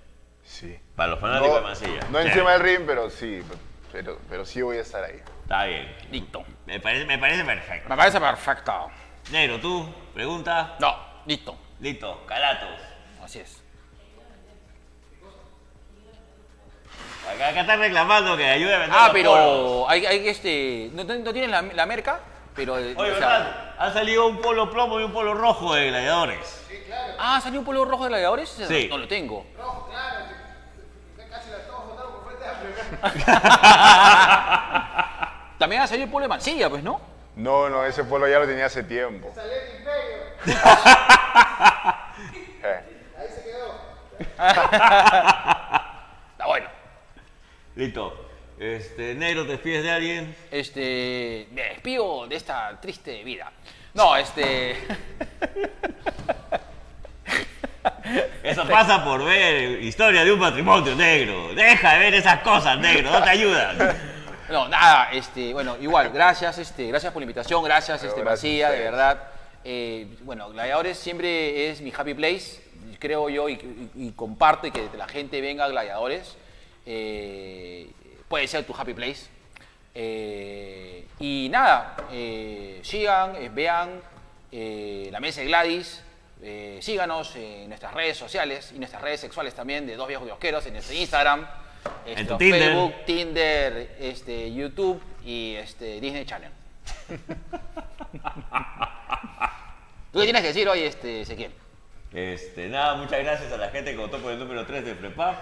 Sí. 0.45 0.79
Para 0.97 1.11
los 1.13 1.21
fanáticos 1.21 1.55
de 1.55 1.61
No, 1.61 1.67
Mancilla. 1.67 2.01
no 2.11 2.21
Sí. 2.23 2.29
encima 2.29 2.53
del 2.53 2.61
ring, 2.63 2.81
pero 2.87 3.11
sí, 3.11 3.43
pero, 3.91 4.19
pero 4.29 4.45
sí 4.45 4.61
voy 4.63 4.77
a 4.79 4.81
estar 4.83 5.03
ahí. 5.05 5.21
Está 5.43 5.65
bien. 5.65 5.97
Listo. 6.11 6.45
Me 6.67 6.79
parece, 6.81 7.05
me 7.07 7.19
parece 7.19 7.45
perfecto. 7.45 7.89
Me 7.89 7.97
parece 7.97 8.21
perfecto. 8.21 8.91
Negro, 9.31 9.59
tú, 9.61 9.95
pregunta. 10.15 10.77
No, 10.81 10.97
listo. 11.27 11.57
Listo, 11.81 12.25
Calatos. 12.27 12.81
Así 13.23 13.41
es. 13.41 13.63
Acá, 17.33 17.49
acá 17.49 17.61
están 17.61 17.79
reclamando 17.79 18.37
que 18.37 18.45
ayude 18.47 18.75
a 18.75 18.79
vender 18.81 18.99
Ah, 18.99 19.03
los 19.05 19.13
polos. 19.13 19.33
pero 19.35 19.89
hay, 19.91 20.07
hay 20.07 20.29
este. 20.29 20.91
No, 20.93 21.05
no 21.05 21.15
no 21.15 21.33
tienen 21.33 21.51
la, 21.53 21.63
la 21.63 21.87
merca, 21.87 22.21
pero. 22.55 22.75
Oye, 22.75 22.93
o 22.95 23.05
sea- 23.05 23.13
¿verdad? 23.15 23.72
Ha 23.83 23.93
salido 23.93 24.29
un 24.29 24.41
polo 24.41 24.71
plomo 24.71 25.01
y 25.01 25.03
un 25.03 25.13
polo 25.13 25.35
rojo 25.35 25.75
de 25.75 25.89
gladiadores. 25.89 26.65
Ah, 27.19 27.41
salió 27.43 27.59
un 27.59 27.67
polo 27.67 27.85
rojo 27.85 28.05
de 28.05 28.11
gladiadores. 28.11 28.49
Sí. 28.49 28.87
No 28.89 28.97
lo 28.97 29.09
tengo. 29.09 29.45
Rojo, 29.59 29.89
claro. 29.91 30.27
Casi 31.29 31.51
la 31.51 31.59
todos 31.67 31.87
votaron 31.89 32.13
por 32.13 32.23
frente 32.29 32.47
amplio. 33.03 33.27
También 35.59 35.83
ha 35.83 35.89
salido 35.89 36.05
el 36.05 36.13
polo 36.13 36.23
de 36.23 36.29
Mansilla, 36.29 36.71
pues, 36.71 36.85
¿no? 36.85 37.01
No, 37.35 37.69
no, 37.69 37.85
ese 37.85 38.05
polo 38.05 38.29
ya 38.29 38.39
lo 38.39 38.47
tenía 38.47 38.67
hace 38.67 38.85
tiempo. 38.85 39.33
Salió 39.35 39.53
el 39.53 39.79
imperio. 39.79 40.23
Eh, 42.65 42.81
Ahí 43.19 43.27
se 43.35 43.43
quedó. 43.43 43.75
Está 46.31 46.47
bueno. 46.47 46.69
Listo. 47.75 48.29
Este, 48.63 49.15
Negro, 49.17 49.45
¿te 49.45 49.53
despides 49.53 49.83
de 49.83 49.91
alguien? 49.91 50.37
Este. 50.51 51.49
Me 51.51 51.63
despido 51.65 52.29
de 52.29 52.37
esta 52.37 52.79
triste 52.81 53.25
vida. 53.25 53.51
No, 53.93 54.17
este. 54.17 54.77
Eso 58.45 58.67
pasa 58.69 59.05
por 59.05 59.25
ver 59.25 59.83
historia 59.83 60.25
de 60.25 60.31
un 60.33 60.39
matrimonio 60.39 60.95
negro. 60.95 61.53
Deja 61.55 61.95
de 61.95 61.99
ver 61.99 62.15
esas 62.15 62.41
cosas, 62.43 62.79
negro, 62.79 63.11
no 63.11 63.21
te 63.23 63.31
ayudan. 63.31 63.79
No, 64.49 64.69
nada, 64.69 65.11
este, 65.13 65.53
bueno, 65.53 65.77
igual, 65.81 66.11
gracias, 66.11 66.59
este, 66.59 66.87
gracias 66.87 67.13
por 67.13 67.21
la 67.21 67.25
invitación, 67.25 67.65
gracias, 67.65 68.01
Pero 68.01 68.11
este, 68.11 68.21
gracias 68.23 68.45
a 68.45 68.47
Mancilla, 68.47 68.71
de 68.71 68.79
verdad. 68.85 69.23
Eh, 69.65 70.07
bueno, 70.23 70.51
Gladiadores 70.51 70.99
siempre 70.99 71.71
es 71.71 71.81
mi 71.81 71.93
happy 71.97 72.15
place, 72.15 72.63
creo 73.01 73.29
yo, 73.29 73.49
y, 73.49 73.55
y- 73.55 73.91
y 74.09 74.13
comparto 74.13 74.67
y 74.67 74.71
que 74.71 74.89
la 74.97 75.09
gente 75.09 75.41
venga 75.41 75.65
a 75.65 75.69
Gladiadores. 75.69 76.37
eh, 76.87 77.91
puede 78.33 78.49
ser 78.49 78.65
tu 78.65 78.75
happy 78.75 78.95
place. 78.95 79.27
Eh, 79.95 81.07
y 81.19 81.49
nada, 81.51 81.97
eh, 82.11 82.81
sigan, 82.83 83.37
eh, 83.37 83.51
vean 83.53 84.01
eh, 84.51 85.11
la 85.13 85.21
mesa 85.21 85.43
de 85.43 85.49
Gladys, 85.49 86.03
eh, 86.43 86.79
síganos 86.81 87.37
en 87.37 87.69
nuestras 87.69 87.93
redes 87.93 88.17
sociales 88.17 88.73
y 88.75 88.79
nuestras 88.79 89.03
redes 89.03 89.21
sexuales 89.21 89.53
también 89.53 89.87
de 89.87 89.97
Dos 89.97 90.09
Viejos 90.09 90.25
Diosqueros, 90.25 90.65
en 90.65 90.73
nuestro 90.73 90.97
Instagram, 90.97 91.47
este, 92.07 92.25
tu 92.25 92.39
Tinder. 92.39 92.63
Facebook, 92.63 92.95
Tinder, 93.05 93.97
este, 94.01 94.55
YouTube 94.55 95.03
y 95.27 95.57
este, 95.57 96.01
Disney 96.01 96.25
Channel. 96.25 96.53
¿Tú 100.11 100.21
qué 100.21 100.25
tienes 100.25 100.41
que 100.41 100.49
decir 100.49 100.67
hoy, 100.71 100.81
este, 100.85 101.21
Ezequiel? 101.21 101.53
Este, 102.15 102.71
nada, 102.71 102.95
muchas 102.95 103.19
gracias 103.19 103.53
a 103.53 103.59
la 103.59 103.69
gente 103.69 103.91
que 103.91 103.99
votó 103.99 104.17
por 104.21 104.33
el 104.33 104.39
número 104.39 104.65
3 104.65 104.87
de 104.87 104.95
Prepap. 104.95 105.37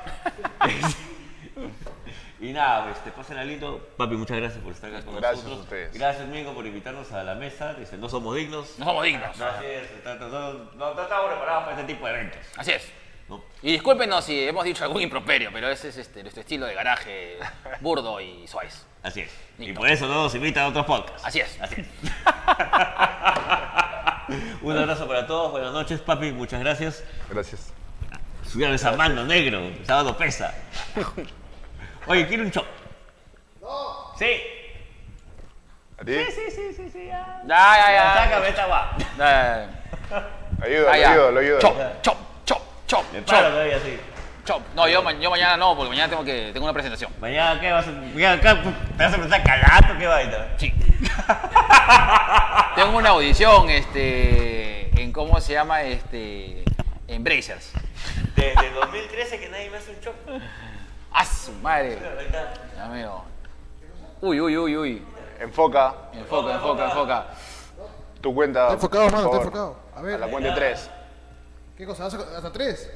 y 2.41 2.53
nada, 2.53 2.91
este, 2.91 3.11
pásenla 3.11 3.45
lindo. 3.45 3.87
Papi, 3.97 4.17
muchas 4.17 4.37
gracias 4.39 4.63
por 4.63 4.73
estar 4.73 4.91
acá 4.95 5.05
con 5.05 5.17
Gracias 5.17 5.45
nosotros. 5.45 5.61
a 5.61 5.63
ustedes. 5.65 5.93
Gracias, 5.95 6.29
Mingo, 6.29 6.55
por 6.55 6.67
invitarnos 6.67 7.11
a 7.13 7.23
la 7.23 7.35
mesa. 7.35 7.75
Dice, 7.75 7.97
no 7.99 8.09
somos 8.09 8.35
dignos. 8.37 8.79
No 8.79 8.85
somos 8.87 9.05
dignos. 9.05 9.39
Así 9.41 9.65
es, 9.67 9.91
está- 9.91 10.15
no, 10.17 10.29
no, 10.29 10.53
no- 10.53 10.95
no 10.95 11.03
estamos 11.03 11.27
preparados 11.31 11.65
para 11.65 11.81
este 11.81 11.93
tipo 11.93 12.07
de 12.07 12.13
eventos. 12.15 12.41
Así 12.57 12.73
es. 12.73 12.89
¿no? 13.29 13.45
Y 13.63 13.73
discúlpenos 13.73 14.25
si 14.25 14.49
hemos 14.49 14.65
dicho 14.65 14.83
algún 14.83 15.03
improperio, 15.03 15.51
pero 15.53 15.69
ese 15.69 15.91
es 15.91 15.97
este, 15.99 16.23
nuestro 16.23 16.41
estilo 16.41 16.67
de 16.67 16.75
garaje 16.75 17.39
burdo 17.81 18.21
y 18.21 18.47
suave. 18.49 18.69
Así 19.05 19.21
es. 19.21 19.31
Y 19.59 19.73
por 19.73 19.89
eso 19.89 20.07
no 20.09 20.15
nos 20.25 20.35
invitan 20.35 20.65
a 20.65 20.69
otros 20.69 20.85
podcasts. 20.87 21.23
Así 21.25 21.39
es. 21.41 21.61
Así 21.61 21.81
es. 21.81 21.87
Un 24.63 24.77
abrazo 24.77 25.07
para 25.07 25.27
todos. 25.27 25.53
Buenas 25.53 25.73
noches, 25.73 26.01
papi. 26.01 26.33
Muchas 26.33 26.61
gracias. 26.61 27.05
gracias. 27.29 27.73
Subieron 28.47 28.75
esa 28.75 28.93
mano 28.93 29.25
negro. 29.25 29.61
El 29.61 29.87
sábado 29.87 30.17
pesa. 30.17 30.55
Oye, 32.07 32.27
quiero 32.27 32.43
un 32.45 32.51
chop. 32.51 32.67
No. 33.61 34.13
Sí. 34.19 34.41
¿A 36.01 36.05
ti? 36.05 36.15
Sí, 36.31 36.51
sí, 36.51 36.73
sí, 36.77 36.91
sí. 36.91 37.07
Ya. 37.07 37.43
Ya, 37.47 37.77
ya, 37.77 37.93
ya. 37.93 38.15
Sácame 38.15 38.49
esta 38.49 38.67
guá. 38.67 38.97
Ya, 39.19 39.69
Ayuda, 40.63 40.93
Ah, 40.93 40.97
lo 40.97 41.09
ayudo, 41.11 41.31
lo 41.33 41.41
ayudo. 41.41 41.59
Chop, 41.61 41.77
chop, 42.03 42.17
chop, 42.45 42.63
chop, 42.87 43.05
paro 43.07 43.25
chop, 43.25 43.51
todavía 43.51 43.77
así. 43.77 43.99
chop. 44.45 44.63
No, 44.75 44.89
yo, 44.89 45.03
yo 45.21 45.31
mañana 45.31 45.57
no, 45.57 45.75
porque 45.77 45.91
mañana 45.91 46.09
tengo 46.11 46.25
que 46.25 46.51
tengo 46.53 46.65
una 46.67 46.73
presentación. 46.73 47.13
Mañana, 47.21 47.61
¿qué 47.61 47.73
vas 47.73 47.87
a 47.87 47.91
mañana, 47.93 48.35
acá, 48.35 48.57
¿Te 48.97 49.05
vas 49.05 49.13
a 49.13 49.17
presentar 49.17 49.43
calato? 49.43 49.99
¿Qué 49.99 50.07
vaina? 50.07 50.49
Sí. 50.59 50.73
tengo 52.77 52.97
una 52.99 53.11
audición, 53.11 53.71
este, 53.71 54.91
en 55.01 55.13
cómo 55.13 55.41
se 55.41 55.53
llama, 55.55 55.83
este, 55.83 56.63
en 57.09 57.25
Brazers. 57.25 57.73
Desde 58.37 58.71
2013 58.71 59.41
que 59.41 59.49
nadie 59.49 59.71
me 59.71 59.79
hace 59.79 59.93
un 59.93 60.01
chop. 60.01 60.15
¡Ah, 61.13 61.25
su 61.25 61.53
madre! 61.55 61.99
Miro. 62.93 63.25
Uy, 64.21 64.41
uy, 64.41 64.57
uy, 64.57 64.77
uy. 64.77 65.07
Enfoca 65.39 65.95
Enfoca, 66.13 66.55
enfoca, 66.55 66.85
enfoca. 66.85 67.27
tu 68.21 68.35
cuenta. 68.35 68.61
Está 68.63 68.75
enfocado, 68.75 69.05
por 69.05 69.13
mano, 69.13 69.25
está 69.27 69.39
enfocado. 69.39 69.77
A 69.97 70.03
ver. 70.03 70.15
A 70.17 70.19
la 70.19 70.27
cuenta 70.29 70.51
de 70.51 70.55
tres. 70.57 70.91
¿Qué 71.77 71.87
cosa? 71.87 72.07
¿Hasta 72.07 72.19
hasta 72.37 72.53
tres? 72.53 72.91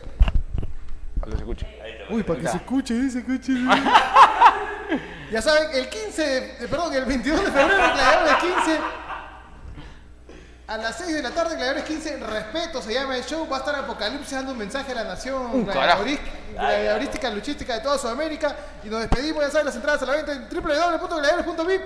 Para 1.18 1.30
que 1.32 1.36
se 1.38 1.42
escuche. 1.42 1.66
Uy, 2.10 2.22
para 2.22 2.40
que 2.40 2.48
se 2.48 2.56
escuche, 2.58 3.10
se 3.10 3.18
escuche. 3.20 3.52
ya 5.32 5.40
saben, 5.40 5.68
el 5.72 5.88
15, 5.88 6.22
de, 6.22 6.40
de- 6.58 6.68
perdón, 6.68 6.92
el 6.92 7.04
22 7.06 7.40
de 7.46 7.50
febrero, 7.50 7.76
Gladiadores 7.94 8.34
15. 8.36 8.80
A 10.66 10.78
las 10.78 10.96
6 10.96 11.16
de 11.16 11.22
la 11.22 11.30
tarde, 11.30 11.56
Gladiadores 11.56 11.84
15, 11.84 12.16
respeto 12.18 12.80
se 12.80 12.94
llama 12.94 13.14
el 13.16 13.24
show. 13.24 13.46
Va 13.46 13.56
a 13.56 13.58
estar 13.60 13.74
Apocalipsis 13.74 14.30
dando 14.30 14.52
un 14.52 14.58
mensaje 14.58 14.92
a 14.92 14.94
la 14.94 15.04
nación 15.04 15.66
gladiadorística, 15.66 17.28
luchística 17.28 17.74
de 17.74 17.80
toda 17.80 17.98
Sudamérica. 17.98 18.56
Y 18.82 18.88
nos 18.88 19.00
despedimos, 19.00 19.44
ya 19.44 19.50
saben, 19.50 19.66
las 19.66 19.76
entradas 19.76 20.00
a 20.02 20.06
la 20.06 20.12
venta 20.14 20.32
en 20.32 20.48
www.gladiadores.vip. 20.48 21.82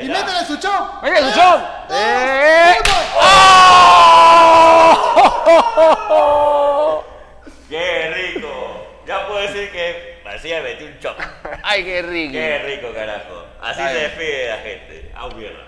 Y 0.00 0.08
métanle 0.08 0.44
su 0.44 0.56
show. 0.56 0.88
¡Oye, 1.02 1.18
su 1.18 1.30
show! 1.30 1.58
Dos, 1.88 1.96
¡Eh! 1.98 2.74
uno. 2.82 2.92
¡Qué 7.68 8.32
rico! 8.34 9.02
Ya 9.06 9.24
puedo 9.26 9.40
decir 9.40 9.70
que 9.70 10.20
Marcilla 10.24 10.62
metió 10.62 10.86
un 10.88 10.98
chop. 10.98 11.16
¡Ay, 11.62 11.84
qué 11.84 12.02
rico! 12.02 12.32
¡Qué 12.32 12.58
rico, 12.58 12.92
carajo! 12.92 13.46
Así 13.62 13.82
se 13.82 13.94
despide 13.94 14.48
la 14.48 14.56
gente. 14.58 15.12
¡A 15.16 15.28
mierda! 15.28 15.64